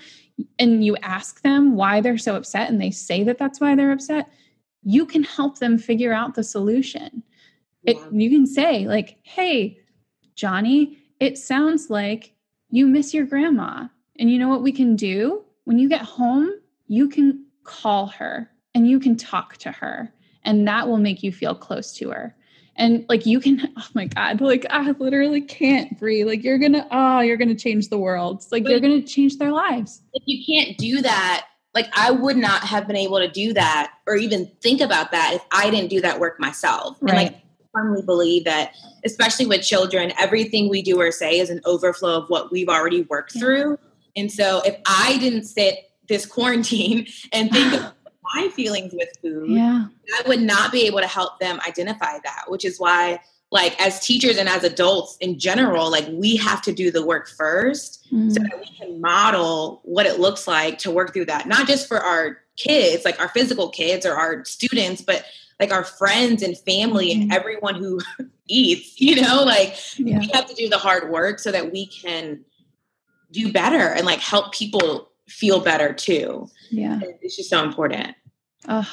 and 0.61 0.85
you 0.85 0.97
ask 0.99 1.43
them 1.43 1.75
why 1.75 2.01
they're 2.01 2.19
so 2.19 2.37
upset 2.37 2.71
and 2.71 2.81
they 2.81 2.93
say 2.93 3.25
that 3.25 3.37
that's 3.37 3.61
why 3.61 3.75
they're 3.75 3.91
upset, 3.91 4.31
you 4.85 5.05
can 5.05 5.25
help 5.25 5.59
them 5.59 5.77
figure 5.77 6.13
out 6.13 6.37
the 6.37 6.45
solution. 6.45 7.25
It, 7.83 7.97
you 8.13 8.31
can 8.31 8.47
say, 8.47 8.87
like, 8.87 9.17
hey, 9.23 9.81
Johnny, 10.35 10.99
it 11.21 11.39
sounds 11.39 11.91
like 11.91 12.35
you 12.71 12.87
miss 12.87 13.15
your 13.15 13.27
grandma. 13.27 13.89
And 14.19 14.31
you 14.31 14.39
know 14.39 14.49
what 14.49 14.63
we 14.63 14.73
can 14.73 14.97
do? 14.97 15.45
When 15.65 15.79
you 15.79 15.89
get 15.89 16.03
home, 16.03 16.51
you 16.87 17.09
can 17.09 17.47
call 17.65 18.07
her 18.07 18.51
and 18.75 18.89
you 18.89 19.01
can 19.01 19.17
talk 19.17 19.57
to 19.59 19.73
her 19.73 20.13
and 20.45 20.69
that 20.69 20.89
will 20.89 20.99
make 20.99 21.23
you 21.23 21.33
feel 21.33 21.55
close 21.55 21.93
to 21.97 22.11
her 22.11 22.37
and 22.77 23.05
like 23.09 23.25
you 23.27 23.41
can 23.41 23.73
oh 23.77 23.87
my 23.95 24.07
god 24.07 24.41
like 24.41 24.67
i 24.71 24.91
literally 24.93 25.41
can't 25.41 25.99
breathe 25.99 26.27
like 26.27 26.45
you're 26.45 26.59
gonna 26.59 26.87
oh 26.91 27.21
you're 27.21 27.37
gonna 27.37 27.55
change 27.55 27.89
the 27.89 27.99
world 27.99 28.37
it's 28.37 28.53
like 28.53 28.65
but 28.65 28.71
you're 28.71 28.81
gonna 28.81 29.03
change 29.03 29.39
their 29.39 29.53
lives 29.53 30.03
if 30.13 30.23
you 30.27 30.45
can't 30.45 30.77
do 30.79 31.01
that 31.01 31.47
like 31.75 31.89
i 31.97 32.11
would 32.11 32.37
not 32.37 32.63
have 32.63 32.87
been 32.87 32.97
able 32.97 33.19
to 33.19 33.29
do 33.29 33.53
that 33.53 33.93
or 34.07 34.17
even 34.17 34.47
think 34.61 34.81
about 34.81 35.11
that 35.11 35.33
if 35.35 35.43
i 35.51 35.71
didn't 35.71 35.89
do 35.91 36.01
that 36.01 36.21
work 36.21 36.39
myself 36.39 36.99
right. 37.01 37.15
and 37.15 37.25
like 37.25 37.44
firmly 37.75 38.03
believe 38.03 38.45
that 38.45 38.75
especially 39.05 39.47
with 39.47 39.63
children 39.63 40.13
everything 40.19 40.69
we 40.69 40.81
do 40.81 41.01
or 41.01 41.11
say 41.11 41.39
is 41.39 41.51
an 41.51 41.61
overflow 41.65 42.23
of 42.23 42.29
what 42.29 42.53
we've 42.53 42.69
already 42.69 43.03
worked 43.03 43.35
yeah. 43.35 43.41
through 43.41 43.79
and 44.17 44.31
so 44.31 44.63
if 44.65 44.77
i 44.87 45.19
didn't 45.19 45.45
sit 45.45 45.91
this 46.09 46.27
quarantine 46.35 47.07
and 47.33 47.51
think 47.51 47.73
of 47.83 47.93
my 48.35 48.49
feelings 48.49 48.93
with 48.95 49.09
food, 49.23 49.51
yeah. 49.51 49.87
I 50.19 50.29
would 50.29 50.41
not 50.41 50.73
be 50.73 50.87
able 50.87 51.01
to 51.01 51.07
help 51.07 51.39
them 51.39 51.61
identify 51.67 52.19
that, 52.25 52.45
which 52.49 52.65
is 52.65 52.81
why 52.81 53.21
like 53.51 53.81
as 53.81 54.01
teachers 54.05 54.37
and 54.37 54.49
as 54.49 54.65
adults 54.65 55.17
in 55.21 55.39
general, 55.39 55.91
like 55.91 56.07
we 56.11 56.35
have 56.37 56.61
to 56.63 56.73
do 56.73 56.91
the 56.91 57.05
work 57.05 57.29
first 57.29 58.05
mm. 58.13 58.33
so 58.33 58.43
that 58.43 58.59
we 58.59 58.67
can 58.77 59.01
model 59.01 59.81
what 59.85 60.07
it 60.07 60.19
looks 60.19 60.49
like 60.49 60.79
to 60.79 60.91
work 60.91 61.13
through 61.13 61.27
that, 61.27 61.47
not 61.47 61.69
just 61.69 61.87
for 61.87 61.99
our 61.99 62.39
kids, 62.57 63.05
like 63.05 63.21
our 63.21 63.29
physical 63.29 63.69
kids 63.69 64.05
or 64.05 64.15
our 64.15 64.45
students, 64.45 65.03
but 65.03 65.25
like 65.61 65.73
our 65.73 65.85
friends 65.85 66.43
and 66.43 66.57
family 66.59 67.13
and 67.13 67.23
mm-hmm. 67.23 67.33
everyone 67.33 67.75
who 67.75 68.01
eats, 68.49 69.01
you 69.01 69.21
know, 69.21 69.43
like 69.45 69.77
yeah. 69.97 70.19
we 70.19 70.31
have 70.33 70.47
to 70.47 70.55
do 70.55 70.69
the 70.69 70.79
hard 70.79 71.11
work 71.11 71.39
so 71.39 71.51
that 71.51 71.73
we 71.73 71.87
can 71.87 72.45
do 73.31 73.53
better 73.53 73.89
and 73.89 74.07
like 74.07 74.21
help 74.21 74.53
people 74.53 75.11
feel 75.29 75.61
better 75.61 75.93
too. 75.93 76.49
Yeah. 76.71 77.01
It's 77.21 77.37
just 77.37 77.51
so 77.51 77.63
important. 77.63 78.15
Uh, 78.67 78.85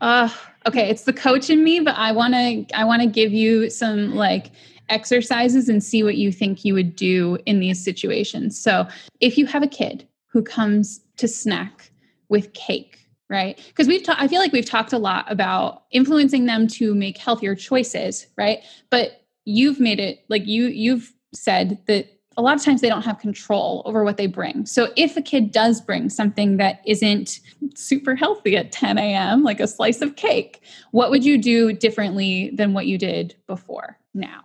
uh, 0.00 0.28
okay, 0.66 0.90
it's 0.90 1.04
the 1.04 1.12
coach 1.12 1.50
in 1.50 1.64
me, 1.64 1.80
but 1.80 1.96
I 1.96 2.12
want 2.12 2.34
to 2.34 2.66
I 2.74 2.84
want 2.84 3.02
to 3.02 3.08
give 3.08 3.32
you 3.32 3.70
some 3.70 4.14
like 4.14 4.50
exercises 4.88 5.68
and 5.68 5.82
see 5.82 6.02
what 6.02 6.16
you 6.16 6.30
think 6.30 6.64
you 6.64 6.74
would 6.74 6.94
do 6.94 7.38
in 7.46 7.60
these 7.60 7.82
situations. 7.82 8.58
So, 8.58 8.86
if 9.20 9.38
you 9.38 9.46
have 9.46 9.62
a 9.62 9.68
kid 9.68 10.06
who 10.26 10.42
comes 10.42 11.00
to 11.16 11.28
snack 11.28 11.90
with 12.28 12.52
cake, 12.52 13.03
right? 13.28 13.60
Because 13.68 13.88
we've 13.88 14.02
ta- 14.02 14.16
I 14.18 14.28
feel 14.28 14.40
like 14.40 14.52
we've 14.52 14.68
talked 14.68 14.92
a 14.92 14.98
lot 14.98 15.30
about 15.30 15.84
influencing 15.90 16.46
them 16.46 16.66
to 16.68 16.94
make 16.94 17.18
healthier 17.18 17.54
choices, 17.54 18.26
right? 18.36 18.60
But 18.90 19.24
you've 19.44 19.80
made 19.80 20.00
it 20.00 20.24
like 20.28 20.46
you 20.46 20.66
you've 20.66 21.12
said 21.32 21.78
that 21.86 22.10
a 22.36 22.42
lot 22.42 22.56
of 22.56 22.64
times 22.64 22.80
they 22.80 22.88
don't 22.88 23.04
have 23.04 23.18
control 23.18 23.82
over 23.84 24.04
what 24.04 24.16
they 24.16 24.26
bring. 24.26 24.66
So 24.66 24.92
if 24.96 25.16
a 25.16 25.22
kid 25.22 25.52
does 25.52 25.80
bring 25.80 26.10
something 26.10 26.56
that 26.56 26.80
isn't 26.84 27.40
super 27.74 28.16
healthy 28.16 28.56
at 28.56 28.72
10 28.72 28.98
a.m., 28.98 29.42
like 29.44 29.60
a 29.60 29.68
slice 29.68 30.00
of 30.00 30.16
cake, 30.16 30.60
what 30.90 31.10
would 31.10 31.24
you 31.24 31.38
do 31.38 31.72
differently 31.72 32.50
than 32.52 32.72
what 32.72 32.86
you 32.86 32.98
did 32.98 33.36
before 33.46 33.98
now? 34.14 34.42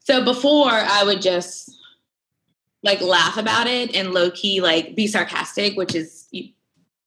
So 0.00 0.24
before 0.24 0.70
I 0.70 1.02
would 1.04 1.20
just 1.20 1.76
like 2.82 3.00
laugh 3.00 3.36
about 3.36 3.66
it 3.66 3.94
and 3.94 4.12
low 4.12 4.30
key 4.30 4.60
like 4.60 4.94
be 4.94 5.06
sarcastic, 5.06 5.76
which 5.76 5.94
is 5.94 6.19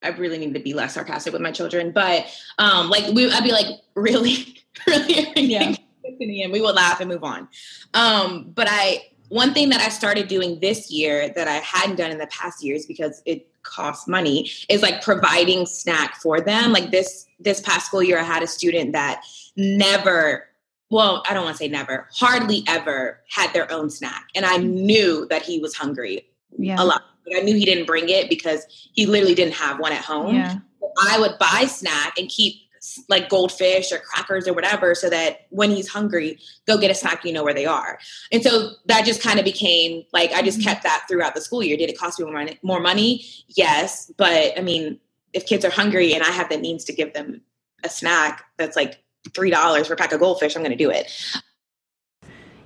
I 0.03 0.09
really 0.09 0.37
need 0.37 0.53
to 0.53 0.59
be 0.59 0.73
less 0.73 0.93
sarcastic 0.93 1.33
with 1.33 1.41
my 1.41 1.51
children. 1.51 1.91
But 1.91 2.25
um 2.59 2.89
like 2.89 3.13
we 3.13 3.31
I'd 3.31 3.43
be 3.43 3.51
like, 3.51 3.67
really, 3.95 4.57
really, 4.87 5.31
yeah. 5.35 5.75
and 6.03 6.51
we 6.51 6.61
would 6.61 6.75
laugh 6.75 6.99
and 6.99 7.09
move 7.09 7.23
on. 7.23 7.47
Um, 7.93 8.51
but 8.53 8.67
I 8.69 9.03
one 9.29 9.53
thing 9.53 9.69
that 9.69 9.81
I 9.81 9.89
started 9.89 10.27
doing 10.27 10.59
this 10.59 10.91
year 10.91 11.29
that 11.29 11.47
I 11.47 11.55
hadn't 11.55 11.95
done 11.95 12.11
in 12.11 12.19
the 12.19 12.27
past 12.27 12.63
years 12.63 12.85
because 12.85 13.21
it 13.25 13.47
costs 13.63 14.07
money 14.07 14.51
is 14.69 14.81
like 14.81 15.01
providing 15.01 15.65
snack 15.65 16.15
for 16.15 16.39
them. 16.39 16.71
Like 16.71 16.91
this 16.91 17.25
this 17.39 17.61
past 17.61 17.87
school 17.87 18.03
year, 18.03 18.19
I 18.19 18.23
had 18.23 18.43
a 18.43 18.47
student 18.47 18.91
that 18.93 19.23
never 19.55 20.47
well, 20.89 21.23
I 21.27 21.33
don't 21.33 21.43
want 21.43 21.57
to 21.57 21.63
say 21.63 21.67
never, 21.67 22.07
hardly 22.13 22.63
ever 22.67 23.19
had 23.27 23.51
their 23.51 23.71
own 23.71 23.89
snack. 23.89 24.27
And 24.35 24.45
I 24.45 24.57
knew 24.57 25.25
that 25.31 25.41
he 25.41 25.57
was 25.57 25.73
hungry 25.73 26.29
yeah. 26.55 26.75
a 26.77 26.85
lot. 26.85 27.01
But 27.25 27.37
I 27.37 27.41
knew 27.41 27.55
he 27.55 27.65
didn't 27.65 27.85
bring 27.85 28.09
it 28.09 28.29
because 28.29 28.65
he 28.93 29.05
literally 29.05 29.35
didn't 29.35 29.53
have 29.53 29.79
one 29.79 29.91
at 29.91 30.03
home. 30.03 30.35
Yeah. 30.35 30.59
I 31.01 31.19
would 31.19 31.37
buy 31.39 31.65
snack 31.65 32.17
and 32.17 32.29
keep 32.29 32.63
like 33.07 33.29
goldfish 33.29 33.91
or 33.91 33.99
crackers 33.99 34.47
or 34.47 34.53
whatever 34.53 34.93
so 34.93 35.09
that 35.09 35.47
when 35.49 35.71
he's 35.71 35.87
hungry 35.87 36.37
go 36.67 36.77
get 36.77 36.91
a 36.91 36.95
snack 36.95 37.23
you 37.23 37.31
know 37.31 37.43
where 37.43 37.53
they 37.53 37.65
are 37.65 37.97
and 38.31 38.43
so 38.43 38.71
that 38.85 39.05
just 39.05 39.21
kind 39.21 39.39
of 39.39 39.45
became 39.45 40.03
like 40.11 40.31
i 40.33 40.41
just 40.41 40.59
mm-hmm. 40.59 40.67
kept 40.67 40.83
that 40.83 41.05
throughout 41.07 41.33
the 41.33 41.39
school 41.39 41.63
year 41.63 41.77
did 41.77 41.89
it 41.89 41.97
cost 41.97 42.19
me 42.19 42.25
more 42.25 42.33
money, 42.33 42.59
more 42.61 42.79
money 42.81 43.25
yes 43.47 44.11
but 44.17 44.57
i 44.57 44.61
mean 44.61 44.99
if 45.31 45.45
kids 45.45 45.63
are 45.63 45.69
hungry 45.69 46.13
and 46.13 46.23
i 46.23 46.29
have 46.29 46.49
the 46.49 46.57
means 46.57 46.83
to 46.83 46.91
give 46.91 47.13
them 47.13 47.41
a 47.85 47.89
snack 47.89 48.43
that's 48.57 48.75
like 48.75 49.01
three 49.33 49.49
dollars 49.49 49.87
for 49.87 49.93
a 49.93 49.97
pack 49.97 50.11
of 50.11 50.19
goldfish 50.19 50.55
i'm 50.55 50.61
going 50.61 50.77
to 50.77 50.83
do 50.83 50.89
it 50.89 51.09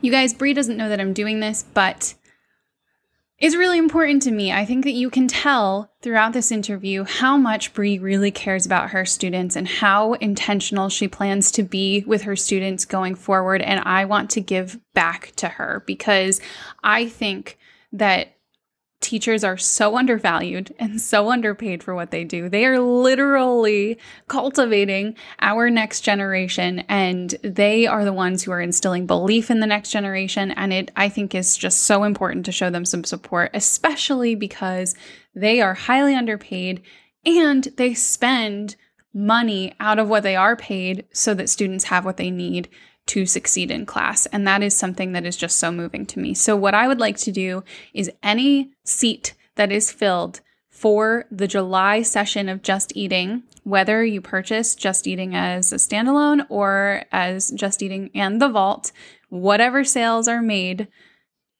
you 0.02 0.12
guys 0.12 0.34
Bree 0.34 0.54
doesn't 0.54 0.78
know 0.78 0.90
that 0.90 1.00
i'm 1.00 1.14
doing 1.14 1.42
this 1.42 1.64
but 1.76 2.16
is 3.40 3.56
really 3.56 3.78
important 3.78 4.24
to 4.24 4.32
me. 4.32 4.52
I 4.52 4.66
think 4.66 4.84
that 4.86 4.94
you 4.94 5.10
can 5.12 5.28
tell 5.28 5.92
throughout 6.02 6.34
this 6.34 6.52
interview 6.52 7.04
how 7.04 7.38
much 7.38 7.74
Bree 7.74 8.00
really 8.00 8.32
cares 8.32 8.66
about 8.66 8.90
her 8.90 9.06
students 9.06 9.56
and 9.56 9.68
how 9.68 10.14
intentional 10.14 10.90
she 10.90 11.08
plans 11.08 11.52
to 11.52 11.64
be 11.64 12.04
with 12.08 12.24
her 12.24 12.36
students 12.36 12.86
going 12.86 13.14
forward. 13.14 13.62
And 13.62 13.82
I 13.82 14.06
want 14.06 14.32
to 14.32 14.42
give 14.42 14.80
back 14.94 15.34
to 15.36 15.48
her 15.48 15.84
because 15.86 16.42
I 16.84 17.08
think 17.08 17.60
that 17.94 18.37
teachers 19.00 19.44
are 19.44 19.58
so 19.58 19.96
undervalued 19.96 20.74
and 20.80 21.00
so 21.00 21.30
underpaid 21.30 21.84
for 21.84 21.94
what 21.94 22.12
they 22.12 22.24
do. 22.24 22.50
They 22.50 22.66
are 22.66 22.80
literally 22.80 23.98
cultivating 24.28 25.16
our 25.40 25.70
next 25.70 26.02
generation 26.02 26.80
and 26.90 27.36
they 27.44 27.86
are 27.86 28.04
the 28.04 28.14
ones 28.14 28.44
who 28.44 28.52
are 28.52 28.62
instilling 28.62 29.06
belief 29.06 29.52
in 29.52 29.60
the 29.60 29.68
next 29.68 29.92
generation 29.92 30.52
and 30.52 30.74
it 30.74 30.92
I 30.96 31.10
think 31.10 31.36
is 31.36 31.56
just 31.56 31.84
so 31.84 32.04
important 32.04 32.46
to 32.46 32.52
show 32.52 32.70
them 32.70 32.86
some 32.86 33.04
support 33.04 33.52
especially 33.54 34.36
because 34.36 34.96
they 35.36 35.62
are 35.62 35.76
highly 35.76 36.16
underpaid 36.16 36.82
and 37.26 37.68
they 37.78 37.94
spend 37.94 38.76
money 39.14 39.74
out 39.80 40.00
of 40.00 40.10
what 40.10 40.24
they 40.24 40.36
are 40.36 40.56
paid 40.56 41.06
so 41.12 41.34
that 41.34 41.50
students 41.50 41.86
have 41.86 42.06
what 42.06 42.18
they 42.18 42.32
need 42.32 42.68
to 43.08 43.26
succeed 43.26 43.72
in 43.72 43.86
class. 43.86 44.26
And 44.28 44.48
that 44.48 44.62
is 44.62 44.78
something 44.78 45.14
that 45.14 45.26
is 45.26 45.38
just 45.38 45.58
so 45.58 45.72
moving 45.72 46.06
to 46.08 46.20
me. 46.20 46.34
So, 46.34 46.56
what 46.56 46.74
I 46.74 46.88
would 46.88 47.00
like 47.00 47.18
to 47.18 47.32
do 47.32 47.64
is 47.94 48.12
any 48.22 48.72
seat 48.84 49.34
that 49.56 49.72
is 49.72 49.92
filled 49.92 50.42
for 50.70 51.26
the 51.32 51.48
July 51.48 52.04
session 52.04 52.48
of 52.50 52.62
Just 52.62 52.96
Eating, 52.96 53.42
whether 53.64 54.06
you 54.06 54.22
purchase 54.22 54.76
Just 54.76 55.08
Eating 55.08 55.36
as 55.36 55.74
a 55.74 55.78
standalone 55.78 56.46
or 56.50 57.04
as 57.12 57.50
Just 57.52 57.82
Eating 57.82 58.12
and 58.14 58.40
the 58.40 58.50
Vault, 58.50 58.92
whatever 59.30 59.84
sales 59.84 60.28
are 60.28 60.42
made, 60.42 60.88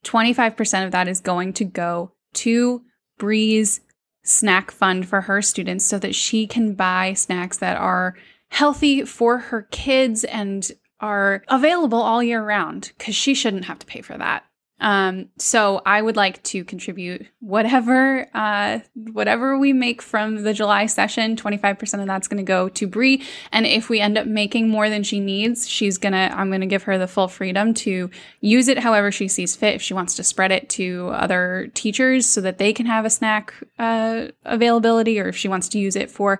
25% 0.04 0.86
of 0.86 0.92
that 0.92 1.08
is 1.08 1.20
going 1.20 1.52
to 1.54 1.64
go 1.64 2.12
to 2.34 2.82
Bree's 3.18 3.80
snack 4.22 4.70
fund 4.70 5.08
for 5.08 5.22
her 5.22 5.42
students 5.42 5.84
so 5.84 5.98
that 5.98 6.14
she 6.14 6.46
can 6.46 6.74
buy 6.74 7.12
snacks 7.14 7.58
that 7.58 7.76
are 7.76 8.14
healthy 8.50 9.04
for 9.04 9.38
her 9.38 9.62
kids 9.70 10.24
and 10.24 10.70
are 11.00 11.42
available 11.48 12.00
all 12.00 12.22
year 12.22 12.42
round 12.42 12.92
because 12.98 13.14
she 13.14 13.34
shouldn't 13.34 13.66
have 13.66 13.78
to 13.78 13.86
pay 13.86 14.00
for 14.00 14.16
that. 14.16 14.44
Um, 14.80 15.30
so 15.38 15.82
I 15.84 16.00
would 16.00 16.14
like 16.14 16.40
to 16.44 16.62
contribute 16.62 17.26
whatever 17.40 18.28
uh, 18.32 18.78
whatever 18.94 19.58
we 19.58 19.72
make 19.72 20.00
from 20.00 20.44
the 20.44 20.54
July 20.54 20.86
session. 20.86 21.34
Twenty 21.34 21.56
five 21.56 21.80
percent 21.80 22.00
of 22.00 22.06
that's 22.06 22.28
going 22.28 22.38
to 22.38 22.44
go 22.44 22.68
to 22.68 22.86
Bree, 22.86 23.24
and 23.50 23.66
if 23.66 23.88
we 23.88 23.98
end 23.98 24.16
up 24.16 24.28
making 24.28 24.68
more 24.68 24.88
than 24.88 25.02
she 25.02 25.18
needs, 25.18 25.68
she's 25.68 25.98
gonna 25.98 26.32
I'm 26.32 26.50
gonna 26.52 26.66
give 26.66 26.84
her 26.84 26.96
the 26.96 27.08
full 27.08 27.26
freedom 27.26 27.74
to 27.74 28.08
use 28.40 28.68
it 28.68 28.78
however 28.78 29.10
she 29.10 29.26
sees 29.26 29.56
fit. 29.56 29.74
If 29.74 29.82
she 29.82 29.94
wants 29.94 30.14
to 30.14 30.22
spread 30.22 30.52
it 30.52 30.68
to 30.70 31.08
other 31.08 31.72
teachers 31.74 32.26
so 32.26 32.40
that 32.42 32.58
they 32.58 32.72
can 32.72 32.86
have 32.86 33.04
a 33.04 33.10
snack 33.10 33.52
uh, 33.80 34.28
availability, 34.44 35.18
or 35.18 35.26
if 35.26 35.36
she 35.36 35.48
wants 35.48 35.68
to 35.70 35.80
use 35.80 35.96
it 35.96 36.08
for 36.08 36.38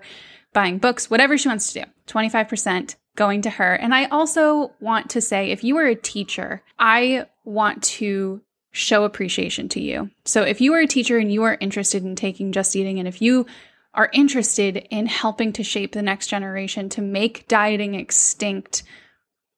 buying 0.53 0.77
books, 0.77 1.09
whatever 1.09 1.37
she 1.37 1.49
wants 1.49 1.73
to 1.73 1.83
do, 1.83 1.91
twenty 2.07 2.29
five 2.29 2.47
percent 2.47 2.95
going 3.15 3.41
to 3.43 3.49
her. 3.49 3.73
And 3.73 3.93
I 3.93 4.05
also 4.05 4.73
want 4.79 5.09
to 5.11 5.21
say 5.21 5.51
if 5.51 5.63
you 5.63 5.77
are 5.77 5.85
a 5.85 5.95
teacher, 5.95 6.63
I 6.77 7.25
want 7.43 7.83
to 7.83 8.41
show 8.71 9.03
appreciation 9.03 9.67
to 9.69 9.81
you. 9.81 10.09
So 10.25 10.43
if 10.43 10.61
you 10.61 10.73
are 10.73 10.79
a 10.79 10.87
teacher 10.87 11.17
and 11.17 11.31
you 11.31 11.43
are 11.43 11.57
interested 11.59 12.03
in 12.03 12.15
taking 12.15 12.51
Just 12.51 12.75
Eating, 12.75 12.99
and 12.99 13.07
if 13.07 13.21
you 13.21 13.45
are 13.93 14.09
interested 14.13 14.87
in 14.89 15.07
helping 15.07 15.51
to 15.53 15.63
shape 15.63 15.93
the 15.93 16.01
next 16.01 16.27
generation 16.27 16.89
to 16.89 17.01
make 17.01 17.47
dieting 17.47 17.95
extinct, 17.95 18.83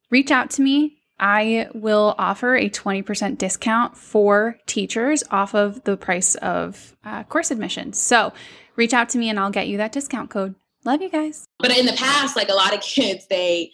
reach 0.09 0.31
out 0.31 0.49
to 0.51 0.61
me. 0.61 0.97
I 1.19 1.67
will 1.75 2.15
offer 2.17 2.55
a 2.55 2.67
20% 2.67 3.37
discount 3.37 3.95
for 3.95 4.57
teachers 4.65 5.23
off 5.29 5.53
of 5.53 5.83
the 5.83 5.95
price 5.95 6.33
of 6.35 6.97
uh, 7.05 7.23
course 7.25 7.51
admission. 7.51 7.93
So 7.93 8.33
reach 8.75 8.93
out 8.93 9.09
to 9.09 9.19
me 9.19 9.29
and 9.29 9.39
I'll 9.39 9.51
get 9.51 9.67
you 9.67 9.77
that 9.77 9.91
discount 9.91 10.31
code. 10.31 10.55
Love 10.85 11.01
you 11.01 11.09
guys. 11.09 11.45
But 11.59 11.77
in 11.77 11.85
the 11.85 11.93
past, 11.93 12.35
like 12.35 12.49
a 12.49 12.53
lot 12.53 12.73
of 12.73 12.81
kids, 12.81 13.27
they 13.29 13.71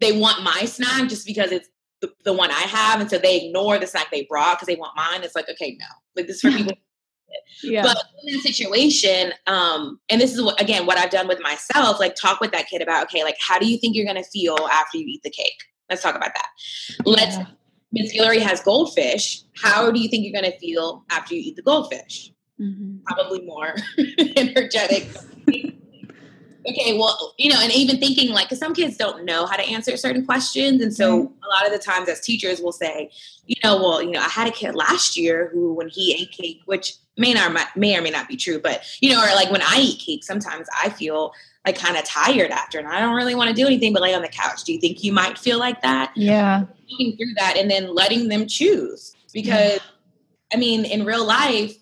they 0.00 0.18
want 0.18 0.42
my 0.42 0.64
snack 0.64 1.08
just 1.08 1.26
because 1.26 1.52
it's 1.52 1.68
the, 2.00 2.12
the 2.24 2.32
one 2.32 2.50
I 2.50 2.60
have, 2.60 3.00
and 3.00 3.10
so 3.10 3.18
they 3.18 3.46
ignore 3.46 3.78
the 3.78 3.86
snack 3.86 4.10
they 4.10 4.26
brought 4.28 4.58
because 4.58 4.66
they 4.66 4.76
want 4.76 4.96
mine. 4.96 5.22
It's 5.22 5.34
like, 5.34 5.48
okay, 5.48 5.76
no, 5.78 5.86
like 6.14 6.26
this 6.26 6.40
for 6.40 6.50
people. 6.56 6.74
yeah. 7.62 7.82
But 7.82 7.96
in 8.24 8.34
that 8.34 8.42
situation, 8.42 9.32
um, 9.46 9.98
and 10.08 10.20
this 10.20 10.34
is 10.34 10.42
what 10.42 10.60
again 10.60 10.86
what 10.86 10.98
I've 10.98 11.10
done 11.10 11.26
with 11.26 11.40
myself, 11.40 11.98
like 11.98 12.14
talk 12.14 12.40
with 12.40 12.52
that 12.52 12.68
kid 12.68 12.82
about, 12.82 13.04
okay, 13.04 13.24
like 13.24 13.36
how 13.40 13.58
do 13.58 13.66
you 13.66 13.78
think 13.78 13.96
you're 13.96 14.06
gonna 14.06 14.24
feel 14.24 14.56
after 14.70 14.98
you 14.98 15.06
eat 15.06 15.22
the 15.22 15.30
cake? 15.30 15.64
Let's 15.88 16.02
talk 16.02 16.14
about 16.14 16.32
that. 16.34 16.48
Let's 17.04 17.38
Miss 17.92 18.14
Guillory 18.14 18.40
has 18.40 18.60
goldfish. 18.60 19.42
How 19.56 19.90
do 19.90 20.00
you 20.00 20.08
think 20.08 20.24
you're 20.24 20.40
gonna 20.40 20.56
feel 20.58 21.04
after 21.10 21.34
you 21.34 21.40
eat 21.40 21.56
the 21.56 21.62
goldfish? 21.62 22.32
Mm-hmm. 22.60 22.98
Probably 23.06 23.42
more 23.42 23.74
energetic 24.36 25.08
okay, 26.68 26.98
well, 26.98 27.34
you 27.38 27.50
know, 27.50 27.58
and 27.60 27.72
even 27.72 27.98
thinking 27.98 28.30
like, 28.30 28.46
because 28.46 28.58
some 28.58 28.74
kids 28.74 28.96
don't 28.96 29.24
know 29.24 29.46
how 29.46 29.56
to 29.56 29.62
answer 29.62 29.96
certain 29.96 30.24
questions. 30.24 30.82
And 30.82 30.94
so 30.94 31.22
mm-hmm. 31.22 31.44
a 31.44 31.48
lot 31.48 31.66
of 31.66 31.72
the 31.72 31.78
times 31.78 32.08
as 32.08 32.20
teachers 32.20 32.60
will 32.60 32.72
say, 32.72 33.10
you 33.46 33.56
know, 33.62 33.76
well, 33.76 34.02
you 34.02 34.10
know, 34.10 34.20
I 34.20 34.28
had 34.28 34.48
a 34.48 34.52
kid 34.52 34.74
last 34.74 35.16
year 35.16 35.50
who, 35.52 35.72
when 35.74 35.88
he 35.88 36.14
ate 36.14 36.32
cake, 36.32 36.60
which 36.66 36.94
may 37.16 37.32
not, 37.32 37.76
may 37.76 37.96
or 37.96 38.02
may 38.02 38.10
not 38.10 38.28
be 38.28 38.36
true, 38.36 38.60
but, 38.60 38.82
you 39.00 39.12
know, 39.12 39.22
or 39.22 39.34
like 39.34 39.50
when 39.50 39.62
I 39.62 39.76
eat 39.78 40.00
cake, 40.00 40.24
sometimes 40.24 40.66
I 40.82 40.90
feel 40.90 41.32
like 41.64 41.76
kind 41.76 41.96
of 41.96 42.04
tired 42.04 42.50
after 42.50 42.78
and 42.78 42.86
I 42.86 43.00
don't 43.00 43.14
really 43.14 43.34
want 43.34 43.50
to 43.50 43.54
do 43.54 43.66
anything 43.66 43.92
but 43.92 44.02
lay 44.02 44.14
on 44.14 44.22
the 44.22 44.28
couch. 44.28 44.64
Do 44.64 44.72
you 44.72 44.80
think 44.80 45.02
you 45.02 45.12
might 45.12 45.38
feel 45.38 45.58
like 45.58 45.82
that? 45.82 46.12
Yeah. 46.14 46.64
Looking 46.88 47.16
through 47.16 47.34
that 47.36 47.56
and 47.56 47.70
then 47.70 47.94
letting 47.94 48.28
them 48.28 48.46
choose 48.46 49.14
because, 49.32 49.74
yeah. 49.74 49.78
I 50.52 50.56
mean, 50.56 50.84
in 50.84 51.04
real 51.04 51.24
life, 51.24 51.76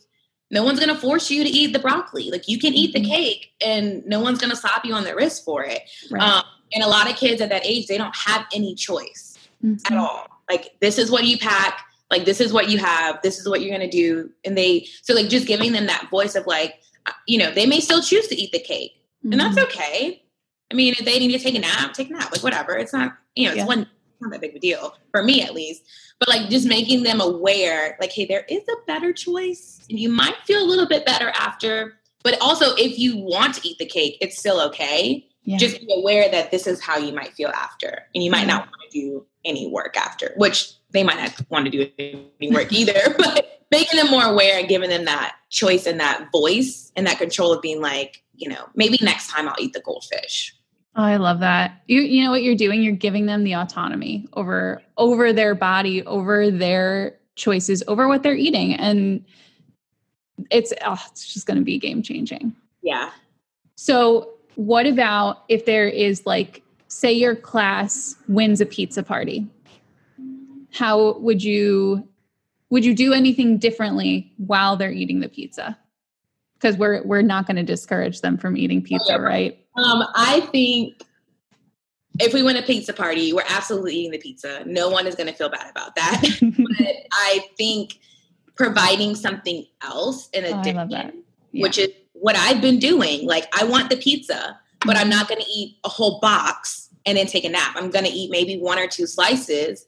no 0.50 0.62
one's 0.62 0.78
going 0.78 0.94
to 0.94 1.00
force 1.00 1.30
you 1.30 1.42
to 1.42 1.50
eat 1.50 1.72
the 1.72 1.78
broccoli. 1.78 2.30
Like 2.30 2.48
you 2.48 2.58
can 2.58 2.74
eat 2.74 2.92
the 2.92 3.00
mm-hmm. 3.00 3.10
cake 3.10 3.52
and 3.64 4.04
no 4.06 4.20
one's 4.20 4.38
going 4.38 4.50
to 4.50 4.56
slap 4.56 4.84
you 4.84 4.94
on 4.94 5.04
the 5.04 5.14
wrist 5.14 5.44
for 5.44 5.64
it. 5.64 5.82
Right. 6.10 6.22
Um, 6.22 6.44
and 6.72 6.82
a 6.82 6.88
lot 6.88 7.10
of 7.10 7.16
kids 7.16 7.40
at 7.40 7.48
that 7.50 7.64
age, 7.64 7.86
they 7.86 7.98
don't 7.98 8.14
have 8.16 8.46
any 8.52 8.74
choice 8.74 9.38
mm-hmm. 9.64 9.92
at 9.92 9.98
all. 9.98 10.26
Like 10.50 10.76
this 10.80 10.98
is 10.98 11.10
what 11.10 11.24
you 11.24 11.38
pack. 11.38 11.84
Like 12.10 12.24
this 12.24 12.40
is 12.40 12.52
what 12.52 12.68
you 12.68 12.78
have. 12.78 13.20
This 13.22 13.38
is 13.38 13.48
what 13.48 13.60
you're 13.60 13.76
gonna 13.76 13.90
do. 13.90 14.30
And 14.44 14.56
they 14.56 14.86
so 15.02 15.14
like 15.14 15.28
just 15.28 15.46
giving 15.46 15.72
them 15.72 15.86
that 15.86 16.08
voice 16.10 16.34
of 16.34 16.46
like, 16.46 16.74
uh, 17.06 17.12
you 17.26 17.38
know, 17.38 17.50
they 17.50 17.66
may 17.66 17.80
still 17.80 18.02
choose 18.02 18.28
to 18.28 18.36
eat 18.36 18.52
the 18.52 18.60
cake, 18.60 18.92
mm-hmm. 18.92 19.32
and 19.32 19.40
that's 19.40 19.56
mm-hmm. 19.56 19.64
okay. 19.64 20.22
I 20.70 20.74
mean, 20.74 20.94
if 20.98 21.04
they 21.04 21.18
need 21.18 21.32
to 21.32 21.38
take 21.38 21.54
a 21.54 21.58
nap, 21.58 21.92
take 21.94 22.10
a 22.10 22.12
nap. 22.12 22.30
Like 22.30 22.42
whatever. 22.42 22.76
It's 22.76 22.92
not 22.92 23.16
you 23.34 23.46
know, 23.46 23.52
it's 23.52 23.58
yeah. 23.58 23.66
one 23.66 23.86
not 24.20 24.30
that 24.30 24.40
big 24.40 24.50
of 24.50 24.56
a 24.56 24.60
deal 24.60 24.96
for 25.10 25.22
me 25.22 25.42
at 25.42 25.54
least. 25.54 25.82
But 26.20 26.28
like 26.28 26.48
just 26.48 26.66
making 26.66 27.02
them 27.02 27.20
aware, 27.20 27.96
like, 28.00 28.12
hey, 28.12 28.24
there 28.24 28.44
is 28.48 28.62
a 28.68 28.86
better 28.86 29.12
choice, 29.12 29.80
and 29.90 29.98
you 29.98 30.08
might 30.08 30.36
feel 30.44 30.62
a 30.62 30.66
little 30.66 30.86
bit 30.86 31.04
better 31.04 31.30
after. 31.30 31.94
But 32.22 32.40
also, 32.40 32.74
if 32.76 32.98
you 32.98 33.18
want 33.18 33.56
to 33.56 33.68
eat 33.68 33.78
the 33.78 33.86
cake, 33.86 34.16
it's 34.20 34.38
still 34.38 34.60
okay. 34.68 35.26
Yeah. 35.42 35.58
Just 35.58 35.80
be 35.80 35.92
aware 35.94 36.30
that 36.30 36.50
this 36.50 36.66
is 36.66 36.80
how 36.80 36.96
you 36.96 37.12
might 37.12 37.34
feel 37.34 37.50
after, 37.50 38.02
and 38.14 38.24
you 38.24 38.30
might 38.30 38.46
not 38.46 38.66
want 38.66 38.90
to 38.90 38.98
do 38.98 39.26
any 39.44 39.68
work 39.68 39.96
after, 39.96 40.32
which 40.36 40.72
they 40.90 41.02
might 41.02 41.18
not 41.18 41.50
want 41.50 41.66
to 41.66 41.70
do 41.70 41.90
any 41.98 42.50
work 42.50 42.72
either. 42.72 43.14
but 43.18 43.54
making 43.70 43.98
them 43.98 44.10
more 44.10 44.24
aware 44.24 44.58
and 44.58 44.68
giving 44.68 44.88
them 44.88 45.04
that 45.04 45.36
choice 45.50 45.86
and 45.86 46.00
that 46.00 46.30
voice 46.32 46.92
and 46.96 47.06
that 47.06 47.18
control 47.18 47.52
of 47.52 47.60
being 47.60 47.80
like, 47.80 48.22
you 48.34 48.48
know, 48.48 48.68
maybe 48.74 48.98
next 49.02 49.28
time 49.28 49.48
I'll 49.48 49.56
eat 49.58 49.72
the 49.72 49.80
goldfish. 49.80 50.56
Oh, 50.96 51.02
I 51.02 51.16
love 51.16 51.40
that. 51.40 51.82
You 51.86 52.02
you 52.02 52.22
know 52.22 52.30
what 52.30 52.42
you're 52.42 52.54
doing? 52.54 52.82
You're 52.82 52.94
giving 52.94 53.26
them 53.26 53.44
the 53.44 53.54
autonomy 53.54 54.28
over 54.34 54.80
over 54.96 55.32
their 55.32 55.54
body, 55.54 56.04
over 56.04 56.50
their 56.50 57.18
choices, 57.34 57.82
over 57.88 58.06
what 58.06 58.22
they're 58.22 58.36
eating. 58.36 58.74
And 58.74 59.24
it's 60.50 60.72
oh, 60.84 61.00
it's 61.10 61.32
just 61.32 61.46
going 61.46 61.58
to 61.58 61.64
be 61.64 61.78
game 61.78 62.02
changing. 62.02 62.54
Yeah. 62.82 63.10
So, 63.74 64.30
what 64.54 64.86
about 64.86 65.44
if 65.48 65.66
there 65.66 65.88
is 65.88 66.26
like 66.26 66.62
say 66.88 67.12
your 67.12 67.34
class 67.34 68.14
wins 68.28 68.60
a 68.60 68.66
pizza 68.66 69.02
party? 69.02 69.48
How 70.72 71.18
would 71.18 71.42
you 71.42 72.06
would 72.70 72.84
you 72.84 72.94
do 72.94 73.12
anything 73.12 73.58
differently 73.58 74.32
while 74.36 74.76
they're 74.76 74.92
eating 74.92 75.20
the 75.20 75.28
pizza? 75.28 75.76
Because 76.54 76.76
we're 76.76 77.02
we're 77.04 77.22
not 77.22 77.46
going 77.46 77.56
to 77.56 77.62
discourage 77.62 78.20
them 78.20 78.38
from 78.38 78.56
eating 78.56 78.80
pizza, 78.80 79.20
right? 79.20 79.58
Um, 79.76 80.04
I 80.14 80.40
think 80.52 81.02
if 82.20 82.32
we 82.32 82.42
win 82.42 82.56
a 82.56 82.62
pizza 82.62 82.92
party, 82.92 83.32
we're 83.32 83.42
absolutely 83.48 83.94
eating 83.94 84.12
the 84.12 84.18
pizza. 84.18 84.62
No 84.66 84.88
one 84.88 85.06
is 85.06 85.14
going 85.14 85.26
to 85.26 85.32
feel 85.32 85.48
bad 85.48 85.70
about 85.70 85.96
that. 85.96 86.22
but 86.40 86.96
I 87.12 87.46
think 87.56 87.98
providing 88.54 89.14
something 89.14 89.66
else 89.82 90.28
in 90.30 90.44
addition, 90.44 90.78
oh, 90.78 90.86
yeah. 90.88 91.10
which 91.52 91.78
is 91.78 91.88
what 92.12 92.36
I've 92.36 92.60
been 92.60 92.78
doing. 92.78 93.26
Like, 93.26 93.46
I 93.60 93.64
want 93.64 93.90
the 93.90 93.96
pizza, 93.96 94.58
but 94.86 94.96
I'm 94.96 95.08
not 95.08 95.28
going 95.28 95.40
to 95.40 95.50
eat 95.50 95.76
a 95.84 95.88
whole 95.88 96.20
box 96.20 96.88
and 97.04 97.18
then 97.18 97.26
take 97.26 97.44
a 97.44 97.48
nap. 97.48 97.74
I'm 97.76 97.90
going 97.90 98.04
to 98.04 98.10
eat 98.10 98.30
maybe 98.30 98.58
one 98.58 98.78
or 98.78 98.86
two 98.86 99.06
slices 99.06 99.86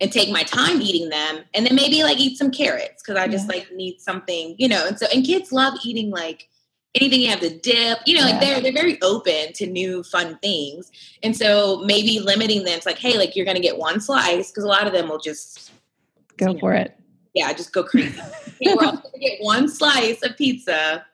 and 0.00 0.12
take 0.12 0.30
my 0.30 0.42
time 0.42 0.80
eating 0.80 1.08
them 1.08 1.44
and 1.54 1.66
then 1.66 1.74
maybe 1.74 2.02
like 2.02 2.18
eat 2.18 2.36
some 2.36 2.50
carrots 2.50 3.02
because 3.02 3.16
I 3.16 3.28
just 3.28 3.46
yeah. 3.46 3.58
like 3.58 3.72
need 3.72 4.00
something, 4.00 4.56
you 4.58 4.68
know. 4.68 4.86
And 4.86 4.98
so, 4.98 5.06
and 5.14 5.24
kids 5.24 5.52
love 5.52 5.74
eating 5.84 6.10
like 6.10 6.48
anything 6.94 7.20
you 7.20 7.28
have 7.28 7.40
to 7.40 7.50
dip 7.50 7.98
you 8.04 8.14
know 8.14 8.26
yeah. 8.26 8.32
like 8.32 8.40
they're 8.40 8.60
they're 8.60 8.72
very 8.72 9.00
open 9.02 9.52
to 9.54 9.66
new 9.66 10.02
fun 10.02 10.38
things. 10.42 10.90
And 11.22 11.36
so 11.36 11.82
maybe 11.84 12.20
limiting 12.20 12.64
them 12.64 12.76
it's 12.76 12.86
like 12.86 12.98
hey 12.98 13.16
like 13.16 13.36
you're 13.36 13.46
gonna 13.46 13.60
get 13.60 13.78
one 13.78 14.00
slice 14.00 14.50
because 14.50 14.64
a 14.64 14.68
lot 14.68 14.86
of 14.86 14.92
them 14.92 15.08
will 15.08 15.20
just 15.20 15.72
go 16.36 16.48
you 16.48 16.54
know, 16.54 16.60
for 16.60 16.74
it. 16.74 16.96
Yeah 17.34 17.52
just 17.52 17.72
go 17.72 17.84
crazy. 17.84 18.20
Hey, 18.60 18.74
we're 18.78 18.86
also 18.86 19.02
gonna 19.02 19.18
get 19.18 19.38
one 19.40 19.68
slice 19.68 20.22
of 20.22 20.36
pizza 20.36 21.04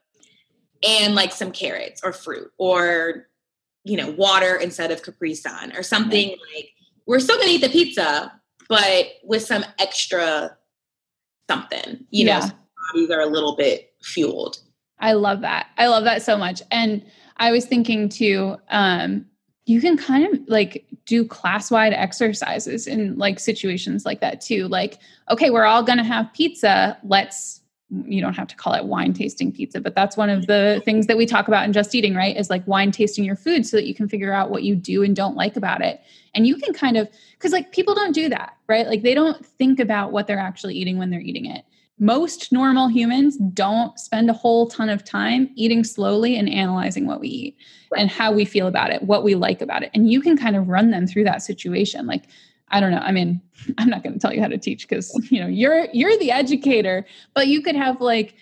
and 0.83 1.15
like 1.15 1.31
some 1.31 1.51
carrots 1.51 2.01
or 2.03 2.13
fruit 2.13 2.51
or 2.57 3.27
you 3.83 3.97
know 3.97 4.11
water 4.11 4.55
instead 4.55 4.91
of 4.91 5.03
capri 5.03 5.33
sun 5.33 5.75
or 5.75 5.83
something 5.83 6.29
like 6.55 6.69
we're 7.05 7.19
still 7.19 7.37
gonna 7.37 7.51
eat 7.51 7.61
the 7.61 7.69
pizza 7.69 8.31
but 8.67 9.05
with 9.23 9.43
some 9.43 9.63
extra 9.79 10.55
something 11.49 12.05
you 12.09 12.25
yeah. 12.25 12.39
know 12.39 12.45
so 12.45 12.51
bodies 12.93 13.11
are 13.11 13.21
a 13.21 13.27
little 13.27 13.55
bit 13.55 13.93
fueled 14.01 14.59
I 14.99 15.13
love 15.13 15.41
that. 15.41 15.67
I 15.77 15.87
love 15.87 16.03
that 16.05 16.21
so 16.21 16.37
much. 16.37 16.61
And 16.71 17.03
I 17.37 17.51
was 17.51 17.65
thinking 17.65 18.09
too, 18.09 18.57
um, 18.69 19.25
you 19.65 19.81
can 19.81 19.97
kind 19.97 20.25
of 20.25 20.39
like 20.47 20.85
do 21.05 21.25
class 21.25 21.69
wide 21.69 21.93
exercises 21.93 22.87
in 22.87 23.17
like 23.17 23.39
situations 23.39 24.05
like 24.05 24.21
that 24.21 24.41
too. 24.41 24.67
Like, 24.67 24.97
okay, 25.29 25.49
we're 25.49 25.65
all 25.65 25.83
going 25.83 25.97
to 25.97 26.03
have 26.03 26.31
pizza. 26.33 26.97
Let's, 27.03 27.61
you 27.89 28.21
don't 28.21 28.33
have 28.33 28.47
to 28.47 28.55
call 28.55 28.73
it 28.73 28.85
wine 28.85 29.13
tasting 29.13 29.51
pizza, 29.51 29.79
but 29.81 29.93
that's 29.93 30.17
one 30.17 30.29
of 30.29 30.47
the 30.47 30.81
things 30.85 31.07
that 31.07 31.17
we 31.17 31.25
talk 31.25 31.47
about 31.47 31.65
in 31.65 31.73
just 31.73 31.93
eating, 31.93 32.15
right? 32.15 32.35
Is 32.35 32.49
like 32.49 32.65
wine 32.65 32.91
tasting 32.91 33.25
your 33.25 33.35
food 33.35 33.65
so 33.65 33.77
that 33.77 33.85
you 33.85 33.93
can 33.93 34.07
figure 34.09 34.33
out 34.33 34.49
what 34.49 34.63
you 34.63 34.75
do 34.75 35.03
and 35.03 35.15
don't 35.15 35.35
like 35.35 35.57
about 35.57 35.81
it. 35.81 36.01
And 36.33 36.47
you 36.47 36.55
can 36.55 36.73
kind 36.73 36.97
of, 36.97 37.09
because 37.33 37.51
like 37.51 37.71
people 37.71 37.93
don't 37.93 38.13
do 38.13 38.29
that, 38.29 38.55
right? 38.67 38.87
Like 38.87 39.03
they 39.03 39.13
don't 39.13 39.45
think 39.45 39.79
about 39.79 40.11
what 40.11 40.27
they're 40.27 40.39
actually 40.39 40.75
eating 40.75 40.97
when 40.97 41.09
they're 41.09 41.19
eating 41.19 41.45
it 41.45 41.65
most 41.99 42.51
normal 42.51 42.87
humans 42.87 43.37
don't 43.53 43.99
spend 43.99 44.29
a 44.29 44.33
whole 44.33 44.67
ton 44.67 44.89
of 44.89 45.03
time 45.03 45.49
eating 45.55 45.83
slowly 45.83 46.37
and 46.37 46.47
analyzing 46.47 47.07
what 47.07 47.19
we 47.19 47.27
eat 47.27 47.57
right. 47.91 48.01
and 48.01 48.11
how 48.11 48.31
we 48.31 48.45
feel 48.45 48.67
about 48.67 48.91
it, 48.91 49.01
what 49.03 49.23
we 49.23 49.35
like 49.35 49.61
about 49.61 49.83
it. 49.83 49.89
And 49.93 50.11
you 50.11 50.21
can 50.21 50.37
kind 50.37 50.55
of 50.55 50.67
run 50.67 50.91
them 50.91 51.07
through 51.07 51.23
that 51.23 51.41
situation. 51.41 52.05
Like, 52.05 52.25
I 52.69 52.79
don't 52.79 52.91
know. 52.91 52.99
I 52.99 53.11
mean, 53.11 53.41
I'm 53.77 53.89
not 53.89 54.03
going 54.03 54.13
to 54.13 54.19
tell 54.19 54.33
you 54.33 54.41
how 54.41 54.47
to 54.47 54.57
teach 54.57 54.87
because, 54.87 55.11
you 55.31 55.39
know, 55.39 55.47
you're 55.47 55.87
you're 55.91 56.17
the 56.19 56.31
educator, 56.31 57.05
but 57.33 57.47
you 57.47 57.61
could 57.61 57.75
have 57.75 57.99
like 57.99 58.35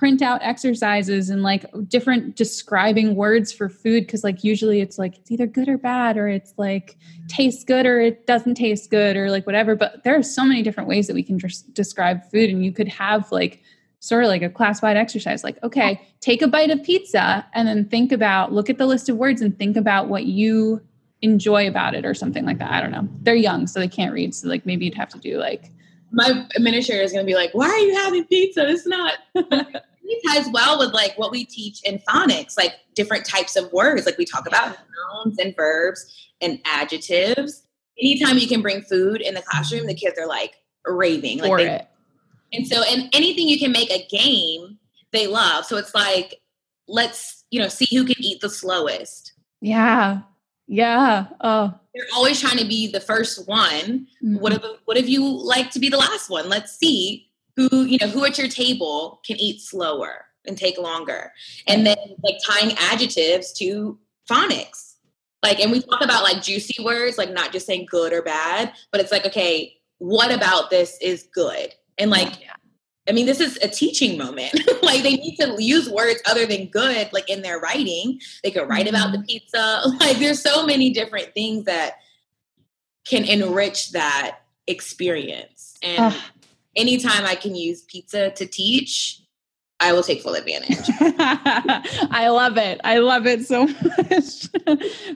print 0.00 0.22
out 0.22 0.40
exercises 0.42 1.28
and 1.28 1.42
like 1.42 1.66
different 1.86 2.34
describing 2.34 3.16
words 3.16 3.52
for 3.52 3.68
food 3.68 4.06
because 4.06 4.24
like 4.24 4.42
usually 4.42 4.80
it's 4.80 4.98
like 4.98 5.18
it's 5.18 5.30
either 5.30 5.46
good 5.46 5.68
or 5.68 5.76
bad 5.76 6.16
or 6.16 6.26
it's 6.26 6.54
like 6.56 6.96
tastes 7.28 7.64
good 7.64 7.84
or 7.84 8.00
it 8.00 8.26
doesn't 8.26 8.54
taste 8.54 8.90
good 8.90 9.14
or 9.14 9.30
like 9.30 9.46
whatever 9.46 9.76
but 9.76 10.02
there 10.02 10.16
are 10.16 10.22
so 10.22 10.42
many 10.42 10.62
different 10.62 10.88
ways 10.88 11.06
that 11.06 11.12
we 11.12 11.22
can 11.22 11.38
just 11.38 11.70
describe 11.74 12.24
food 12.30 12.48
and 12.48 12.64
you 12.64 12.72
could 12.72 12.88
have 12.88 13.30
like 13.30 13.62
sort 13.98 14.24
of 14.24 14.28
like 14.28 14.40
a 14.40 14.48
class-wide 14.48 14.96
exercise 14.96 15.44
like 15.44 15.62
okay 15.62 16.00
take 16.20 16.40
a 16.40 16.48
bite 16.48 16.70
of 16.70 16.82
pizza 16.82 17.46
and 17.52 17.68
then 17.68 17.86
think 17.86 18.10
about 18.10 18.54
look 18.54 18.70
at 18.70 18.78
the 18.78 18.86
list 18.86 19.10
of 19.10 19.18
words 19.18 19.42
and 19.42 19.58
think 19.58 19.76
about 19.76 20.08
what 20.08 20.24
you 20.24 20.80
enjoy 21.20 21.68
about 21.68 21.94
it 21.94 22.06
or 22.06 22.14
something 22.14 22.46
like 22.46 22.56
that 22.56 22.72
i 22.72 22.80
don't 22.80 22.90
know 22.90 23.06
they're 23.20 23.34
young 23.34 23.66
so 23.66 23.78
they 23.78 23.86
can't 23.86 24.14
read 24.14 24.34
so 24.34 24.48
like 24.48 24.64
maybe 24.64 24.86
you'd 24.86 24.94
have 24.94 25.10
to 25.10 25.18
do 25.18 25.36
like 25.36 25.70
my 26.12 26.46
administrator 26.56 27.02
is 27.02 27.12
going 27.12 27.24
to 27.24 27.26
be 27.26 27.36
like, 27.36 27.52
"Why 27.52 27.68
are 27.68 27.78
you 27.78 27.94
having 27.94 28.24
pizza? 28.24 28.68
It's 28.68 28.86
not." 28.86 29.14
it 30.10 30.28
ties 30.28 30.48
well 30.52 30.78
with 30.78 30.92
like 30.92 31.16
what 31.16 31.30
we 31.30 31.44
teach 31.44 31.80
in 31.84 32.00
phonics, 32.08 32.56
like 32.56 32.74
different 32.94 33.24
types 33.24 33.56
of 33.56 33.72
words. 33.72 34.06
Like 34.06 34.18
we 34.18 34.24
talk 34.24 34.46
about 34.46 34.76
nouns 35.14 35.38
and 35.38 35.54
verbs 35.54 36.04
and 36.40 36.58
adjectives. 36.64 37.62
Anytime 37.98 38.38
you 38.38 38.48
can 38.48 38.60
bring 38.60 38.82
food 38.82 39.20
in 39.20 39.34
the 39.34 39.42
classroom, 39.42 39.86
the 39.86 39.94
kids 39.94 40.18
are 40.18 40.26
like 40.26 40.54
raving. 40.86 41.38
Like 41.38 41.48
For 41.48 41.58
they, 41.58 41.70
it. 41.70 41.88
And 42.52 42.66
so, 42.66 42.82
and 42.82 43.08
anything 43.14 43.46
you 43.46 43.58
can 43.58 43.70
make 43.70 43.90
a 43.90 44.04
game, 44.08 44.78
they 45.12 45.28
love. 45.28 45.64
So 45.64 45.76
it's 45.76 45.94
like, 45.94 46.40
let's 46.88 47.44
you 47.50 47.60
know 47.60 47.68
see 47.68 47.86
who 47.96 48.04
can 48.04 48.16
eat 48.18 48.40
the 48.40 48.50
slowest. 48.50 49.32
Yeah. 49.60 50.22
Yeah. 50.66 51.26
Oh. 51.40 51.74
They're 51.94 52.06
always 52.14 52.40
trying 52.40 52.58
to 52.58 52.64
be 52.64 52.90
the 52.90 53.00
first 53.00 53.46
one. 53.46 54.08
Mm-hmm. 54.24 54.38
What 54.38 54.52
if 54.54 54.62
what 54.86 54.96
if 54.96 55.08
you 55.08 55.24
like 55.24 55.70
to 55.72 55.78
be 55.78 55.88
the 55.88 55.98
last 55.98 56.30
one? 56.30 56.48
Let's 56.48 56.76
see 56.76 57.29
who, 57.68 57.84
you 57.84 57.98
know, 58.00 58.08
who 58.08 58.24
at 58.24 58.38
your 58.38 58.48
table 58.48 59.20
can 59.24 59.36
eat 59.38 59.60
slower 59.60 60.24
and 60.46 60.56
take 60.56 60.78
longer. 60.78 61.32
And 61.66 61.86
then 61.86 61.96
like 62.22 62.36
tying 62.46 62.74
adjectives 62.78 63.52
to 63.54 63.98
phonics. 64.28 64.94
Like, 65.42 65.60
and 65.60 65.70
we 65.70 65.80
talk 65.80 66.02
about 66.02 66.22
like 66.22 66.42
juicy 66.42 66.82
words, 66.82 67.18
like 67.18 67.32
not 67.32 67.52
just 67.52 67.66
saying 67.66 67.86
good 67.90 68.12
or 68.12 68.22
bad, 68.22 68.72
but 68.90 69.00
it's 69.00 69.12
like, 69.12 69.26
okay, 69.26 69.76
what 69.98 70.32
about 70.32 70.70
this 70.70 70.96
is 71.00 71.28
good? 71.34 71.74
And 71.98 72.10
like. 72.10 72.32
I 73.08 73.12
mean, 73.12 73.26
this 73.26 73.40
is 73.40 73.56
a 73.56 73.66
teaching 73.66 74.16
moment. 74.18 74.52
like 74.82 75.02
they 75.02 75.16
need 75.16 75.34
to 75.36 75.56
use 75.58 75.88
words 75.88 76.20
other 76.26 76.46
than 76.46 76.66
good, 76.66 77.12
like 77.12 77.28
in 77.28 77.42
their 77.42 77.58
writing. 77.58 78.20
They 78.44 78.52
could 78.52 78.68
write 78.68 78.86
about 78.86 79.10
the 79.10 79.18
mm-hmm. 79.18 79.26
pizza. 79.26 79.82
Like 79.98 80.18
there's 80.18 80.40
so 80.40 80.64
many 80.64 80.90
different 80.90 81.34
things 81.34 81.64
that 81.64 81.94
can 83.04 83.24
enrich 83.24 83.92
that 83.92 84.40
experience. 84.68 85.76
And 85.82 86.14
anytime 86.76 87.24
I 87.26 87.34
can 87.34 87.54
use 87.54 87.82
pizza 87.82 88.30
to 88.30 88.46
teach, 88.46 89.20
I 89.82 89.94
will 89.94 90.02
take 90.02 90.20
full 90.20 90.34
advantage. 90.34 90.78
I 92.10 92.28
love 92.28 92.58
it. 92.58 92.82
I 92.84 92.98
love 92.98 93.26
it 93.26 93.46
so 93.46 93.66
much. 93.66 94.48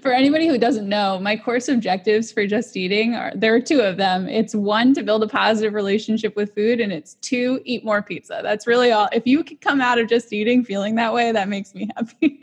for 0.00 0.11
anybody 0.11 0.48
who 0.48 0.57
doesn't 0.57 0.88
know, 0.88 1.20
my 1.20 1.36
course 1.36 1.68
objectives 1.68 2.32
for 2.32 2.46
just 2.46 2.74
eating 2.74 3.14
are 3.14 3.30
there 3.34 3.55
are 3.55 3.61
two 3.61 3.80
of 3.80 3.98
them. 3.98 4.26
It's 4.26 4.55
one 4.55 4.94
to 4.94 5.02
build 5.02 5.22
a 5.22 5.28
positive 5.28 5.74
relationship 5.74 6.34
with 6.34 6.55
food 6.55 6.80
and 6.80 6.92
it's 6.92 7.14
two 7.16 7.61
eat 7.64 7.84
more 7.84 8.00
pizza. 8.00 8.40
That's 8.42 8.66
really 8.66 8.90
all. 8.90 9.11
If 9.12 9.26
you 9.26 9.44
can 9.44 9.59
come 9.59 9.82
out 9.82 9.98
of 9.98 10.09
just 10.09 10.32
eating 10.32 10.64
feeling 10.64 10.94
that 10.94 11.12
way, 11.12 11.30
that 11.30 11.48
makes 11.48 11.74
me 11.74 11.90
happy. 11.96 12.40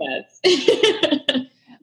yes. 0.00 0.40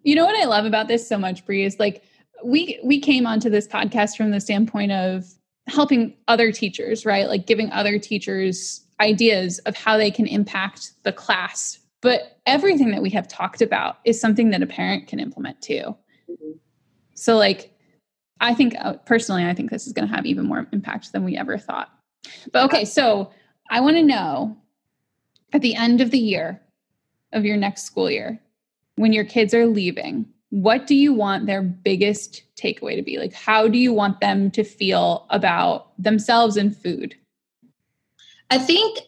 you 0.02 0.16
know 0.16 0.26
what 0.26 0.36
I 0.42 0.46
love 0.46 0.66
about 0.66 0.88
this 0.88 1.08
so 1.08 1.20
much, 1.20 1.46
Bree, 1.46 1.64
is 1.64 1.80
like 1.80 2.04
we 2.44 2.80
we 2.84 3.00
came 3.00 3.28
onto 3.28 3.50
this 3.50 3.68
podcast 3.68 4.18
from 4.18 4.32
the 4.32 4.40
standpoint 4.40 4.92
of 4.92 5.37
helping 5.68 6.16
other 6.28 6.52
teachers, 6.52 7.06
right? 7.06 7.28
Like 7.28 7.46
giving 7.46 7.72
other 7.72 8.00
teachers 8.00 8.86
ideas 9.00 9.60
of 9.60 9.76
how 9.76 9.98
they 9.98 10.12
can 10.12 10.26
impact 10.26 10.92
the 11.04 11.14
class. 11.14 11.80
But 12.02 12.40
everything 12.46 12.92
that 12.92 13.02
we 13.02 13.10
have 13.12 13.28
talked 13.28 13.62
about 13.62 13.98
is 14.06 14.20
something 14.20 14.50
that 14.52 14.62
a 14.62 14.68
parent 14.68 15.08
can 15.08 15.20
implement 15.20 15.62
too. 15.62 15.96
Mm-hmm. 16.30 16.52
So, 17.16 17.38
like, 17.38 17.74
I 18.40 18.54
think 18.54 18.76
uh, 18.80 18.94
personally, 19.06 19.46
I 19.46 19.54
think 19.54 19.72
this 19.72 19.88
is 19.88 19.94
going 19.94 20.08
to 20.08 20.14
have 20.14 20.26
even 20.26 20.46
more 20.46 20.68
impact 20.72 21.12
than 21.12 21.24
we 21.24 21.36
ever 21.36 21.58
thought. 21.58 21.90
But 22.52 22.66
okay, 22.66 22.86
so 22.86 23.32
I 23.70 23.82
want 23.82 23.98
to 23.98 24.04
know 24.04 24.58
at 25.54 25.62
the 25.62 25.76
end 25.76 26.02
of 26.02 26.12
the 26.12 26.20
year 26.20 26.62
of 27.34 27.46
your 27.46 27.58
next 27.58 27.84
school 27.84 28.12
year, 28.12 28.40
when 28.96 29.14
your 29.14 29.26
kids 29.26 29.54
are 29.54 29.66
leaving, 29.66 30.28
what 30.50 30.88
do 30.88 30.96
you 30.96 31.14
want 31.14 31.46
their 31.46 31.62
biggest 31.62 32.44
takeaway 32.56 32.96
to 32.96 33.02
be? 33.02 33.18
Like, 33.18 33.34
how 33.34 33.68
do 33.68 33.78
you 33.78 33.94
want 33.94 34.22
them 34.22 34.50
to 34.52 34.64
feel 34.64 35.28
about 35.30 35.92
themselves 36.02 36.58
and 36.58 36.76
food? 36.76 37.16
I 38.50 38.58
think, 38.58 39.00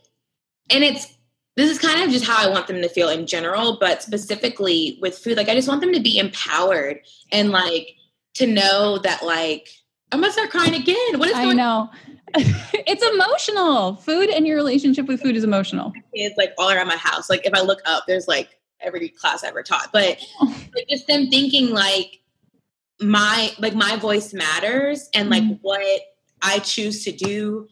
and 0.70 0.84
it's 0.84 1.16
this 1.56 1.70
is 1.70 1.80
kind 1.80 2.02
of 2.02 2.10
just 2.10 2.26
how 2.26 2.38
I 2.38 2.50
want 2.50 2.68
them 2.68 2.82
to 2.82 2.90
feel 2.90 3.10
in 3.10 3.28
general, 3.28 3.78
but 3.80 4.02
specifically 4.02 4.98
with 5.02 5.18
food, 5.18 5.38
like 5.38 5.50
I 5.50 5.56
just 5.56 5.68
want 5.68 5.82
them 5.82 5.94
to 5.94 6.00
be 6.00 6.18
empowered 6.18 7.00
and 7.32 7.52
like 7.52 7.96
to 8.36 8.48
know 8.48 8.98
that 9.00 9.24
like 9.24 9.70
I'm 10.12 10.22
gonna 10.22 10.32
start 10.32 10.50
crying 10.50 10.76
again. 10.76 11.20
What 11.20 11.30
is 11.30 11.36
going 11.36 11.52
I 11.60 11.64
know. 11.64 11.90
it's 12.36 13.04
emotional. 13.04 13.96
Food 13.96 14.30
and 14.30 14.46
your 14.46 14.56
relationship 14.56 15.08
with 15.08 15.22
food 15.22 15.36
is 15.36 15.44
emotional. 15.44 15.94
It's 16.14 16.38
like 16.38 16.54
all 16.58 16.70
around 16.70 16.88
my 16.88 16.98
house. 16.98 17.30
Like 17.30 17.46
if 17.46 17.54
I 17.54 17.62
look 17.62 17.80
up, 17.86 18.06
there's 18.08 18.28
like 18.28 18.59
every 18.82 19.10
class 19.10 19.44
I 19.44 19.48
ever 19.48 19.64
taught. 19.64 19.90
But 19.92 20.20
like, 20.42 20.88
just 20.90 21.08
them 21.08 21.30
thinking 21.30 21.72
like 21.72 22.20
my 23.00 23.52
like 23.60 23.76
my 23.76 23.96
voice 23.98 24.34
matters 24.34 25.10
and 25.14 25.30
like 25.30 25.44
mm-hmm. 25.44 25.54
what 25.62 26.02
I 26.42 26.60
choose 26.60 27.04
to 27.06 27.12
do 27.12 27.68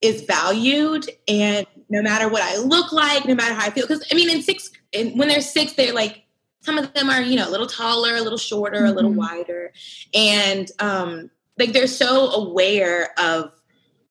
is 0.00 0.22
valued 0.22 1.06
and 1.28 1.66
no 1.88 2.02
matter 2.02 2.28
what 2.28 2.42
I 2.42 2.56
look 2.56 2.92
like, 2.92 3.26
no 3.26 3.34
matter 3.34 3.54
how 3.54 3.66
I 3.66 3.70
feel. 3.70 3.86
Because 3.86 4.04
I 4.10 4.14
mean 4.14 4.30
in 4.30 4.42
six 4.42 4.70
and 4.92 5.18
when 5.18 5.28
they're 5.28 5.40
six, 5.40 5.72
they're 5.74 5.92
like 5.92 6.22
some 6.62 6.78
of 6.78 6.92
them 6.92 7.08
are, 7.08 7.22
you 7.22 7.36
know, 7.36 7.48
a 7.48 7.50
little 7.50 7.66
taller, 7.66 8.16
a 8.16 8.20
little 8.20 8.38
shorter, 8.38 8.78
mm-hmm. 8.78 8.86
a 8.86 8.92
little 8.92 9.10
mm-hmm. 9.10 9.38
wider. 9.38 9.72
And 10.14 10.70
um 10.78 11.30
like 11.58 11.72
they're 11.72 11.86
so 11.86 12.30
aware 12.30 13.10
of 13.18 13.52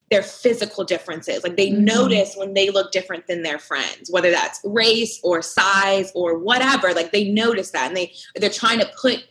their 0.10 0.24
physical 0.24 0.84
differences. 0.84 1.44
Like 1.44 1.56
they 1.56 1.70
mm-hmm. 1.70 1.86
notice 1.86 2.36
when 2.36 2.54
they 2.54 2.70
look 2.70 2.92
different 2.92 3.28
than 3.28 3.44
their 3.44 3.60
friends, 3.60 4.10
whether 4.10 4.32
that's 4.32 4.60
race 4.64 5.20
or 5.24 5.42
size 5.42 6.12
or 6.16 6.38
whatever. 6.38 6.94
Like 6.94 7.12
they 7.12 7.30
notice 7.30 7.72
that 7.72 7.88
and 7.88 7.98
they 7.98 8.14
they're 8.36 8.50
trying 8.50 8.80
to 8.80 8.90
put 9.00 9.24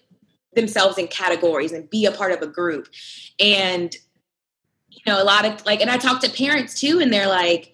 themselves 0.55 0.99
in 0.99 1.09
categories 1.09 1.73
and 1.73 1.91
be 1.91 2.07
a 2.07 2.13
part 2.13 2.33
of 2.33 2.43
a 2.43 2.47
group. 2.47 2.89
And 3.41 3.95
you 4.91 5.03
know, 5.07 5.23
a 5.23 5.25
lot 5.25 5.45
of 5.45 5.65
like 5.67 5.81
and 5.81 5.91
I 5.91 5.97
talk 5.97 6.21
to 6.23 6.31
parents 6.31 6.81
too 6.81 7.01
and 7.01 7.13
they're 7.13 7.29
like, 7.29 7.73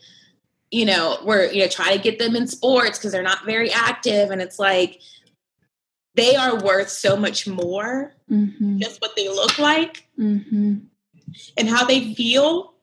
you 0.70 0.86
know, 0.86 1.18
we're 1.24 1.50
you 1.50 1.60
know 1.60 1.68
trying 1.68 1.96
to 1.96 2.02
get 2.02 2.18
them 2.18 2.36
in 2.36 2.46
sports 2.46 2.98
because 2.98 3.12
they're 3.12 3.22
not 3.22 3.44
very 3.44 3.70
active 3.70 4.30
and 4.30 4.40
it's 4.40 4.58
like 4.58 5.00
they 6.14 6.36
are 6.36 6.62
worth 6.62 6.88
so 6.88 7.16
much 7.16 7.46
more 7.46 8.14
mm-hmm. 8.30 8.78
just 8.78 9.00
what 9.02 9.16
they 9.16 9.28
look 9.28 9.58
like 9.58 10.08
mm-hmm. 10.18 10.76
and 11.56 11.68
how 11.68 11.84
they 11.84 12.14
feel 12.14 12.73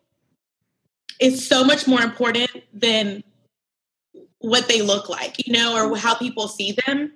is 1.22 1.48
so 1.48 1.64
much 1.64 1.88
more 1.88 2.02
important 2.02 2.50
than 2.74 3.24
what 4.40 4.68
they 4.68 4.82
look 4.82 5.08
like, 5.08 5.48
you 5.48 5.54
know, 5.54 5.76
or 5.76 5.96
how 5.96 6.16
people 6.16 6.48
see 6.50 6.76
them. 6.86 7.14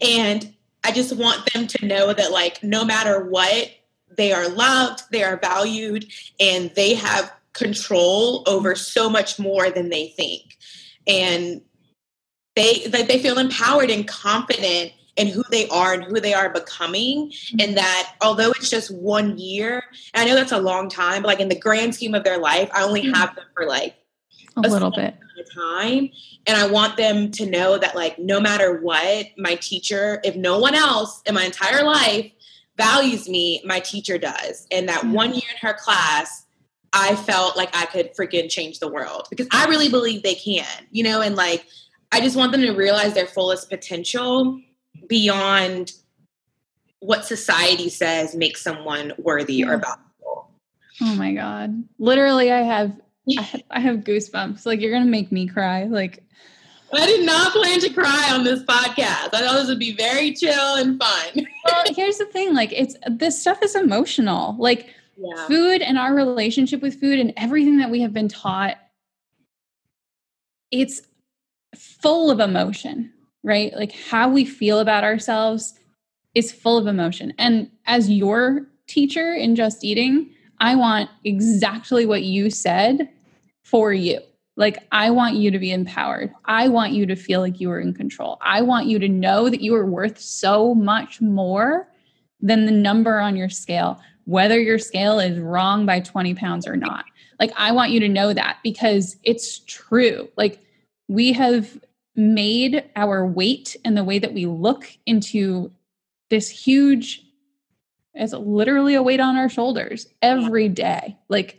And 0.00 0.54
I 0.84 0.92
just 0.92 1.14
want 1.16 1.52
them 1.52 1.66
to 1.66 1.86
know 1.86 2.12
that, 2.12 2.30
like, 2.30 2.62
no 2.62 2.84
matter 2.84 3.24
what, 3.24 3.70
they 4.16 4.32
are 4.32 4.48
loved, 4.48 5.02
they 5.10 5.24
are 5.24 5.36
valued, 5.36 6.06
and 6.38 6.70
they 6.76 6.94
have 6.94 7.32
control 7.52 8.44
over 8.46 8.74
so 8.74 9.10
much 9.10 9.38
more 9.38 9.70
than 9.70 9.88
they 9.88 10.08
think. 10.08 10.56
And 11.06 11.62
they 12.54 12.86
like 12.92 13.08
they 13.08 13.18
feel 13.18 13.38
empowered 13.38 13.90
and 13.90 14.06
confident 14.06 14.92
and 15.16 15.28
who 15.28 15.42
they 15.50 15.68
are 15.68 15.94
and 15.94 16.04
who 16.04 16.20
they 16.20 16.34
are 16.34 16.50
becoming 16.50 17.32
and 17.52 17.60
mm-hmm. 17.60 17.74
that 17.74 18.14
although 18.20 18.50
it's 18.50 18.70
just 18.70 18.90
one 18.94 19.38
year 19.38 19.84
i 20.14 20.24
know 20.24 20.34
that's 20.34 20.52
a 20.52 20.58
long 20.58 20.88
time 20.88 21.22
but 21.22 21.28
like 21.28 21.40
in 21.40 21.48
the 21.48 21.58
grand 21.58 21.94
scheme 21.94 22.14
of 22.14 22.24
their 22.24 22.38
life 22.38 22.68
i 22.74 22.82
only 22.82 23.02
mm-hmm. 23.02 23.14
have 23.14 23.34
them 23.34 23.44
for 23.54 23.66
like 23.66 23.96
a, 24.56 24.60
a 24.60 24.68
little 24.68 24.90
bit 24.90 25.16
of 25.38 25.54
time 25.54 26.10
and 26.46 26.56
i 26.56 26.66
want 26.66 26.96
them 26.96 27.30
to 27.30 27.46
know 27.46 27.78
that 27.78 27.94
like 27.94 28.18
no 28.18 28.40
matter 28.40 28.80
what 28.80 29.26
my 29.36 29.54
teacher 29.56 30.20
if 30.24 30.36
no 30.36 30.58
one 30.58 30.74
else 30.74 31.22
in 31.26 31.34
my 31.34 31.44
entire 31.44 31.84
life 31.84 32.30
values 32.76 33.28
me 33.28 33.60
my 33.64 33.80
teacher 33.80 34.18
does 34.18 34.66
and 34.70 34.88
that 34.88 35.00
mm-hmm. 35.00 35.12
one 35.12 35.32
year 35.32 35.42
in 35.50 35.68
her 35.68 35.74
class 35.74 36.46
i 36.92 37.14
felt 37.16 37.56
like 37.56 37.74
i 37.76 37.86
could 37.86 38.14
freaking 38.16 38.48
change 38.48 38.78
the 38.78 38.88
world 38.88 39.26
because 39.30 39.48
i 39.52 39.66
really 39.66 39.88
believe 39.88 40.22
they 40.22 40.34
can 40.34 40.66
you 40.90 41.02
know 41.02 41.20
and 41.20 41.36
like 41.36 41.66
i 42.12 42.20
just 42.20 42.36
want 42.36 42.52
them 42.52 42.60
to 42.60 42.72
realize 42.72 43.14
their 43.14 43.26
fullest 43.26 43.68
potential 43.68 44.60
beyond 45.08 45.92
what 47.00 47.24
society 47.24 47.88
says 47.88 48.34
makes 48.34 48.62
someone 48.62 49.12
worthy 49.18 49.64
or 49.64 49.78
valuable. 49.78 50.50
Oh 51.00 51.14
my 51.16 51.34
god. 51.34 51.84
Literally 51.98 52.52
I 52.52 52.62
have 52.62 52.92
I 53.38 53.42
have, 53.42 53.62
I 53.70 53.80
have 53.80 53.96
goosebumps. 53.98 54.66
Like 54.66 54.80
you're 54.80 54.90
going 54.90 55.04
to 55.04 55.10
make 55.10 55.32
me 55.32 55.46
cry. 55.46 55.84
Like 55.84 56.22
I 56.92 57.06
did 57.06 57.26
not 57.26 57.52
plan 57.52 57.80
to 57.80 57.92
cry 57.92 58.30
on 58.32 58.44
this 58.44 58.62
podcast. 58.62 59.34
I 59.34 59.40
thought 59.40 59.54
this 59.54 59.68
would 59.68 59.80
be 59.80 59.96
very 59.96 60.32
chill 60.32 60.76
and 60.76 60.98
fun. 61.00 61.46
well, 61.64 61.84
here's 61.88 62.18
the 62.18 62.26
thing 62.26 62.54
like 62.54 62.72
it's 62.72 62.96
this 63.10 63.40
stuff 63.40 63.62
is 63.62 63.74
emotional. 63.74 64.56
Like 64.58 64.94
yeah. 65.16 65.46
food 65.46 65.82
and 65.82 65.98
our 65.98 66.14
relationship 66.14 66.80
with 66.82 67.00
food 67.00 67.18
and 67.18 67.32
everything 67.36 67.78
that 67.78 67.90
we 67.90 68.00
have 68.00 68.12
been 68.12 68.28
taught 68.28 68.76
it's 70.74 71.02
full 71.76 72.30
of 72.30 72.40
emotion 72.40 73.12
right? 73.44 73.72
Like 73.74 73.92
how 73.92 74.28
we 74.28 74.44
feel 74.44 74.80
about 74.80 75.04
ourselves 75.04 75.74
is 76.34 76.50
full 76.50 76.76
of 76.76 76.88
emotion. 76.88 77.32
And 77.38 77.70
as 77.86 78.10
your 78.10 78.66
teacher 78.88 79.32
in 79.32 79.54
Just 79.54 79.84
Eating, 79.84 80.30
I 80.58 80.74
want 80.74 81.10
exactly 81.22 82.06
what 82.06 82.22
you 82.22 82.50
said 82.50 83.08
for 83.62 83.92
you. 83.92 84.20
Like, 84.56 84.78
I 84.92 85.10
want 85.10 85.34
you 85.34 85.50
to 85.50 85.58
be 85.58 85.72
empowered. 85.72 86.32
I 86.44 86.68
want 86.68 86.92
you 86.92 87.06
to 87.06 87.16
feel 87.16 87.40
like 87.40 87.60
you 87.60 87.70
are 87.70 87.80
in 87.80 87.92
control. 87.92 88.38
I 88.40 88.62
want 88.62 88.86
you 88.86 89.00
to 89.00 89.08
know 89.08 89.48
that 89.48 89.60
you 89.60 89.74
are 89.74 89.86
worth 89.86 90.18
so 90.20 90.74
much 90.74 91.20
more 91.20 91.88
than 92.40 92.64
the 92.66 92.72
number 92.72 93.18
on 93.18 93.36
your 93.36 93.48
scale, 93.48 94.00
whether 94.26 94.60
your 94.60 94.78
scale 94.78 95.18
is 95.18 95.38
wrong 95.38 95.86
by 95.86 95.98
20 95.98 96.34
pounds 96.34 96.68
or 96.68 96.76
not. 96.76 97.04
Like, 97.40 97.52
I 97.56 97.72
want 97.72 97.90
you 97.90 97.98
to 98.00 98.08
know 98.08 98.32
that 98.32 98.58
because 98.62 99.16
it's 99.24 99.58
true. 99.66 100.28
Like, 100.36 100.60
we 101.08 101.32
have 101.32 101.76
made 102.16 102.84
our 102.96 103.26
weight 103.26 103.76
and 103.84 103.96
the 103.96 104.04
way 104.04 104.18
that 104.18 104.34
we 104.34 104.46
look 104.46 104.88
into 105.06 105.70
this 106.30 106.48
huge 106.48 107.22
it's 108.16 108.32
literally 108.32 108.94
a 108.94 109.02
weight 109.02 109.18
on 109.18 109.36
our 109.36 109.48
shoulders 109.48 110.06
every 110.22 110.68
day 110.68 111.16
like 111.28 111.58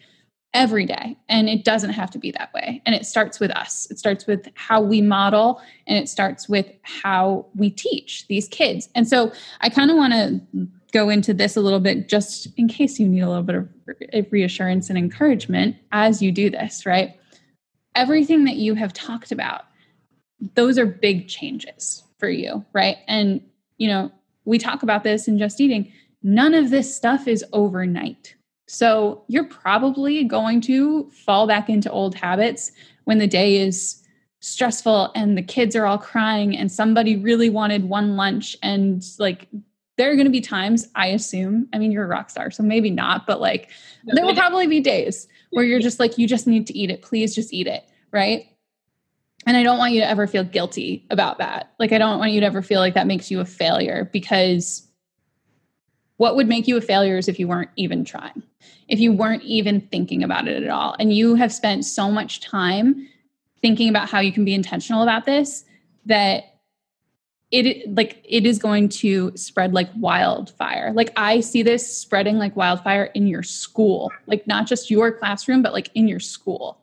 every 0.56 0.86
day. 0.86 1.18
And 1.28 1.49
it 1.49 1.66
doesn't 1.66 1.91
have 1.91 2.10
to 2.12 2.18
be 2.18 2.32
that 2.32 2.51
way. 2.53 2.82
And 2.86 2.95
it 2.95 3.06
starts 3.06 3.41
with 3.41 3.51
us. 3.51 3.91
It 3.91 3.99
starts 3.99 4.26
with 4.26 4.47
how 4.56 4.82
we 4.82 5.01
model 5.01 5.62
and 5.86 5.97
it 5.97 6.08
starts 6.08 6.47
with 6.47 6.66
how 6.84 7.45
we 7.56 7.70
teach 7.70 8.26
these 8.30 8.47
kids. 8.47 8.89
And 8.95 9.08
so 9.08 9.32
i 9.60 9.70
kind 9.70 9.91
of 9.91 9.97
want 9.97 10.14
to 10.14 10.68
go 10.93 11.10
into 11.10 11.34
this 11.34 11.58
a 11.58 11.62
little 11.62 11.82
bit 11.82 12.08
just 12.08 12.47
in 12.56 12.70
case 12.70 12.99
you 12.99 13.08
need 13.08 13.20
a 13.20 13.28
little 13.28 13.43
bit 13.43 13.56
of 14.14 14.32
reassurance 14.32 14.89
and 14.89 14.97
encouragement 14.97 15.76
as 15.91 16.22
you 16.22 16.32
do 16.32 16.49
this 16.49 16.86
right? 16.86 17.20
Everything 17.95 18.45
that 18.45 18.56
you 18.56 18.76
have 18.76 18.93
talked 18.93 19.34
about 19.34 19.66
those 20.56 20.78
are 20.78 20.86
big 20.86 21.28
changes 21.28 22.04
for 22.20 22.30
you, 22.30 22.66
right? 22.74 22.98
And, 23.08 23.42
you 23.78 23.88
know, 23.88 24.12
we 24.46 24.58
talk 24.58 24.84
about 24.84 25.04
this 25.04 25.28
in 25.28 25.38
just 25.38 25.60
eating. 25.60 25.92
None 26.24 26.54
of 26.54 26.70
this 26.70 26.96
stuff 26.96 27.28
is 27.28 27.44
overnight. 27.54 28.36
So 28.68 29.24
you're 29.28 29.48
probably 29.48 30.24
going 30.24 30.62
to 30.62 31.10
fall 31.12 31.48
back 31.48 31.70
into 31.70 31.92
old 31.92 32.16
habits 32.16 32.72
when 33.04 33.20
the 33.20 33.28
day 33.28 33.58
is 33.58 34.02
stressful 34.46 35.12
and 35.16 35.38
the 35.38 35.42
kids 35.42 35.76
are 35.76 35.86
all 35.86 35.98
crying 35.98 36.56
and 36.56 36.72
somebody 36.72 37.16
really 37.16 37.50
wanted 37.50 37.90
one 37.90 38.16
lunch 38.16 38.56
and 38.62 39.04
like 39.18 39.48
there 39.98 40.12
are 40.12 40.16
going 40.16 40.26
to 40.26 40.32
be 40.32 40.42
times 40.42 40.88
i 40.94 41.08
assume 41.08 41.68
i 41.74 41.80
mean 41.80 41.92
you're 41.92 42.04
a 42.04 42.08
rock 42.08 42.30
star 42.30 42.52
so 42.52 42.62
maybe 42.62 42.92
not 42.92 43.26
but 43.26 43.42
like 43.42 43.72
there 44.14 44.24
will 44.24 44.36
probably 44.36 44.68
be 44.68 44.80
days 44.80 45.28
where 45.50 45.66
you're 45.66 45.80
just 45.80 46.00
like 46.00 46.20
you 46.20 46.28
just 46.28 46.46
need 46.46 46.68
to 46.68 46.78
eat 46.78 46.92
it 46.92 47.02
please 47.02 47.34
just 47.34 47.52
eat 47.54 47.66
it 47.66 47.86
right 48.12 48.55
and 49.46 49.56
I 49.56 49.64
don't 49.64 49.78
want 49.78 49.93
you 49.93 50.02
to 50.02 50.10
ever 50.10 50.28
feel 50.28 50.43
guilty 50.43 51.06
about 51.10 51.38
that. 51.38 51.74
Like, 51.80 51.91
I 51.91 51.98
don't 51.98 52.20
want 52.20 52.32
you 52.32 52.39
to 52.39 52.46
ever 52.46 52.62
feel 52.62 52.80
like 52.80 52.96
that 52.96 53.08
makes 53.08 53.30
you 53.30 53.39
a 53.39 53.46
failure 53.46 54.10
because 54.12 54.88
what 56.18 56.36
would 56.36 56.48
make 56.48 56.68
you 56.68 56.78
a 56.78 56.82
failure 56.82 57.18
is 57.18 57.28
if 57.28 57.39
you 57.39 57.48
weren't 57.48 57.70
even 57.76 58.06
trying, 58.06 58.41
if 58.88 59.00
you 59.00 59.12
weren't 59.12 59.43
even 59.43 59.82
thinking 59.82 60.24
about 60.24 60.48
it 60.48 60.64
at 60.64 60.70
all. 60.70 60.96
And 61.00 61.14
you 61.14 61.36
have 61.36 61.54
spent 61.54 61.86
so 61.86 62.10
much 62.10 62.41
time 62.41 63.08
thinking 63.62 63.89
about 63.89 64.10
how 64.10 64.20
you 64.20 64.32
can 64.32 64.46
be 64.46 64.54
intentional 64.54 65.04
about 65.04 65.26
this 65.26 65.66
that 66.06 66.43
it 67.52 67.93
like 67.96 68.24
it 68.28 68.46
is 68.46 68.58
going 68.58 68.89
to 68.89 69.32
spread 69.36 69.74
like 69.74 69.89
wildfire. 69.98 70.91
Like 70.93 71.12
I 71.16 71.39
see 71.39 71.64
this 71.64 71.98
spreading 71.98 72.38
like 72.38 72.56
wildfire 72.56 73.06
in 73.14 73.28
your 73.28 73.43
school, 73.43 74.12
like 74.26 74.48
not 74.48 74.68
just 74.68 74.89
your 74.89 75.12
classroom, 75.12 75.62
but 75.62 75.74
like 75.74 75.89
in 75.93 76.08
your 76.08 76.20
school. 76.20 76.82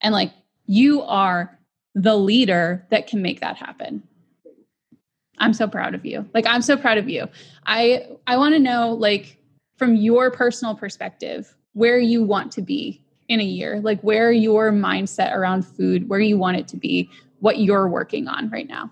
And 0.00 0.14
like 0.14 0.32
you 0.66 1.02
are 1.02 1.58
the 1.94 2.16
leader 2.16 2.86
that 2.90 3.06
can 3.06 3.22
make 3.22 3.40
that 3.40 3.56
happen. 3.56 4.02
I'm 5.38 5.52
so 5.52 5.66
proud 5.66 5.94
of 5.94 6.04
you. 6.04 6.28
Like 6.34 6.46
I'm 6.46 6.62
so 6.62 6.76
proud 6.76 6.98
of 6.98 7.08
you. 7.08 7.28
I 7.66 8.06
I 8.26 8.36
want 8.36 8.54
to 8.54 8.60
know 8.60 8.92
like 8.92 9.38
from 9.76 9.96
your 9.96 10.30
personal 10.30 10.74
perspective, 10.74 11.54
where 11.72 11.98
you 11.98 12.22
want 12.22 12.52
to 12.52 12.62
be 12.62 13.04
in 13.28 13.40
a 13.40 13.44
year, 13.44 13.80
like 13.80 14.00
where 14.02 14.32
your 14.32 14.70
mindset 14.70 15.34
around 15.34 15.62
food, 15.62 16.08
where 16.08 16.20
you 16.20 16.38
want 16.38 16.56
it 16.56 16.68
to 16.68 16.76
be, 16.76 17.10
what 17.40 17.58
you're 17.58 17.88
working 17.88 18.28
on 18.28 18.50
right 18.50 18.68
now. 18.68 18.90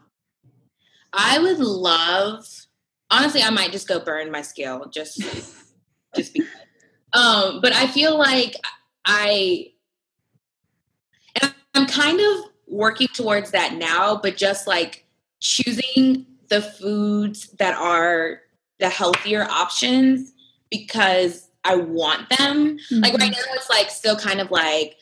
I 1.13 1.39
would 1.39 1.59
love, 1.59 2.47
honestly, 3.11 3.43
I 3.43 3.51
might 3.51 3.73
just 3.73 3.87
go 3.87 4.01
burn 4.01 4.31
my 4.31 4.43
scale 4.43 4.87
just, 4.93 5.21
just 6.17 6.33
because. 6.33 6.49
Um, 7.13 7.61
but 7.61 7.75
I 7.75 7.87
feel 7.87 8.17
like 8.17 8.57
I, 9.05 9.67
and 11.41 11.55
I'm 11.75 11.87
kind 11.87 12.19
of 12.19 12.52
working 12.73 13.09
towards 13.09 13.51
that 13.53 13.75
now, 13.75 14.17
but 14.17 14.37
just 14.37 14.67
like 14.67 15.05
choosing 15.41 16.27
the 16.49 16.63
foods 16.63 17.49
that 17.59 17.77
are 17.77 18.41
the 18.81 18.89
healthier 18.89 19.45
options 19.45 20.33
because 20.71 21.49
I 21.65 21.77
want 21.77 22.29
them. 22.31 22.79
Mm-hmm. 22.79 23.01
Like 23.01 23.13
right 23.13 23.23
mm-hmm. 23.23 23.31
now, 23.31 23.55
it's 23.55 23.71
like 23.71 23.91
still 23.91 24.17
kind 24.17 24.41
of 24.41 24.51
like, 24.51 24.97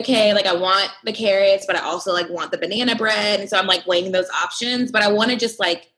okay, 0.00 0.34
like 0.34 0.46
I 0.46 0.54
want 0.54 0.90
the 1.04 1.12
carrots, 1.12 1.64
but 1.66 1.76
I 1.76 1.80
also 1.80 2.12
like 2.12 2.28
want 2.28 2.50
the 2.50 2.58
banana 2.58 2.96
bread. 2.96 3.40
And 3.40 3.48
so 3.48 3.58
I'm 3.58 3.66
like 3.66 3.86
weighing 3.86 4.12
those 4.12 4.28
options, 4.30 4.90
but 4.90 5.02
I 5.02 5.10
want 5.10 5.30
to 5.30 5.36
just 5.36 5.60
like 5.60 5.92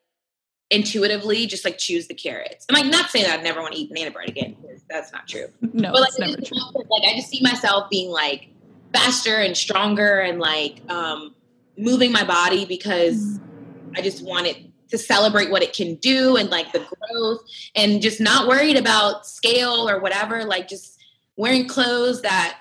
intuitively 0.71 1.47
just 1.47 1.65
like 1.65 1.79
choose 1.79 2.07
the 2.07 2.15
carrots. 2.15 2.67
I'm 2.69 2.75
like 2.75 2.91
not 2.91 3.11
saying 3.11 3.25
that 3.27 3.39
I'd 3.39 3.45
never 3.45 3.61
want 3.61 3.75
to 3.75 3.81
eat 3.81 3.89
banana 3.89 4.11
bread 4.11 4.29
again 4.29 4.57
because 4.61 4.83
that's 4.89 5.13
not 5.13 5.27
true. 5.27 5.49
No, 5.73 5.91
but 5.91 6.03
like, 6.03 6.11
it's 6.11 6.19
never 6.19 6.41
true. 6.41 6.59
like 6.75 7.03
I 7.03 7.17
just 7.17 7.29
see 7.29 7.41
myself 7.43 7.91
being 7.91 8.11
like 8.11 8.49
faster 8.95 9.37
and 9.37 9.57
stronger 9.57 10.21
and 10.21 10.39
like 10.39 10.81
um 10.89 11.35
moving 11.77 12.13
my 12.13 12.25
body 12.25 12.65
because 12.65 13.17
mm-hmm. 13.17 13.93
I 13.97 14.01
just 14.01 14.25
wanted 14.25 14.73
to 14.91 14.99
celebrate 14.99 15.51
what 15.51 15.63
it 15.63 15.73
can 15.73 15.97
do 15.97 16.37
and 16.37 16.51
like 16.51 16.73
the 16.73 16.79
growth 16.79 17.41
and 17.75 18.01
just 18.01 18.21
not 18.21 18.47
worried 18.47 18.77
about 18.77 19.27
scale 19.27 19.89
or 19.89 19.99
whatever 19.99 20.45
like 20.45 20.69
just 20.69 20.99
wearing 21.37 21.67
clothes 21.67 22.23
that 22.23 22.59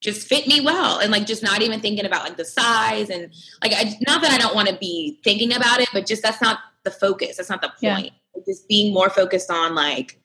just 0.00 0.26
fit 0.26 0.46
me 0.46 0.60
well 0.60 0.98
and 0.98 1.10
like 1.10 1.24
just 1.24 1.42
not 1.42 1.62
even 1.62 1.80
thinking 1.80 2.04
about 2.04 2.24
like 2.24 2.36
the 2.36 2.44
size 2.44 3.08
and 3.08 3.32
like 3.62 3.72
I, 3.74 3.96
not 4.06 4.20
that 4.22 4.32
I 4.32 4.38
don't 4.38 4.54
want 4.54 4.68
to 4.68 4.76
be 4.76 5.18
thinking 5.24 5.54
about 5.54 5.80
it 5.80 5.88
but 5.92 6.06
just 6.06 6.22
that's 6.22 6.42
not 6.42 6.58
the 6.84 6.90
focus 6.90 7.36
that's 7.36 7.48
not 7.48 7.62
the 7.62 7.72
point 7.80 8.12
yeah. 8.34 8.42
just 8.46 8.68
being 8.68 8.92
more 8.92 9.08
focused 9.08 9.50
on 9.50 9.74
like 9.74 10.20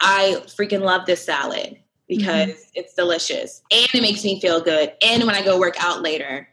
I 0.00 0.42
freaking 0.46 0.82
love 0.82 1.06
this 1.06 1.24
salad 1.24 1.78
because 2.08 2.48
mm-hmm. 2.48 2.70
it's 2.74 2.94
delicious 2.94 3.62
and 3.70 3.88
it 3.92 4.00
makes 4.00 4.24
me 4.24 4.40
feel 4.40 4.60
good 4.60 4.92
and 5.02 5.24
when 5.24 5.34
I 5.34 5.42
go 5.42 5.58
work 5.58 5.74
out 5.82 6.02
later 6.02 6.48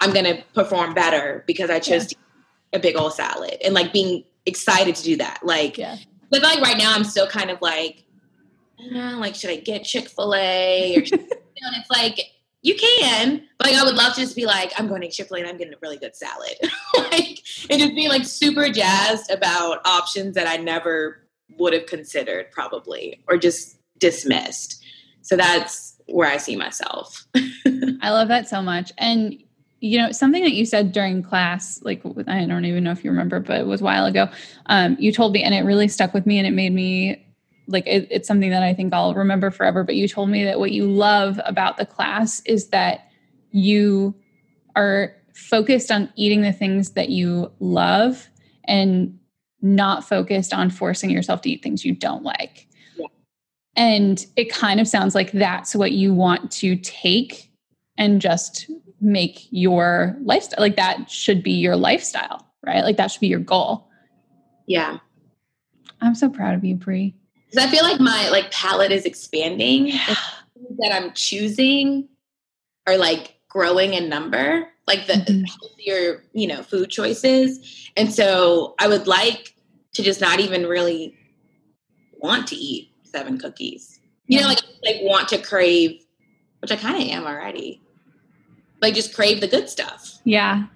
I'm 0.00 0.12
to 0.12 0.42
perform 0.54 0.94
better 0.94 1.44
because 1.46 1.70
I 1.70 1.78
chose 1.78 2.12
yeah. 2.12 2.78
a 2.78 2.80
big 2.80 2.96
old 2.96 3.14
salad 3.14 3.56
and 3.64 3.74
like 3.74 3.92
being 3.92 4.24
excited 4.46 4.94
to 4.96 5.02
do 5.02 5.16
that. 5.16 5.40
Like, 5.42 5.78
yeah. 5.78 5.96
but 6.30 6.42
like 6.42 6.60
right 6.60 6.78
now, 6.78 6.94
I'm 6.94 7.04
still 7.04 7.26
kind 7.26 7.50
of 7.50 7.60
like, 7.60 8.04
uh, 8.80 9.16
like, 9.16 9.34
should 9.34 9.50
I 9.50 9.56
get 9.56 9.84
Chick 9.84 10.08
Fil 10.08 10.34
A? 10.34 10.96
Or 10.96 11.00
and 11.00 11.06
it's 11.56 11.90
like 11.90 12.20
you 12.62 12.74
can, 12.76 13.42
but 13.58 13.68
like, 13.68 13.76
I 13.76 13.84
would 13.84 13.96
love 13.96 14.14
to 14.14 14.20
just 14.20 14.36
be 14.36 14.46
like, 14.46 14.72
I'm 14.78 14.88
going 14.88 15.02
to 15.02 15.08
Chick 15.08 15.28
Fil 15.28 15.38
A 15.38 15.40
and 15.40 15.48
I'm 15.48 15.56
getting 15.56 15.74
a 15.74 15.78
really 15.82 15.98
good 15.98 16.14
salad, 16.14 16.54
like, 16.96 17.40
and 17.70 17.80
just 17.80 17.94
being 17.94 18.08
like 18.08 18.24
super 18.24 18.68
jazzed 18.68 19.30
about 19.30 19.84
options 19.84 20.34
that 20.34 20.46
I 20.46 20.56
never 20.56 21.24
would 21.58 21.72
have 21.72 21.86
considered 21.86 22.50
probably 22.52 23.22
or 23.26 23.36
just 23.36 23.78
dismissed. 23.98 24.77
So 25.28 25.36
that's 25.36 25.94
where 26.06 26.28
I 26.28 26.38
see 26.38 26.56
myself. 26.56 27.26
I 27.36 28.10
love 28.10 28.28
that 28.28 28.48
so 28.48 28.62
much, 28.62 28.92
and 28.96 29.36
you 29.80 29.98
know 29.98 30.10
something 30.10 30.42
that 30.42 30.54
you 30.54 30.66
said 30.66 30.90
during 30.90 31.22
class 31.22 31.80
like 31.84 32.02
i 32.26 32.44
don't 32.44 32.64
even 32.64 32.82
know 32.82 32.90
if 32.90 33.04
you 33.04 33.10
remember 33.12 33.38
but 33.38 33.60
it 33.60 33.66
was 33.68 33.80
a 33.80 33.84
while 33.84 34.06
ago 34.06 34.28
um, 34.66 34.96
you 34.98 35.12
told 35.12 35.32
me 35.32 35.40
and 35.40 35.54
it 35.54 35.60
really 35.60 35.86
stuck 35.86 36.12
with 36.12 36.26
me 36.26 36.36
and 36.36 36.48
it 36.48 36.50
made 36.50 36.72
me 36.72 37.24
like 37.68 37.86
it, 37.86 38.08
it's 38.10 38.26
something 38.26 38.50
that 38.50 38.64
i 38.64 38.74
think 38.74 38.92
i'll 38.92 39.14
remember 39.14 39.52
forever 39.52 39.84
but 39.84 39.94
you 39.94 40.08
told 40.08 40.30
me 40.30 40.42
that 40.42 40.58
what 40.58 40.72
you 40.72 40.84
love 40.84 41.38
about 41.44 41.76
the 41.76 41.86
class 41.86 42.42
is 42.44 42.70
that 42.70 43.08
you 43.52 44.12
are 44.74 45.14
focused 45.32 45.92
on 45.92 46.12
eating 46.16 46.42
the 46.42 46.52
things 46.52 46.90
that 46.90 47.10
you 47.10 47.52
love 47.60 48.28
and 48.64 49.16
not 49.60 50.04
focused 50.04 50.52
on 50.52 50.70
forcing 50.70 51.10
yourself 51.10 51.40
to 51.42 51.50
eat 51.50 51.62
things 51.62 51.84
you 51.84 51.94
don't 51.94 52.22
like. 52.22 52.67
And 53.78 54.26
it 54.34 54.52
kind 54.52 54.80
of 54.80 54.88
sounds 54.88 55.14
like 55.14 55.30
that's 55.30 55.76
what 55.76 55.92
you 55.92 56.12
want 56.12 56.50
to 56.52 56.74
take 56.76 57.48
and 57.96 58.20
just 58.20 58.68
make 59.00 59.46
your 59.50 60.16
lifestyle 60.20 60.60
like 60.60 60.74
that 60.74 61.08
should 61.08 61.44
be 61.44 61.52
your 61.52 61.76
lifestyle, 61.76 62.44
right? 62.66 62.82
Like 62.82 62.96
that 62.96 63.12
should 63.12 63.20
be 63.20 63.28
your 63.28 63.38
goal. 63.38 63.88
Yeah. 64.66 64.98
I'm 66.00 66.16
so 66.16 66.28
proud 66.28 66.56
of 66.56 66.64
you, 66.64 66.74
Bree. 66.74 67.14
Because 67.46 67.64
I 67.64 67.70
feel 67.70 67.84
like 67.84 68.00
my 68.00 68.28
like 68.30 68.50
palate 68.50 68.90
is 68.90 69.04
expanding. 69.04 69.86
Yeah. 69.86 70.16
that 70.78 70.92
I'm 70.92 71.12
choosing 71.12 72.08
are 72.88 72.96
like 72.96 73.36
growing 73.48 73.94
in 73.94 74.08
number, 74.08 74.68
like 74.88 75.06
the 75.06 75.12
mm-hmm. 75.12 75.44
healthier, 75.44 76.24
you 76.32 76.48
know, 76.48 76.64
food 76.64 76.90
choices. 76.90 77.88
And 77.96 78.12
so 78.12 78.74
I 78.80 78.88
would 78.88 79.06
like 79.06 79.54
to 79.94 80.02
just 80.02 80.20
not 80.20 80.40
even 80.40 80.66
really 80.66 81.16
want 82.18 82.48
to 82.48 82.56
eat 82.56 82.90
seven 83.18 83.38
cookies. 83.38 84.00
You 84.26 84.38
yeah. 84.38 84.42
know, 84.42 84.48
like 84.48 84.60
like 84.84 84.96
want 85.02 85.28
to 85.28 85.38
crave, 85.38 86.04
which 86.60 86.70
I 86.70 86.76
kind 86.76 87.02
of 87.02 87.08
am 87.08 87.26
already 87.26 87.82
like 88.80 88.94
just 88.94 89.14
crave 89.14 89.40
the 89.40 89.48
good 89.48 89.68
stuff. 89.68 90.18
Yeah. 90.24 90.66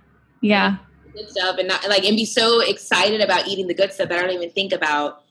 Yeah. 0.40 0.76
Good 1.12 1.30
stuff 1.30 1.58
and 1.58 1.68
not 1.68 1.88
like 1.88 2.04
and 2.04 2.16
be 2.16 2.24
so 2.24 2.60
excited 2.60 3.20
about 3.20 3.46
eating 3.46 3.66
the 3.66 3.74
good 3.74 3.92
stuff 3.92 4.08
that 4.08 4.18
I 4.18 4.22
don't 4.22 4.34
even 4.34 4.50
think 4.50 4.72
about 4.72 5.22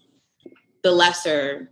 the 0.84 0.92
lesser 0.92 1.70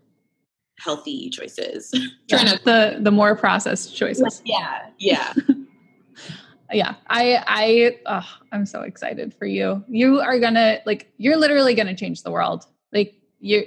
healthy 0.80 1.30
choices. 1.30 1.94
Trying 2.30 2.48
to 2.48 2.60
the 2.64 2.98
the 3.00 3.12
more 3.12 3.36
processed 3.36 3.96
choices. 3.96 4.42
Yeah. 4.46 4.90
Yeah. 4.98 5.34
yeah 6.72 6.94
i 7.08 7.44
i 7.48 7.98
oh, 8.06 8.38
i'm 8.52 8.64
so 8.64 8.82
excited 8.82 9.34
for 9.34 9.48
you 9.48 9.84
you 9.88 10.20
are 10.20 10.40
gonna 10.40 10.78
like 10.86 11.12
you're 11.18 11.36
literally 11.36 11.74
gonna 11.74 11.96
change 11.96 12.22
the 12.22 12.30
world 12.30 12.68
like 12.94 13.16
you 13.40 13.66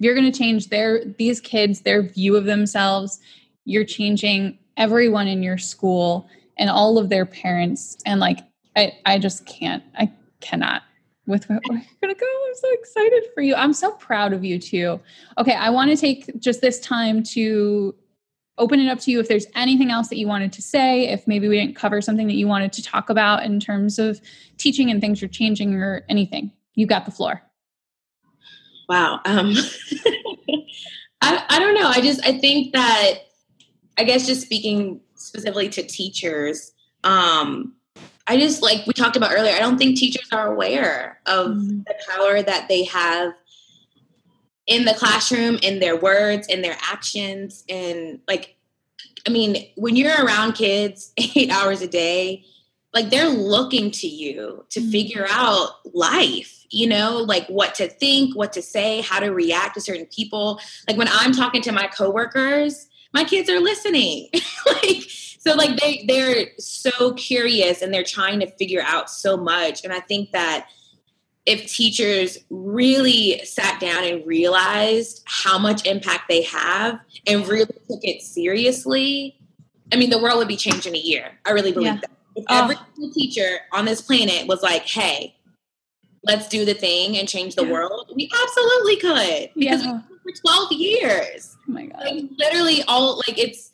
you're 0.00 0.14
gonna 0.14 0.32
change 0.32 0.68
their 0.68 1.04
these 1.04 1.40
kids 1.40 1.82
their 1.82 2.02
view 2.02 2.34
of 2.34 2.46
themselves. 2.46 3.20
You're 3.64 3.84
changing 3.84 4.58
everyone 4.76 5.28
in 5.28 5.42
your 5.42 5.58
school 5.58 6.28
and 6.58 6.68
all 6.68 6.98
of 6.98 7.10
their 7.10 7.26
parents. 7.26 7.96
And 8.04 8.18
like 8.18 8.40
i 8.76 8.92
i 9.06 9.18
just 9.18 9.46
can't 9.46 9.84
i 9.96 10.10
cannot 10.40 10.82
with 11.26 11.48
where 11.48 11.60
you're 11.64 11.82
gonna 12.00 12.14
go. 12.14 12.26
I'm 12.48 12.54
so 12.54 12.72
excited 12.72 13.24
for 13.34 13.42
you. 13.42 13.54
I'm 13.54 13.74
so 13.74 13.92
proud 13.92 14.32
of 14.32 14.44
you 14.44 14.58
too. 14.58 14.98
Okay 15.38 15.54
i 15.54 15.70
want 15.70 15.90
to 15.90 15.96
take 15.96 16.40
just 16.40 16.60
this 16.62 16.80
time 16.80 17.22
to 17.34 17.94
open 18.58 18.80
it 18.80 18.88
up 18.90 19.00
to 19.00 19.10
you 19.10 19.20
if 19.20 19.28
there's 19.28 19.46
anything 19.54 19.90
else 19.90 20.08
that 20.08 20.18
you 20.18 20.26
wanted 20.26 20.52
to 20.52 20.60
say 20.60 21.08
if 21.08 21.26
maybe 21.26 21.48
we 21.48 21.58
didn't 21.58 21.76
cover 21.76 22.00
something 22.02 22.26
that 22.26 22.34
you 22.34 22.46
wanted 22.46 22.72
to 22.72 22.82
talk 22.82 23.08
about 23.08 23.42
in 23.42 23.58
terms 23.58 23.98
of 23.98 24.20
teaching 24.58 24.90
and 24.90 25.00
things 25.00 25.20
you're 25.20 25.30
changing 25.30 25.74
or 25.74 26.04
anything. 26.08 26.52
You 26.74 26.86
got 26.86 27.04
the 27.04 27.10
floor 27.10 27.42
wow 28.90 29.20
um 29.24 29.52
I, 31.22 31.44
I 31.48 31.58
don't 31.58 31.74
know 31.74 31.88
i 31.88 32.00
just 32.00 32.24
i 32.26 32.38
think 32.38 32.72
that 32.74 33.12
i 33.96 34.04
guess 34.04 34.26
just 34.26 34.42
speaking 34.42 35.00
specifically 35.20 35.68
to 35.68 35.82
teachers, 35.82 36.72
um, 37.04 37.74
I 38.26 38.38
just 38.38 38.62
like 38.62 38.86
we 38.86 38.92
talked 38.92 39.16
about 39.16 39.32
earlier, 39.32 39.54
I 39.54 39.58
don't 39.58 39.78
think 39.78 39.96
teachers 39.96 40.28
are 40.32 40.52
aware 40.52 41.20
of 41.26 41.48
mm-hmm. 41.48 41.80
the 41.86 41.94
power 42.08 42.42
that 42.42 42.68
they 42.68 42.84
have 42.84 43.32
in 44.66 44.84
the 44.84 44.94
classroom, 44.94 45.58
in 45.62 45.80
their 45.80 45.96
words, 45.96 46.46
in 46.48 46.62
their 46.62 46.76
actions. 46.80 47.64
And 47.68 48.20
like, 48.28 48.56
I 49.26 49.30
mean, 49.30 49.66
when 49.76 49.96
you're 49.96 50.24
around 50.24 50.52
kids 50.52 51.12
eight 51.16 51.50
hours 51.50 51.82
a 51.82 51.88
day, 51.88 52.44
like 52.94 53.10
they're 53.10 53.28
looking 53.28 53.90
to 53.90 54.06
you 54.06 54.64
to 54.70 54.80
mm-hmm. 54.80 54.90
figure 54.90 55.26
out 55.28 55.70
life, 55.94 56.59
you 56.70 56.86
know, 56.86 57.18
like 57.18 57.46
what 57.48 57.74
to 57.76 57.88
think, 57.88 58.36
what 58.36 58.52
to 58.52 58.62
say, 58.62 59.00
how 59.00 59.20
to 59.20 59.30
react 59.30 59.74
to 59.74 59.80
certain 59.80 60.06
people. 60.06 60.60
Like 60.88 60.96
when 60.96 61.08
I'm 61.08 61.32
talking 61.32 61.62
to 61.62 61.72
my 61.72 61.86
coworkers, 61.88 62.88
my 63.12 63.24
kids 63.24 63.50
are 63.50 63.60
listening. 63.60 64.28
like 64.66 65.02
so 65.38 65.54
like 65.54 65.80
they 65.80 66.04
they're 66.06 66.48
so 66.58 67.12
curious 67.14 67.82
and 67.82 67.92
they're 67.92 68.04
trying 68.04 68.40
to 68.40 68.46
figure 68.52 68.82
out 68.84 69.10
so 69.10 69.36
much. 69.36 69.84
And 69.84 69.92
I 69.92 70.00
think 70.00 70.32
that 70.32 70.68
if 71.46 71.66
teachers 71.66 72.38
really 72.50 73.44
sat 73.44 73.80
down 73.80 74.04
and 74.04 74.24
realized 74.26 75.22
how 75.26 75.58
much 75.58 75.86
impact 75.86 76.24
they 76.28 76.42
have 76.42 77.00
and 77.26 77.46
really 77.48 77.64
took 77.64 78.00
it 78.02 78.22
seriously, 78.22 79.36
I 79.92 79.96
mean, 79.96 80.10
the 80.10 80.18
world 80.18 80.38
would 80.38 80.48
be 80.48 80.56
changed 80.56 80.86
in 80.86 80.94
a 80.94 80.98
year. 80.98 81.32
I 81.46 81.50
really 81.50 81.72
believe 81.72 81.94
yeah. 81.94 82.00
that. 82.00 82.10
If 82.36 82.44
oh. 82.48 82.62
every 82.62 82.76
teacher 83.12 83.58
on 83.72 83.86
this 83.86 84.02
planet 84.02 84.46
was 84.46 84.62
like, 84.62 84.86
hey, 84.86 85.34
let's 86.22 86.48
do 86.48 86.64
the 86.64 86.74
thing 86.74 87.16
and 87.16 87.28
change 87.28 87.54
the 87.54 87.64
yeah. 87.64 87.72
world, 87.72 88.10
we 88.14 88.30
absolutely 88.42 88.96
could. 88.96 89.50
Because 89.56 89.84
yeah. 89.84 90.00
for 90.22 90.32
12 90.40 90.72
years. 90.72 91.56
Oh 91.68 91.72
my 91.72 91.86
God. 91.86 92.04
Like, 92.04 92.24
literally 92.38 92.82
all 92.88 93.16
like 93.26 93.38
it's 93.38 93.70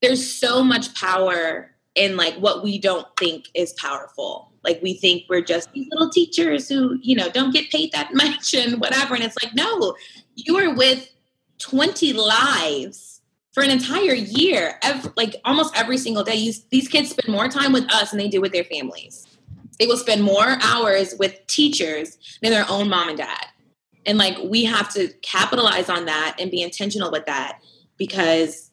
there's 0.00 0.26
so 0.26 0.64
much 0.64 0.94
power 0.94 1.70
in 1.94 2.16
like 2.16 2.34
what 2.36 2.62
we 2.62 2.78
don't 2.78 3.06
think 3.18 3.48
is 3.54 3.72
powerful. 3.74 4.52
Like 4.64 4.80
we 4.82 4.94
think 4.94 5.24
we're 5.28 5.42
just 5.42 5.72
these 5.72 5.88
little 5.90 6.10
teachers 6.10 6.68
who, 6.68 6.98
you 7.02 7.16
know, 7.16 7.30
don't 7.30 7.52
get 7.52 7.70
paid 7.70 7.92
that 7.92 8.10
much 8.14 8.54
and 8.54 8.80
whatever. 8.80 9.14
And 9.14 9.24
it's 9.24 9.36
like, 9.42 9.54
no, 9.54 9.94
you 10.34 10.56
are 10.56 10.74
with 10.74 11.10
20 11.58 12.12
lives 12.14 13.20
for 13.52 13.62
an 13.62 13.70
entire 13.70 14.14
year, 14.14 14.78
every, 14.82 15.10
like 15.16 15.36
almost 15.44 15.76
every 15.76 15.98
single 15.98 16.22
day. 16.22 16.36
You, 16.36 16.52
these 16.70 16.88
kids 16.88 17.10
spend 17.10 17.34
more 17.34 17.48
time 17.48 17.72
with 17.72 17.90
us 17.92 18.10
than 18.10 18.18
they 18.18 18.28
do 18.28 18.40
with 18.40 18.52
their 18.52 18.64
families. 18.64 19.26
They 19.80 19.86
will 19.86 19.96
spend 19.96 20.22
more 20.22 20.58
hours 20.62 21.14
with 21.18 21.44
teachers 21.46 22.18
than 22.42 22.52
their 22.52 22.66
own 22.68 22.90
mom 22.90 23.08
and 23.08 23.18
dad. 23.18 23.46
And 24.04 24.18
like 24.18 24.36
we 24.44 24.64
have 24.64 24.92
to 24.92 25.08
capitalize 25.22 25.88
on 25.88 26.04
that 26.04 26.36
and 26.38 26.50
be 26.50 26.62
intentional 26.62 27.10
with 27.10 27.24
that 27.26 27.60
because 27.96 28.70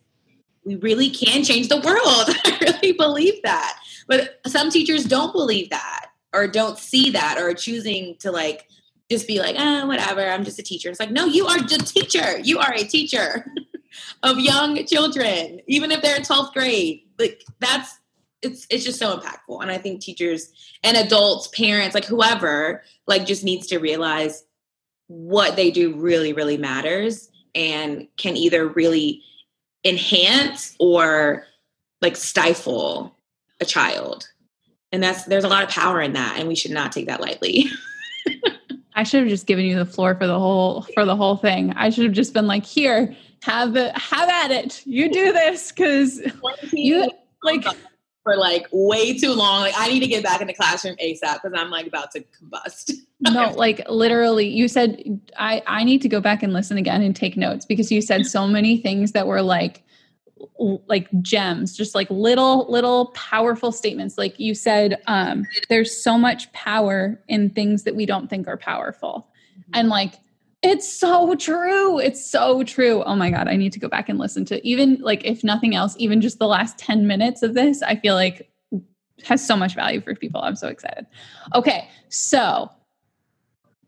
we 0.66 0.76
really 0.76 1.10
can 1.10 1.43
change 1.45 1.70
the 1.70 1.78
world. 1.78 2.38
I 2.45 2.58
really 2.62 2.91
believe 2.91 3.41
that. 3.43 3.80
But 4.08 4.41
some 4.45 4.70
teachers 4.70 5.05
don't 5.05 5.32
believe 5.32 5.70
that 5.70 6.08
or 6.34 6.45
don't 6.45 6.78
see 6.78 7.10
that 7.12 7.38
or 7.38 7.49
are 7.49 7.53
choosing 7.53 8.18
to 8.20 8.32
like 8.32 8.68
just 9.10 9.28
be 9.28 9.39
like, 9.39 9.55
ah, 9.58 9.84
oh, 9.84 9.88
whatever, 9.88 10.28
I'm 10.28 10.43
just 10.43 10.60
a 10.60 10.64
teacher. 10.64 10.89
It's 10.89 10.99
like, 10.99 11.12
no, 11.12 11.26
you 11.26 11.47
are 11.47 11.58
a 11.58 11.68
teacher. 11.68 12.39
You 12.39 12.60
are 12.60 12.74
a 12.74 12.84
teacher 12.84 13.45
of 14.24 14.39
young 14.39 14.86
children, 14.86 15.62
even 15.68 15.91
if 15.91 16.01
they're 16.01 16.18
in 16.18 16.24
12th 16.24 16.51
grade. 16.51 17.03
Like 17.18 17.45
that's 17.60 17.97
it's 18.41 18.67
it's 18.69 18.83
just 18.83 18.99
so 18.99 19.17
impactful. 19.17 19.61
And 19.61 19.71
I 19.71 19.77
think 19.77 20.01
teachers 20.01 20.51
and 20.83 20.97
adults, 20.97 21.47
parents, 21.49 21.95
like 21.95 22.05
whoever, 22.05 22.83
like 23.07 23.25
just 23.25 23.43
needs 23.43 23.67
to 23.67 23.79
realize 23.79 24.43
what 25.07 25.55
they 25.55 25.71
do 25.71 25.95
really, 25.95 26.33
really 26.33 26.57
matters 26.57 27.29
and 27.55 28.07
can 28.17 28.35
either 28.35 28.67
really 28.67 29.23
enhance 29.83 30.75
or 30.79 31.45
like 32.01 32.15
stifle 32.15 33.17
a 33.59 33.65
child. 33.65 34.27
And 34.91 35.01
that's 35.01 35.25
there's 35.25 35.43
a 35.43 35.49
lot 35.49 35.63
of 35.63 35.69
power 35.69 36.01
in 36.01 36.13
that 36.13 36.38
and 36.38 36.47
we 36.47 36.55
should 36.55 36.71
not 36.71 36.91
take 36.91 37.07
that 37.07 37.21
lightly. 37.21 37.65
I 38.95 39.03
should 39.03 39.21
have 39.21 39.29
just 39.29 39.45
given 39.45 39.65
you 39.65 39.75
the 39.75 39.85
floor 39.85 40.15
for 40.15 40.25
the 40.25 40.39
whole 40.39 40.81
for 40.93 41.05
the 41.05 41.15
whole 41.15 41.38
thing. 41.38 41.71
I 41.75 41.89
should 41.89 42.05
have 42.05 42.13
just 42.13 42.33
been 42.33 42.47
like, 42.47 42.65
"Here, 42.65 43.15
have 43.43 43.75
it, 43.75 43.95
have 43.95 44.27
at 44.27 44.49
it. 44.49 44.81
You 44.88 45.11
do 45.11 45.31
this 45.31 45.71
cuz 45.71 46.19
you 46.71 47.07
like 47.43 47.63
for 48.28 48.36
like 48.36 48.67
way 48.73 49.17
too 49.17 49.32
long. 49.32 49.61
Like 49.61 49.73
I 49.78 49.88
need 49.88 50.01
to 50.01 50.07
get 50.07 50.21
back 50.21 50.41
in 50.41 50.47
the 50.47 50.53
classroom 50.53 50.97
ASAP 50.97 51.41
because 51.41 51.53
I'm 51.55 51.69
like 51.69 51.88
about 51.88 52.11
to 52.11 52.19
combust. 52.19 52.91
no, 53.21 53.51
like 53.51 53.88
literally 53.88 54.49
you 54.49 54.67
said 54.67 55.01
I 55.38 55.63
I 55.65 55.86
need 55.86 56.01
to 56.01 56.09
go 56.09 56.19
back 56.19 56.43
and 56.43 56.51
listen 56.51 56.78
again 56.78 57.01
and 57.01 57.15
take 57.15 57.38
notes 57.38 57.65
because 57.65 57.89
you 57.89 58.01
said 58.01 58.25
so 58.25 58.45
many 58.45 58.75
things 58.75 59.13
that 59.13 59.28
were 59.28 59.41
like 59.41 59.82
like 60.59 61.07
gems 61.21 61.75
just 61.75 61.95
like 61.95 62.09
little 62.09 62.69
little 62.69 63.07
powerful 63.07 63.71
statements 63.71 64.19
like 64.19 64.39
you 64.39 64.53
said 64.53 65.01
um 65.07 65.43
there's 65.67 66.03
so 66.03 66.15
much 66.15 66.51
power 66.53 67.19
in 67.28 67.49
things 67.49 67.84
that 67.84 67.95
we 67.95 68.05
don't 68.05 68.30
think 68.30 68.47
are 68.47 68.57
powerful 68.57 69.28
mm-hmm. 69.57 69.71
and 69.73 69.89
like 69.89 70.13
it's 70.64 70.91
so 70.91 71.36
true. 71.36 71.99
It's 71.99 72.30
so 72.30 72.64
true. 72.64 73.03
Oh 73.03 73.16
my 73.16 73.30
god 73.30 73.47
i 73.47 73.55
need 73.55 73.74
to 73.74 73.80
go 73.80 73.88
back 73.88 74.10
and 74.10 74.18
listen 74.18 74.45
to 74.45 74.66
even 74.68 74.97
like 75.01 75.24
if 75.26 75.43
nothing 75.43 75.76
else 75.76 75.95
even 75.97 76.22
just 76.22 76.39
the 76.39 76.47
last 76.47 76.78
10 76.78 77.08
minutes 77.08 77.43
of 77.43 77.53
this 77.53 77.82
i 77.84 77.95
feel 77.95 78.16
like 78.16 78.49
has 79.24 79.45
so 79.45 79.58
much 79.58 79.74
value 79.74 79.99
for 79.99 80.14
people. 80.14 80.41
I'm 80.41 80.55
so 80.55 80.68
excited. 80.68 81.05
Okay 81.55 81.88
so 82.10 82.70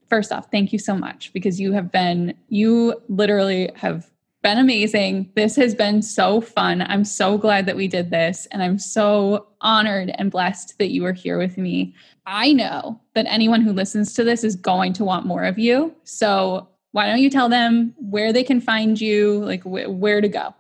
first 0.09 0.31
off 0.31 0.49
thank 0.51 0.73
you 0.73 0.79
so 0.79 0.95
much 0.95 1.31
because 1.33 1.59
you 1.59 1.71
have 1.71 1.91
been 1.91 2.33
you 2.49 2.99
literally 3.09 3.71
have 3.75 4.09
been 4.41 4.57
amazing. 4.57 5.31
This 5.35 5.55
has 5.57 5.75
been 5.75 6.01
so 6.01 6.39
fun. 6.39 6.81
I'm 6.81 7.03
so 7.03 7.37
glad 7.37 7.65
that 7.65 7.75
we 7.75 7.87
did 7.87 8.09
this. 8.09 8.47
And 8.51 8.63
I'm 8.63 8.79
so 8.79 9.47
honored 9.61 10.11
and 10.15 10.31
blessed 10.31 10.77
that 10.79 10.91
you 10.91 11.03
were 11.03 11.13
here 11.13 11.37
with 11.37 11.57
me. 11.57 11.93
I 12.25 12.53
know 12.53 13.01
that 13.15 13.25
anyone 13.27 13.61
who 13.61 13.73
listens 13.73 14.13
to 14.13 14.23
this 14.23 14.43
is 14.43 14.55
going 14.55 14.93
to 14.93 15.03
want 15.03 15.25
more 15.25 15.43
of 15.43 15.59
you. 15.59 15.93
So 16.03 16.69
why 16.91 17.05
don't 17.05 17.19
you 17.19 17.29
tell 17.29 17.49
them 17.49 17.93
where 17.97 18.31
they 18.31 18.43
can 18.43 18.61
find 18.61 18.99
you, 18.99 19.43
like 19.43 19.63
wh- 19.63 19.89
where 19.89 20.21
to 20.21 20.29
go? 20.29 20.53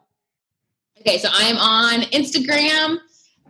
Okay, 0.99 1.17
so 1.17 1.29
I'm 1.31 1.57
on 1.57 2.01
Instagram 2.11 2.97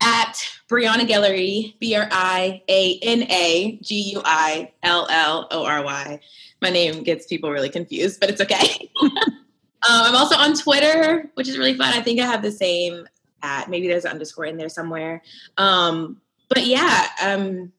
at 0.01 0.35
Briana 0.69 1.07
Guillory, 1.07 1.77
B 1.79 1.95
R 1.95 2.07
I 2.11 2.61
A 2.69 2.99
N 3.01 3.23
A 3.23 3.79
G 3.81 4.11
U 4.13 4.21
I 4.23 4.71
L 4.83 5.07
L 5.09 5.47
O 5.49 5.65
R 5.65 5.83
Y. 5.83 6.19
My 6.61 6.69
name 6.69 7.03
gets 7.03 7.25
people 7.25 7.49
really 7.49 7.69
confused, 7.69 8.19
but 8.19 8.29
it's 8.29 8.41
okay. 8.41 8.91
Um, 9.87 10.01
I'm 10.07 10.15
also 10.15 10.35
on 10.35 10.55
Twitter, 10.55 11.29
which 11.35 11.47
is 11.47 11.57
really 11.57 11.73
fun. 11.73 11.93
I 11.93 12.01
think 12.01 12.19
I 12.19 12.25
have 12.25 12.41
the 12.41 12.51
same 12.51 13.07
at 13.41 13.69
maybe 13.69 13.87
there's 13.87 14.05
an 14.05 14.11
underscore 14.11 14.45
in 14.45 14.57
there 14.57 14.69
somewhere. 14.69 15.21
Um, 15.57 16.21
but 16.49 16.65
yeah, 16.65 17.07
um, 17.23 17.71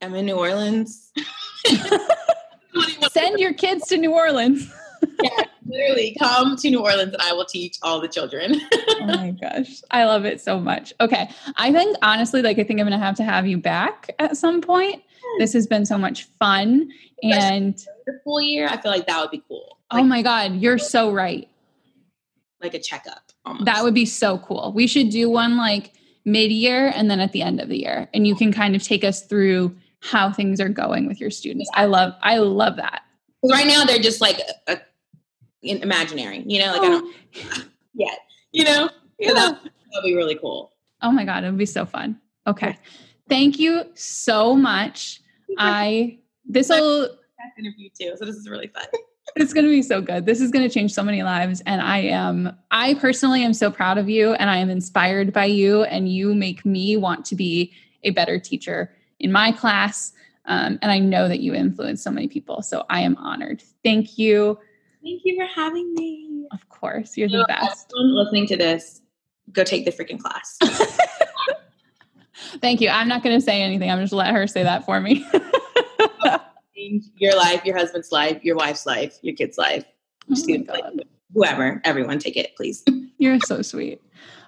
I'm 0.00 0.14
in 0.14 0.26
New 0.26 0.36
Orleans. 0.36 1.12
Send 3.10 3.38
your 3.38 3.52
kids 3.52 3.86
to 3.88 3.96
New 3.96 4.12
Orleans. 4.12 4.72
yeah, 5.22 5.44
literally 5.66 6.16
come 6.18 6.56
to 6.56 6.70
New 6.70 6.80
Orleans 6.80 7.12
and 7.12 7.22
I 7.22 7.32
will 7.32 7.44
teach 7.44 7.76
all 7.82 8.00
the 8.00 8.08
children. 8.08 8.60
oh 8.72 9.06
my 9.06 9.30
gosh. 9.32 9.82
I 9.90 10.04
love 10.04 10.24
it 10.24 10.40
so 10.40 10.58
much. 10.58 10.92
Okay. 11.00 11.30
I 11.56 11.72
think 11.72 11.96
honestly, 12.02 12.42
like 12.42 12.58
I 12.58 12.64
think 12.64 12.80
I'm 12.80 12.86
gonna 12.86 12.98
have 12.98 13.16
to 13.16 13.24
have 13.24 13.46
you 13.46 13.58
back 13.58 14.14
at 14.18 14.36
some 14.36 14.60
point. 14.60 15.02
This 15.38 15.52
has 15.52 15.66
been 15.66 15.86
so 15.86 15.98
much 15.98 16.24
fun. 16.38 16.90
And 17.22 17.76
the 18.06 18.20
full 18.22 18.40
year, 18.40 18.68
I 18.68 18.76
feel 18.76 18.90
like 18.90 19.06
that 19.06 19.20
would 19.20 19.30
be 19.30 19.42
cool. 19.48 19.78
Oh 19.90 19.96
like, 19.96 20.04
oh 20.04 20.06
my 20.06 20.22
God, 20.22 20.56
you're 20.56 20.78
so 20.78 21.12
right. 21.12 21.48
Like 22.60 22.74
a 22.74 22.78
checkup. 22.78 23.32
Almost. 23.44 23.66
That 23.66 23.82
would 23.84 23.94
be 23.94 24.06
so 24.06 24.38
cool. 24.38 24.72
We 24.74 24.86
should 24.86 25.10
do 25.10 25.28
one 25.28 25.56
like 25.56 25.92
mid 26.24 26.50
year 26.50 26.90
and 26.94 27.10
then 27.10 27.20
at 27.20 27.32
the 27.32 27.42
end 27.42 27.60
of 27.60 27.68
the 27.68 27.78
year. 27.78 28.08
And 28.14 28.26
you 28.26 28.34
can 28.34 28.52
kind 28.52 28.74
of 28.74 28.82
take 28.82 29.04
us 29.04 29.22
through 29.22 29.76
how 30.00 30.32
things 30.32 30.60
are 30.60 30.68
going 30.68 31.06
with 31.06 31.20
your 31.20 31.30
students. 31.30 31.70
I 31.74 31.86
love, 31.86 32.14
I 32.22 32.38
love 32.38 32.76
that. 32.76 33.02
Right 33.42 33.66
now 33.66 33.84
they're 33.84 33.98
just 33.98 34.20
like 34.20 34.40
a, 34.66 34.72
a, 34.72 34.80
imaginary, 35.62 36.42
you 36.46 36.60
know, 36.60 36.72
like 36.72 36.82
oh. 36.82 36.84
I 36.84 36.88
don't 36.88 37.14
oh. 37.52 37.64
yet, 37.94 38.18
you 38.52 38.64
know, 38.64 38.88
yeah. 39.18 39.28
So 39.28 39.34
that 39.34 39.62
would 39.62 40.02
be 40.04 40.14
really 40.14 40.36
cool. 40.36 40.72
Oh 41.02 41.10
my 41.10 41.24
God, 41.24 41.44
it 41.44 41.48
would 41.48 41.58
be 41.58 41.66
so 41.66 41.84
fun. 41.84 42.18
Okay. 42.46 42.78
Thank 43.28 43.58
you 43.58 43.84
so 43.94 44.54
much. 44.54 45.20
I, 45.58 46.18
this 46.46 46.68
will 46.68 47.10
interview 47.58 47.90
too. 47.98 48.14
So 48.18 48.24
this 48.24 48.36
is 48.36 48.48
really 48.48 48.68
fun. 48.68 48.86
it's 49.36 49.52
going 49.52 49.64
to 49.64 49.70
be 49.70 49.82
so 49.82 50.00
good. 50.00 50.26
This 50.26 50.40
is 50.40 50.50
going 50.50 50.68
to 50.68 50.72
change 50.72 50.92
so 50.92 51.02
many 51.02 51.22
lives. 51.22 51.62
And 51.66 51.80
I 51.80 51.98
am, 51.98 52.56
I 52.70 52.94
personally 52.94 53.42
am 53.42 53.54
so 53.54 53.70
proud 53.70 53.98
of 53.98 54.08
you 54.08 54.34
and 54.34 54.50
I 54.50 54.58
am 54.58 54.70
inspired 54.70 55.32
by 55.32 55.46
you. 55.46 55.82
And 55.84 56.08
you 56.08 56.34
make 56.34 56.64
me 56.64 56.96
want 56.96 57.24
to 57.26 57.36
be 57.36 57.72
a 58.02 58.10
better 58.10 58.38
teacher 58.38 58.94
in 59.18 59.32
my 59.32 59.52
class. 59.52 60.12
Um, 60.46 60.78
and 60.82 60.92
I 60.92 60.98
know 60.98 61.26
that 61.28 61.40
you 61.40 61.54
influence 61.54 62.02
so 62.02 62.10
many 62.10 62.28
people. 62.28 62.62
So 62.62 62.84
I 62.90 63.00
am 63.00 63.16
honored. 63.16 63.62
Thank 63.82 64.18
you. 64.18 64.58
Thank 65.02 65.22
you 65.24 65.36
for 65.36 65.46
having 65.46 65.92
me. 65.94 66.46
Of 66.52 66.68
course. 66.68 67.16
You're 67.16 67.28
you 67.28 67.38
the 67.38 67.46
best. 67.48 67.92
Listening 67.94 68.46
to 68.48 68.56
this, 68.56 69.00
go 69.52 69.64
take 69.64 69.84
the 69.84 69.90
freaking 69.90 70.20
class. 70.20 70.58
Thank 72.60 72.80
you. 72.80 72.88
I'm 72.88 73.08
not 73.08 73.22
going 73.22 73.36
to 73.36 73.44
say 73.44 73.62
anything. 73.62 73.90
I'm 73.90 74.00
just 74.00 74.12
let 74.12 74.32
her 74.32 74.46
say 74.46 74.62
that 74.62 74.84
for 74.84 75.00
me 75.00 75.26
your 76.74 77.36
life, 77.36 77.64
your 77.64 77.76
husband's 77.76 78.12
life, 78.12 78.42
your 78.42 78.56
wife's 78.56 78.86
life, 78.86 79.18
your 79.22 79.34
kid's 79.34 79.58
life, 79.58 79.84
oh 80.30 81.00
whoever, 81.34 81.80
everyone 81.84 82.18
take 82.18 82.36
it, 82.36 82.54
please. 82.56 82.84
You're 83.18 83.38
so 83.40 83.62
sweet. 83.62 84.00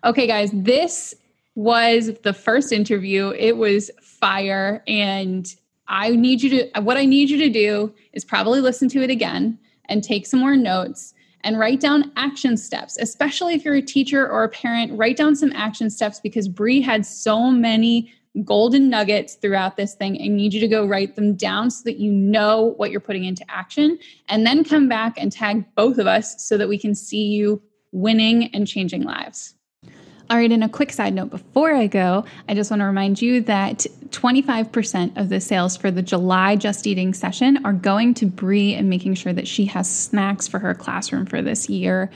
Okay, 0.05 0.27
guys, 0.27 0.51
this 0.53 1.15
was 1.55 2.13
the 2.23 2.33
first 2.33 2.73
interview. 2.73 3.31
It 3.31 3.57
was 3.57 3.91
fire. 4.01 4.83
And 4.87 5.47
I 5.89 6.11
need 6.11 6.43
you 6.43 6.51
to, 6.51 6.81
what 6.81 6.97
I 6.97 7.05
need 7.05 7.31
you 7.31 7.39
to 7.39 7.49
do 7.49 7.95
is 8.13 8.25
probably 8.25 8.61
listen 8.61 8.89
to 8.91 9.03
it 9.03 9.11
again 9.11 9.59
and 9.89 10.03
take 10.03 10.27
some 10.27 10.41
more 10.41 10.57
notes 10.57 11.15
and 11.43 11.59
write 11.59 11.81
down 11.81 12.13
action 12.17 12.57
steps, 12.57 12.97
especially 12.99 13.55
if 13.55 13.65
you're 13.65 13.75
a 13.75 13.83
teacher 13.83 14.29
or 14.29 14.45
a 14.45 14.49
parent. 14.49 14.93
Write 14.99 15.17
down 15.17 15.37
some 15.37 15.53
action 15.53 15.91
steps 15.91 16.21
because 16.21 16.49
Bree 16.49 16.81
had 16.81 17.07
so 17.07 17.51
many 17.51 18.13
golden 18.45 18.91
nuggets 18.91 19.35
throughout 19.35 19.77
this 19.77 19.95
thing. 19.95 20.21
I 20.23 20.29
need 20.29 20.53
you 20.53 20.61
to 20.61 20.69
go 20.69 20.87
write 20.87 21.17
them 21.17 21.35
down 21.35 21.71
so 21.71 21.83
that 21.85 21.99
you 21.99 22.11
know 22.13 22.75
what 22.77 22.91
you're 22.91 23.01
putting 23.01 23.25
into 23.25 23.45
action 23.51 23.99
and 24.29 24.47
then 24.47 24.65
come 24.65 24.89
back 24.89 25.15
and 25.17 25.33
tag 25.33 25.65
both 25.75 25.99
of 25.99 26.07
us 26.07 26.43
so 26.43 26.57
that 26.59 26.69
we 26.69 26.79
can 26.79 26.95
see 26.95 27.27
you 27.27 27.63
winning 27.93 28.55
and 28.55 28.67
changing 28.67 29.03
lives. 29.03 29.55
All 30.29 30.37
right, 30.37 30.51
and 30.51 30.65
a 30.65 30.69
quick 30.69 30.93
side 30.93 31.15
note 31.15 31.31
before 31.31 31.73
I 31.73 31.87
go, 31.87 32.25
I 32.49 32.55
just 32.55 32.69
want 32.69 32.81
to 32.81 32.87
remind 32.87 33.23
you 33.23 33.41
that 33.43 33.87
25% 34.09 35.17
of 35.17 35.29
the 35.29 35.41
sales 35.41 35.77
for 35.77 35.93
the 35.93 36.03
July 36.03 36.57
Just 36.57 36.85
Eating 36.87 37.15
session 37.15 37.65
are 37.65 37.73
going 37.73 38.13
to 38.15 38.27
Bree 38.27 38.75
and 38.75 38.91
making 38.91 39.15
sure 39.15 39.33
that 39.33 39.47
she 39.47 39.67
has 39.67 39.89
snacks 39.89 40.49
for 40.49 40.59
her 40.59 40.75
classroom 40.75 41.27
for 41.27 41.43
this 41.43 41.69
year 41.71 42.11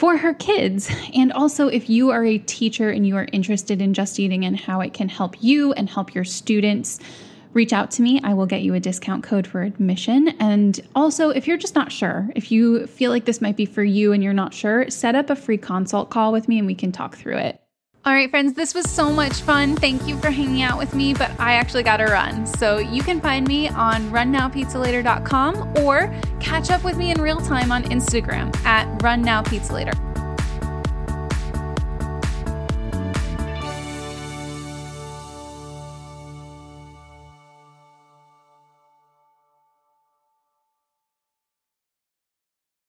for 0.00 0.16
her 0.16 0.32
kids. 0.32 0.90
And 1.14 1.30
also, 1.30 1.68
if 1.68 1.90
you 1.90 2.08
are 2.08 2.24
a 2.24 2.38
teacher 2.38 2.88
and 2.88 3.06
you 3.06 3.16
are 3.16 3.28
interested 3.34 3.82
in 3.82 3.92
Just 3.92 4.18
Eating 4.18 4.46
and 4.46 4.58
how 4.58 4.80
it 4.80 4.94
can 4.94 5.10
help 5.10 5.42
you 5.42 5.74
and 5.74 5.90
help 5.90 6.14
your 6.14 6.24
students, 6.24 6.98
reach 7.52 7.74
out 7.74 7.90
to 7.90 8.02
me. 8.02 8.18
I 8.24 8.32
will 8.32 8.46
get 8.46 8.62
you 8.62 8.72
a 8.72 8.80
discount 8.80 9.24
code 9.24 9.46
for 9.46 9.60
admission. 9.60 10.28
And 10.40 10.80
also, 10.94 11.28
if 11.28 11.46
you're 11.46 11.58
just 11.58 11.74
not 11.74 11.92
sure, 11.92 12.30
if 12.34 12.50
you 12.50 12.86
feel 12.86 13.10
like 13.10 13.26
this 13.26 13.42
might 13.42 13.58
be 13.58 13.66
for 13.66 13.84
you 13.84 14.14
and 14.14 14.24
you're 14.24 14.32
not 14.32 14.54
sure, 14.54 14.88
set 14.88 15.14
up 15.14 15.28
a 15.28 15.36
free 15.36 15.58
consult 15.58 16.08
call 16.08 16.32
with 16.32 16.48
me 16.48 16.56
and 16.56 16.66
we 16.66 16.74
can 16.74 16.92
talk 16.92 17.18
through 17.18 17.36
it. 17.36 17.60
All 18.02 18.14
right, 18.14 18.30
friends, 18.30 18.54
this 18.54 18.72
was 18.72 18.88
so 18.88 19.12
much 19.12 19.34
fun. 19.42 19.76
Thank 19.76 20.06
you 20.08 20.16
for 20.20 20.30
hanging 20.30 20.62
out 20.62 20.78
with 20.78 20.94
me, 20.94 21.12
but 21.12 21.30
I 21.38 21.52
actually 21.52 21.82
got 21.82 21.98
to 21.98 22.04
run. 22.04 22.46
So 22.46 22.78
you 22.78 23.02
can 23.02 23.20
find 23.20 23.46
me 23.46 23.68
on 23.68 24.10
runnowpizzalater.com 24.10 25.76
or 25.84 26.14
catch 26.40 26.70
up 26.70 26.82
with 26.82 26.96
me 26.96 27.10
in 27.10 27.20
real 27.20 27.40
time 27.40 27.70
on 27.70 27.84
Instagram 27.84 28.56
at 28.64 28.88
runnowpizzalater. 29.00 30.09